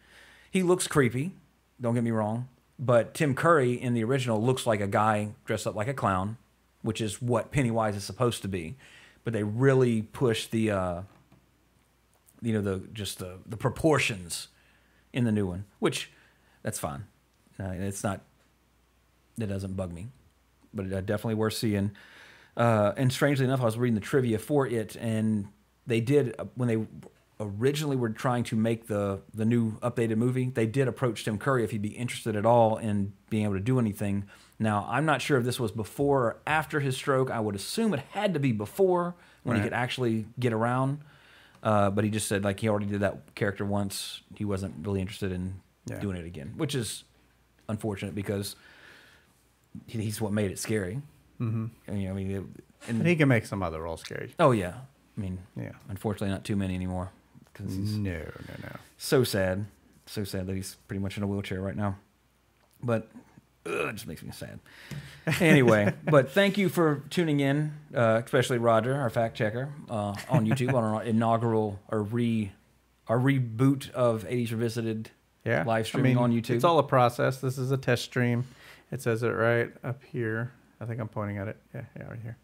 [0.50, 1.32] He looks creepy.
[1.80, 2.48] Don't get me wrong.
[2.78, 6.36] But Tim Curry in the original looks like a guy dressed up like a clown,
[6.82, 8.76] which is what Pennywise is supposed to be.
[9.24, 11.02] But they really push the, uh,
[12.40, 14.48] you know, the just the the proportions
[15.12, 16.12] in the new one, which
[16.62, 17.06] that's fine.
[17.58, 18.20] Uh, it's not
[19.38, 20.08] that doesn't bug me,
[20.72, 21.90] but uh, definitely worth seeing.
[22.56, 25.48] Uh, and strangely enough, I was reading the trivia for it, and
[25.86, 26.86] they did uh, when they
[27.38, 30.50] originally were trying to make the the new updated movie.
[30.50, 33.60] They did approach Tim Curry if he'd be interested at all in being able to
[33.60, 34.24] do anything.
[34.58, 37.30] Now, I'm not sure if this was before or after his stroke.
[37.30, 41.00] I would assume it had to be before when he could actually get around.
[41.62, 44.22] Uh, but he just said like he already did that character once.
[44.34, 45.98] He wasn't really interested in Yeah.
[46.00, 47.04] doing it again, which is
[47.68, 48.56] unfortunate because
[49.86, 51.02] he's what made it scary.
[51.40, 51.66] Mm-hmm.
[51.86, 52.36] And, you know, I mean, it,
[52.88, 54.32] and, And he can make some other roles scary.
[54.38, 54.74] oh yeah,
[55.16, 55.72] I mean, Yeah.
[55.88, 57.10] unfortunately, not too many anymore.
[57.54, 58.76] 'cause No, no, no.
[58.98, 59.66] so sad,
[60.06, 61.96] so sad that he's pretty much in a wheelchair right now.
[62.82, 63.10] But
[63.66, 64.58] ugh, it just makes me sad.
[65.40, 70.46] Anyway, but thank you for tuning in, uh, especially Roger, our fact checker, uh, on
[70.46, 72.52] YouTube on our inaugural or re
[73.08, 75.10] our reboot of 80s Revisited
[75.44, 75.64] Yeah.
[75.66, 76.50] live streaming on YouTube.
[76.56, 77.38] It's all a process.
[77.40, 78.44] This is a test stream.
[78.92, 80.52] It says it right up here.
[80.80, 81.56] I think I'm pointing at it.
[81.74, 82.36] Yeah, yeah, right here.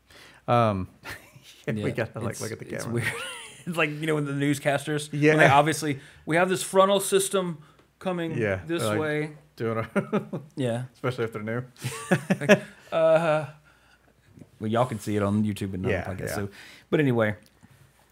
[0.48, 0.88] Um,
[1.68, 2.78] yeah, we gotta like look at the camera.
[2.80, 3.12] It's weird.
[3.66, 5.08] it's like you know when the newscasters.
[5.12, 5.30] Yeah.
[5.34, 7.58] when they obviously we have this frontal system
[8.00, 9.30] coming Yeah, this like- way.
[9.56, 10.84] Doing a, Yeah.
[10.94, 11.62] especially if they're new.
[12.92, 13.46] uh,
[14.60, 16.20] Well, y'all can see it on YouTube and Yeah, yeah, podcast.
[16.28, 16.34] yeah.
[16.34, 16.48] So,
[16.90, 17.36] but anyway,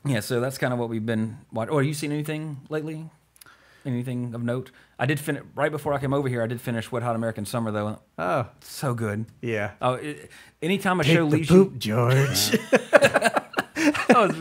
[0.04, 0.20] yeah.
[0.20, 1.72] So that's kind of what we've been watching.
[1.74, 3.08] Oh, have you seen anything lately?
[3.86, 4.70] Anything of note?
[4.98, 6.42] I did finish right before I came over here.
[6.42, 7.98] I did finish Wet Hot American Summer though.
[8.18, 9.24] Oh, So good.
[9.40, 9.70] yeah.
[9.80, 10.30] Oh, it,
[10.60, 12.58] anytime a Take show leaves poop, you, George.
[12.72, 14.36] I was,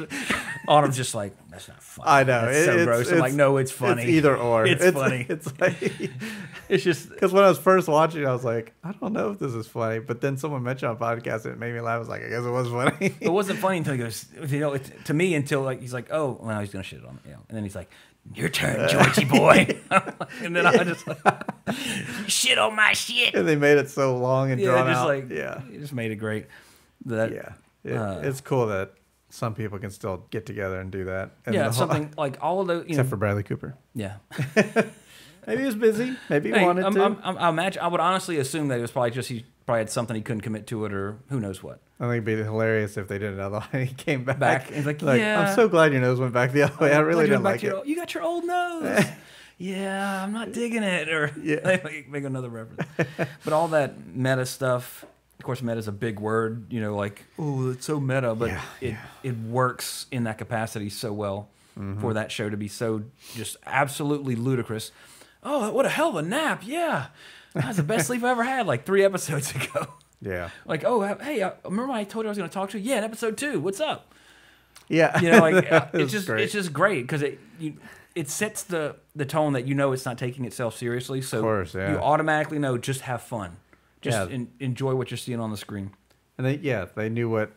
[0.69, 2.07] Autumn's just like that's not funny.
[2.09, 2.45] I know.
[2.45, 3.11] That's it- so it's- gross.
[3.11, 4.03] I'm like, no, it's funny.
[4.03, 4.65] It's either or.
[4.65, 5.25] It's funny.
[5.27, 5.81] It's like
[6.69, 9.39] It's just because when I was first watching, I was like, I don't know if
[9.39, 9.97] this is funny.
[9.99, 11.95] But then someone mentioned on podcast, and it made me laugh.
[11.95, 13.15] I was like, I guess it was funny.
[13.19, 16.09] it wasn't funny until he goes, you know, it, to me until like he's like,
[16.11, 17.39] oh, well, he's gonna shit on me, you know.
[17.49, 17.89] and then he's like,
[18.35, 19.79] your turn, Georgie boy,
[20.43, 21.17] and then I just like,
[22.27, 23.33] shit on my shit.
[23.33, 25.07] and they made it so long and Yeah, drawn just out.
[25.07, 26.45] like yeah, it just made it great.
[27.05, 27.53] That yeah.
[27.83, 28.91] It, uh, it's cool that
[29.29, 31.31] some people can still get together and do that.
[31.45, 33.75] And yeah, the whole- something like all of the you except know, for Bradley Cooper.
[33.93, 34.15] yeah.
[35.47, 36.15] Maybe he was busy.
[36.29, 37.01] Maybe he Hey, wanted I'm- to.
[37.01, 39.79] I'm- I'm- I imagine I would honestly assume that it was probably just he probably
[39.79, 41.79] had something he couldn't commit to it or who knows what.
[41.99, 43.85] I think it'd be hilarious if they did another one.
[43.87, 44.39] He came back.
[44.39, 46.93] Back, and he's like, "Yeah." I'm so glad your nose went back the other way.
[46.93, 47.69] I oh, really Glad you didn't like to it.
[47.69, 49.05] your- you got your old nose.
[49.57, 51.09] yeah, I'm not digging it.
[51.09, 51.79] Or Yeah.
[51.83, 52.83] make, make another reference.
[53.43, 55.05] but all that meta stuff.
[55.39, 56.71] Of course, meta is a big word.
[56.71, 60.89] You know, like oh, it's so meta, but Yeah, it it works in that capacity
[60.89, 61.49] so well
[61.79, 62.01] Mm-hmm.
[62.01, 63.03] for that show to be so
[63.35, 64.91] just absolutely ludicrous.
[65.43, 66.61] Oh, what a hell of a nap!
[66.65, 67.05] Yeah,
[67.53, 68.67] that was the best sleep I ever had.
[68.67, 69.87] Like three episodes ago.
[70.21, 70.49] Yeah.
[70.65, 72.89] Like, oh, hey, I remember I told you I was going to talk to you?
[72.89, 73.61] Yeah, in episode two.
[73.61, 74.13] What's up?
[74.89, 75.21] Yeah.
[75.21, 76.43] You know, like uh, it's just great.
[76.43, 77.75] it's just great because it you,
[78.13, 81.21] it sets the the tone that you know it's not taking itself seriously.
[81.21, 81.91] So course, yeah.
[81.93, 83.55] you automatically know just have fun,
[84.01, 84.33] just Yeah.
[84.33, 85.91] en- enjoy what you're seeing on the screen.
[86.37, 87.51] And they, yeah, they knew what,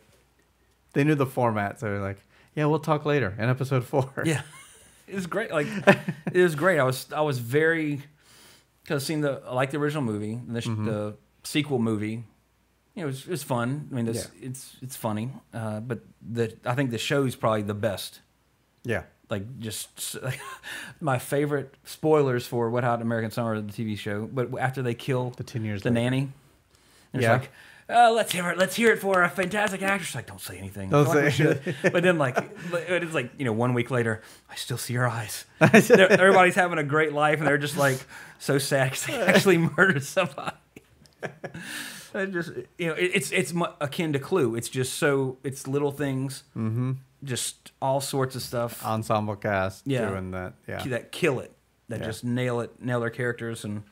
[0.93, 1.79] they knew the format.
[1.79, 2.17] So they're like,
[2.55, 4.11] yeah, we'll talk later in episode four.
[4.25, 4.41] Yeah,
[5.07, 5.51] it was great.
[5.51, 5.67] Like
[6.33, 6.79] it was great.
[6.79, 8.01] I was I was very
[8.83, 10.85] because seen the I like the original movie, and the, Mm-hmm.
[10.85, 12.25] the sequel movie.
[12.95, 13.87] You know, it was, it was fun.
[13.91, 17.73] I mean, it's it's it's funny, uh, but the I think the show's probably the
[17.73, 18.21] best.
[18.83, 19.03] Yeah.
[19.33, 20.17] Like just
[21.01, 24.29] my favorite spoilers for Wet Hot American Summer, the TV show.
[24.31, 26.01] But after they kill The 10 years the later.
[26.01, 26.31] nanny, and
[27.13, 27.31] it's Yeah.
[27.33, 27.49] like,
[27.89, 28.57] oh, let's hear it.
[28.57, 30.13] Let's hear it for a fantastic actress.
[30.15, 30.89] Like, don't say anything.
[30.89, 31.75] Don't Like, say should.
[31.93, 32.37] But then, like,
[32.73, 35.45] it's like you know, one week later, I still see her eyes.
[35.61, 37.97] Everybody's having a great life, and they're just like
[38.39, 40.55] so sad because they actually murdered somebody.
[42.13, 44.55] I just you know, it, it's it's mu- akin to Clue.
[44.55, 46.93] It's just so it's little things, mm-hmm.
[47.23, 50.09] just all sorts of stuff Ensemble cast Yeah.
[50.09, 50.53] doing that.
[50.67, 50.83] Yeah.
[50.87, 51.51] that kill it,
[51.89, 52.05] that Yeah.
[52.05, 53.83] just nail it, nail their characters, and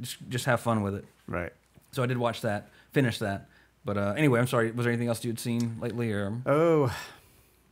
[0.00, 1.04] just just have fun with it.
[1.26, 1.52] Right.
[1.92, 3.48] So I did watch that, finish that.
[3.84, 4.70] But uh, anyway, I'm sorry.
[4.70, 6.94] Was there anything else you'd seen lately, or Oh,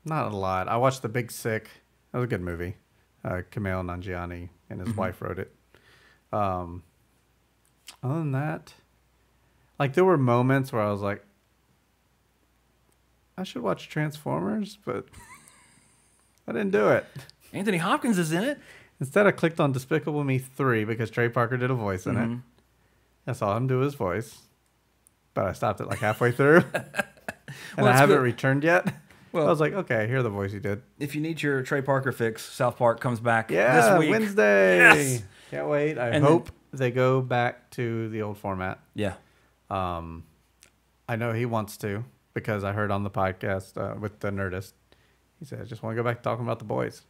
[0.05, 0.69] not a lot.
[0.69, 1.69] I watched The Big Sick.
[2.13, 2.77] That was a good movie.
[3.25, 5.53] Uh, Kumail Nanjiani and his wife wrote it.
[6.33, 6.83] Um,
[8.03, 8.73] other than that,
[9.79, 11.25] like there were moments where I was like,
[13.39, 15.07] I should watch Transformers, but
[16.49, 17.05] I didn't do it.
[17.53, 18.59] Anthony Hopkins is in it?
[18.99, 22.21] Instead, I clicked on Despicable Me 3 because Trey Parker did a voice in it.
[22.21, 22.37] Mm-hmm.
[23.27, 24.39] I saw him do his voice,
[25.35, 26.63] but I stopped it like halfway through.
[26.75, 26.95] and
[27.77, 28.23] Well, I haven't good.
[28.23, 28.93] returned yet.
[29.33, 30.81] Well- I was like, okay, I hear the voice he did.
[30.99, 34.11] If you need your Trey Parker fix, South Park comes back Yeah, this week.
[34.11, 34.79] Wednesday.
[34.79, 35.23] Yes!
[35.51, 35.99] Can't wait.
[35.99, 38.79] I And then- hope they go back to the old format.
[38.95, 39.15] Yeah.
[39.71, 40.25] Um,
[41.09, 44.73] I know he wants to because I heard on the podcast uh, with the Nerdist,
[45.39, 47.03] he said, "I just want to go back to talking about the boys."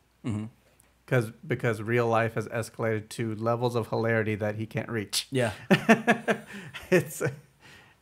[1.05, 5.29] Because because real life has escalated to levels of hilarity that he can't reach.
[5.31, 5.53] Yeah.
[6.91, 7.23] it's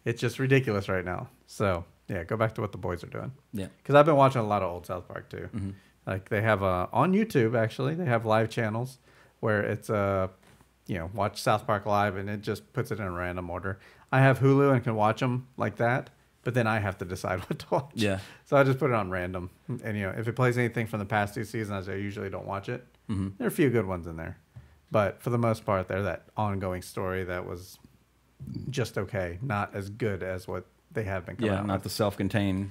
[0.05, 1.29] it's just ridiculous right now.
[1.47, 3.33] So yeah, go back to what the boys are doing.
[3.53, 3.69] Yeah.
[3.79, 5.49] Because I've been watching a lot of old South Park too.
[5.55, 5.71] Mm-hmm.
[6.07, 8.99] Like they have uh, on YouTube actually, they have live channels
[9.41, 10.29] where it's uh,
[10.87, 13.79] you know, watch South Park live and it just puts it in a random order.
[14.15, 16.11] I have Hulu and can watch them like that,
[16.45, 17.91] but then I have to decide what to watch.
[17.95, 18.21] Yeah.
[18.45, 21.01] So I just put it on random, and you know, if it plays anything from
[21.01, 22.87] the past two seasons, I usually don't watch it.
[23.11, 23.29] Mm-hmm.
[23.39, 24.39] There are a few good ones in there,
[24.91, 27.79] but for the most part, they're that ongoing story that was
[28.71, 31.63] just okay, not as good as what they have been coming Yeah.
[31.63, 31.83] Not with.
[31.85, 32.71] the self contained.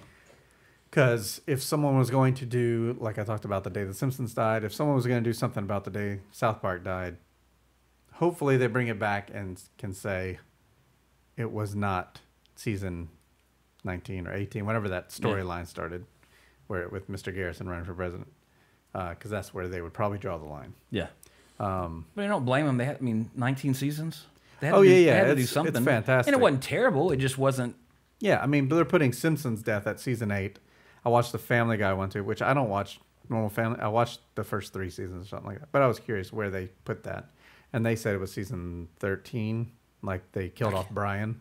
[0.90, 4.34] Because if someone was going to do, like I talked about the day the Simpsons
[4.34, 7.18] died, if someone was going to do something about the day South Park died,
[8.14, 10.38] hopefully they bring it back and can say
[11.38, 12.20] it was not
[12.56, 13.10] season
[13.84, 16.06] 19 or 18, whatever that storyline started,
[16.68, 17.34] where with Mr.
[17.34, 18.28] Garrison running for president.
[18.94, 20.74] Because that's where they would probably draw the line.
[20.92, 21.08] Yeah.
[21.60, 22.78] Um, But I don't blame them.
[22.78, 24.26] They had, I mean, 19 seasons.
[24.60, 25.84] They had Oh, to do, yeah, yeah, They had to do it's- it's something.
[25.84, 26.32] fantastic.
[26.32, 27.12] And it wasn't terrible.
[27.12, 27.76] It just wasn't.
[28.20, 30.60] Yeah, I mean, but they're putting Simpsons death at season eight.
[31.04, 33.00] I watched the Family Guy one too, which I don't watch
[33.30, 33.80] normal Family.
[33.80, 35.72] I watched the first three seasons or something like that.
[35.72, 37.32] But I was curious where they put that,
[37.74, 39.72] and they said it was season thirteen.
[40.04, 41.40] Like they killed off Brian.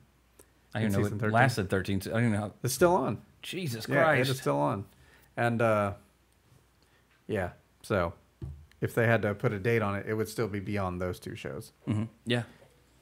[0.75, 1.01] I don't know.
[1.05, 1.31] It 13?
[1.31, 2.03] lasted 13.
[2.07, 2.39] I don't know.
[2.39, 3.21] How, It's still on.
[3.43, 4.31] Jesus Yeah, it Christ.
[4.31, 4.87] is still on.
[5.37, 5.93] And uh,
[7.27, 7.51] yeah,
[7.83, 8.15] so
[8.81, 11.19] if they had to put a date on it, it would still be beyond those
[11.19, 11.73] two shows.
[11.89, 12.09] Mhm.
[12.25, 12.45] Yeah.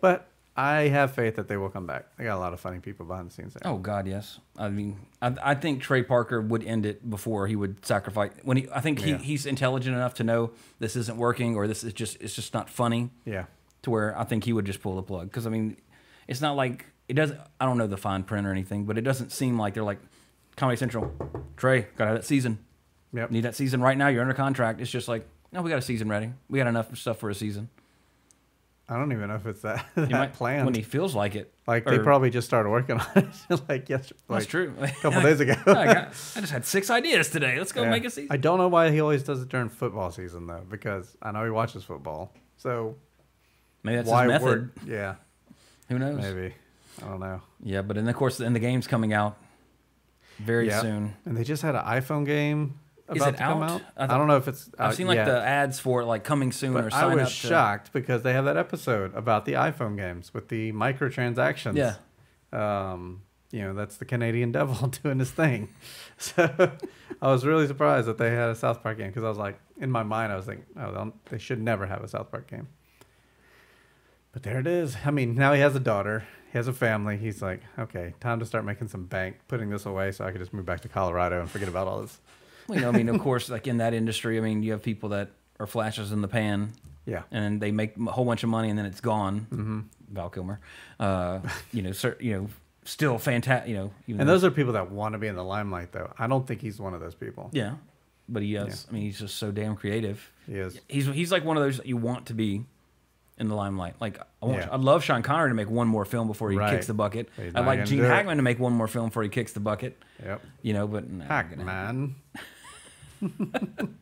[0.00, 0.26] But
[0.56, 2.06] I have faith that they will come back.
[2.16, 3.70] They got a lot of funny people behind the scenes there.
[3.70, 4.40] Oh God, yes.
[4.58, 8.32] I mean, I, I think Trey Parker would end it before he would sacrifice.
[8.42, 9.18] When he, I think he, Yeah.
[9.18, 12.68] he's intelligent enough to know this isn't working or this is just it's just not
[12.68, 13.10] funny.
[13.24, 13.44] Yeah.
[13.82, 15.77] To where I think he would just pull the plug because I mean,
[16.28, 17.40] it's not like it doesn't.
[17.61, 19.98] I don't know the fine print or anything, but it doesn't seem like they're like
[20.57, 21.12] Comedy Central.
[21.57, 22.59] Trey, gotta have that season.
[23.12, 23.31] Yep.
[23.31, 24.09] Need that season right now.
[24.09, 24.81] You're under contract.
[24.81, 26.31] It's just like no, we got a season ready.
[26.48, 27.70] We got enough stuff for a season.
[28.89, 30.65] I don't even know if it's that, He that might planned.
[30.66, 31.55] when he feels like it.
[31.66, 33.27] Like they probably just started working on it
[33.69, 34.74] like yes, like That's true.
[34.81, 35.55] a couple days ago.
[35.66, 37.57] I, got, I just had six ideas today.
[37.57, 37.90] Let's go Yeah.
[37.90, 38.28] make a season.
[38.32, 41.44] I don't know why he always does it during football season though, because I know
[41.44, 42.32] he watches football.
[42.57, 42.97] So
[43.82, 44.70] Maybe that's why his method.
[44.86, 45.15] Yeah,
[45.89, 46.16] Who knows?
[46.20, 46.55] maybe.
[47.02, 47.40] I don't know.
[47.62, 49.36] Yeah, but then of course, and the game's coming out
[50.39, 50.81] very Yeah.
[50.81, 51.15] soon.
[51.24, 52.78] And they just had an iPhone game
[53.09, 53.70] Is about it to come out?
[53.70, 53.82] out.
[53.97, 54.69] I I, don't know if it's.
[54.78, 57.07] I've out seen like yet, the ads for it, like coming soon or But I
[57.07, 57.28] was up.
[57.28, 61.77] to- shocked because they have that episode about the iPhone games with the microtransactions.
[61.77, 61.94] Yeah.
[62.52, 65.69] Um, you know, that's the Canadian devil doing his thing.
[66.23, 66.51] So
[67.23, 69.59] I was really surprised that they had a South Park game because I was like,
[69.78, 72.69] in my mind, I was thinking, oh, they should never have a South Park game.
[74.32, 74.97] But there it is.
[75.05, 76.24] I mean, now he has a daughter.
[76.52, 77.16] He has a family.
[77.16, 80.40] He's like, okay, time to start making some bank, putting this away so I could
[80.40, 82.19] just move back to Colorado and forget about all this.
[82.69, 84.82] Well, you know, I mean, of course, like in that industry, I mean, you have
[84.82, 86.73] people that are flashes in the pan,
[87.07, 87.23] Yeah.
[87.31, 89.47] and they make a whole bunch of money, and then it's gone.
[89.52, 89.81] Mm-hmm.
[90.12, 90.61] Val Kilmer,
[90.98, 91.40] uh,
[91.73, 92.48] you know, cer- you know,
[92.85, 93.69] still fantastic.
[93.70, 96.12] You know, even And those are people that want to be in the limelight, though.
[96.19, 97.51] I don't think he's one of those people.
[97.52, 97.74] yeah,
[98.28, 98.86] but he is.
[98.86, 98.90] Yeah.
[98.90, 100.31] I mean, he's just so damn creative.
[100.47, 100.81] He is.
[100.89, 102.65] He's he's like one of those that you want to be
[103.40, 103.94] in the limelight.
[104.00, 104.68] Like I want, Yeah.
[104.70, 106.70] I'd love Sean Connery to make one more film before he Right.
[106.72, 107.28] kicks the bucket.
[107.36, 108.08] He's I'd like Gene do it.
[108.08, 109.96] Hackman to make one more film before he kicks the bucket.
[110.22, 110.40] Yep.
[110.62, 112.14] You know, but nah, Hack, gonna- man.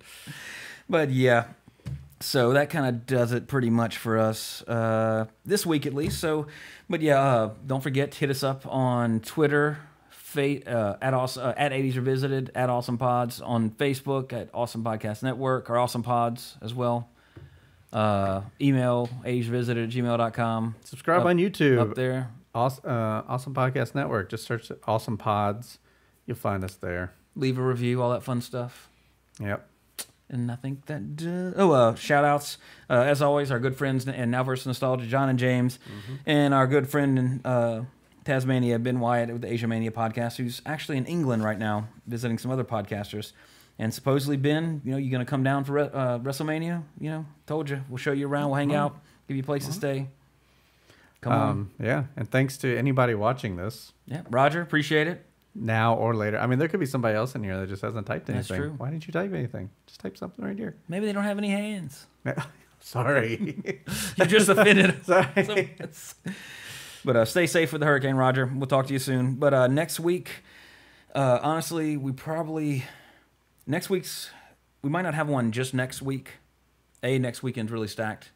[0.90, 1.44] But yeah,
[2.20, 6.18] so that kind of does it pretty much for us uh, this week at least.
[6.18, 6.46] So,
[6.88, 9.78] but yeah, uh, don't forget to hit us up on Twitter.
[10.36, 15.20] Uh, at awesome, uh, at 80s revisited at awesome pods on facebook at awesome podcast
[15.24, 17.08] network or awesome pods as well
[17.92, 21.78] uh, email 80s revisited at gmail.com Subscribe Up- on YouTube.
[21.80, 24.28] up there awesome, uh, awesome Podcast Network.
[24.30, 25.78] Just search Awesome Pods.
[26.26, 27.12] You'll find us there.
[27.34, 28.88] Leave a review, all that fun stuff.
[29.40, 29.66] Yep.
[30.30, 31.02] And I think that
[31.56, 32.58] uh, oh, uh, shout outs
[32.90, 35.78] uh, as always, our good friends and now versus nostalgia, John and James,
[36.26, 37.84] and our good friend in uh,
[38.24, 42.36] Tasmania, Ben Wyatt with the Asia Mania podcast, who's actually in England right now visiting
[42.36, 43.32] some other podcasters.
[43.78, 46.82] And supposedly, Ben, you know, you're gonna come down for uh, WrestleMania?
[47.00, 48.98] You know, told you, we'll show you around, we'll hang out,
[49.28, 50.08] give you a place to stay.
[51.20, 52.04] Come on, Um, yeah.
[52.16, 55.24] And thanks to anybody watching this yeah, Roger, appreciate it.
[55.54, 56.38] now or later.
[56.38, 58.56] I mean, there could be somebody else in here that just hasn't typed anything.
[58.56, 58.74] That's true.
[58.78, 59.70] Why didn't you type anything?
[59.86, 60.76] Just type something right here.
[60.88, 62.06] Maybe they don't have any hands.
[62.80, 63.80] Sorry.
[64.16, 65.04] You just offended.
[65.06, 65.74] Sorry.
[65.92, 66.12] So
[67.04, 68.46] but uh, stay safe with the hurricane, Roger.
[68.46, 69.34] We'll talk to you soon.
[69.34, 70.42] But uh, next week,
[71.14, 72.84] uh, honestly, we probably
[73.68, 74.30] next week's
[74.82, 76.32] we might not have one just next week.
[77.02, 78.32] A next weekend's really stacked.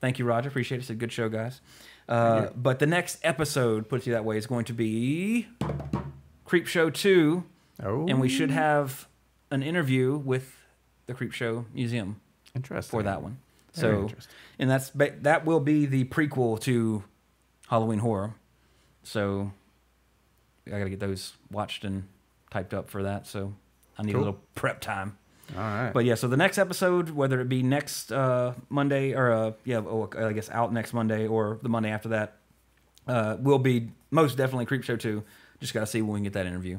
[0.00, 0.48] Thank you, Roger.
[0.48, 0.80] Appreciate it.
[0.80, 1.60] It's a good show, guys.
[2.08, 5.46] Uh, but the next episode, put it that way, is going to be
[6.44, 7.44] Creep Show Two,
[7.82, 9.06] oh, and we should have
[9.50, 10.56] an interview with
[11.06, 12.20] the Creep Show Museum
[12.54, 13.38] interesting for that one.
[13.74, 14.34] Very so, interesting.
[14.58, 17.04] and that's that will be the prequel to
[17.68, 18.34] Halloween Horror.
[19.04, 19.52] So,
[20.66, 22.08] I got to get those watched and
[22.50, 23.26] typed up for that.
[23.26, 23.54] So,
[24.02, 24.20] I need Cool.
[24.20, 25.16] a little prep time.
[25.54, 25.90] All right.
[25.92, 29.78] But yeah, so the next episode, whether it be next uh, Monday or uh, yeah,
[29.78, 32.36] oh, I guess out next Monday or the Monday after that,
[33.06, 35.24] uh, will be most definitely Creep Show two.
[35.60, 36.78] Just got to see when we can get that interview.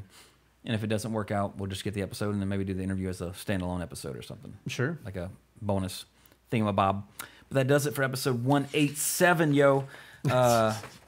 [0.66, 2.74] And if it doesn't work out, we'll just get the episode and then maybe do
[2.74, 4.98] the interview as a standalone episode or something sure.
[5.04, 5.30] like a
[5.62, 6.06] bonus
[6.52, 7.04] thingamabob.
[7.50, 9.86] But that does it for episode 187, yo.
[10.30, 10.74] Uh,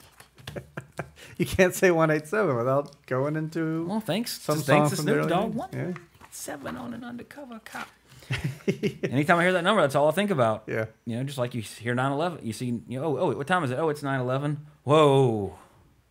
[1.38, 4.40] You can't say 187 without going into well, thanks.
[4.40, 5.32] some thanks to Snoop Dogg.
[5.32, 5.54] early days.
[5.56, 7.88] 187 on an undercover cop.
[9.02, 10.64] Anytime I hear that number, that's all I think about.
[10.66, 10.86] Yeah.
[11.04, 13.64] You know, just like you hear 911, you see, you know, oh, oh, what time
[13.64, 13.78] is it?
[13.78, 14.66] Oh, it's 911.
[14.84, 15.58] Whoa.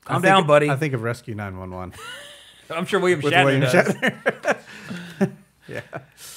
[0.06, 0.70] Calm down, buddy.
[0.70, 1.98] I think of Rescue 911
[2.70, 3.74] I'm sure William with Shatner William does.
[3.74, 5.32] Shatner.
[5.68, 5.82] yeah.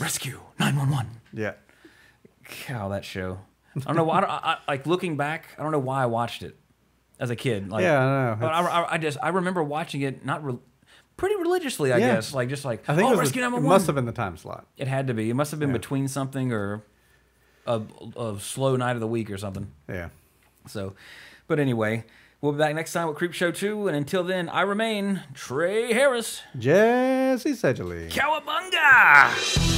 [0.01, 1.11] Rescue 911.
[1.35, 1.53] Yeah.
[2.45, 3.41] Cow, that show.
[3.77, 4.21] I don't know why.
[4.21, 6.57] I, I- like looking back, I don't know why I watched it
[7.19, 7.69] as a kid.
[7.71, 8.37] Like, Yeah, I know.
[8.41, 10.59] But I, I, I just I remember watching it not re-
[11.17, 11.93] pretty religiously.
[11.93, 12.15] I Yeah.
[12.15, 14.13] guess like just like I think oh, it, was the, it must have been the
[14.13, 14.67] time slot.
[14.77, 15.31] It had to be.
[15.31, 15.75] It must have been Yeah.
[15.79, 16.83] between something or
[17.67, 17.83] a,
[18.17, 19.71] a slow night of the week or something.
[19.89, 20.09] Yeah.
[20.67, 20.95] So,
[21.47, 22.05] but anyway,
[22.41, 23.89] we'll be back next time with Creep Show 2.
[23.89, 26.43] And until then, I remain Trey Harris.
[26.59, 28.09] Jesse Seidule.
[28.09, 29.78] Cowabunga!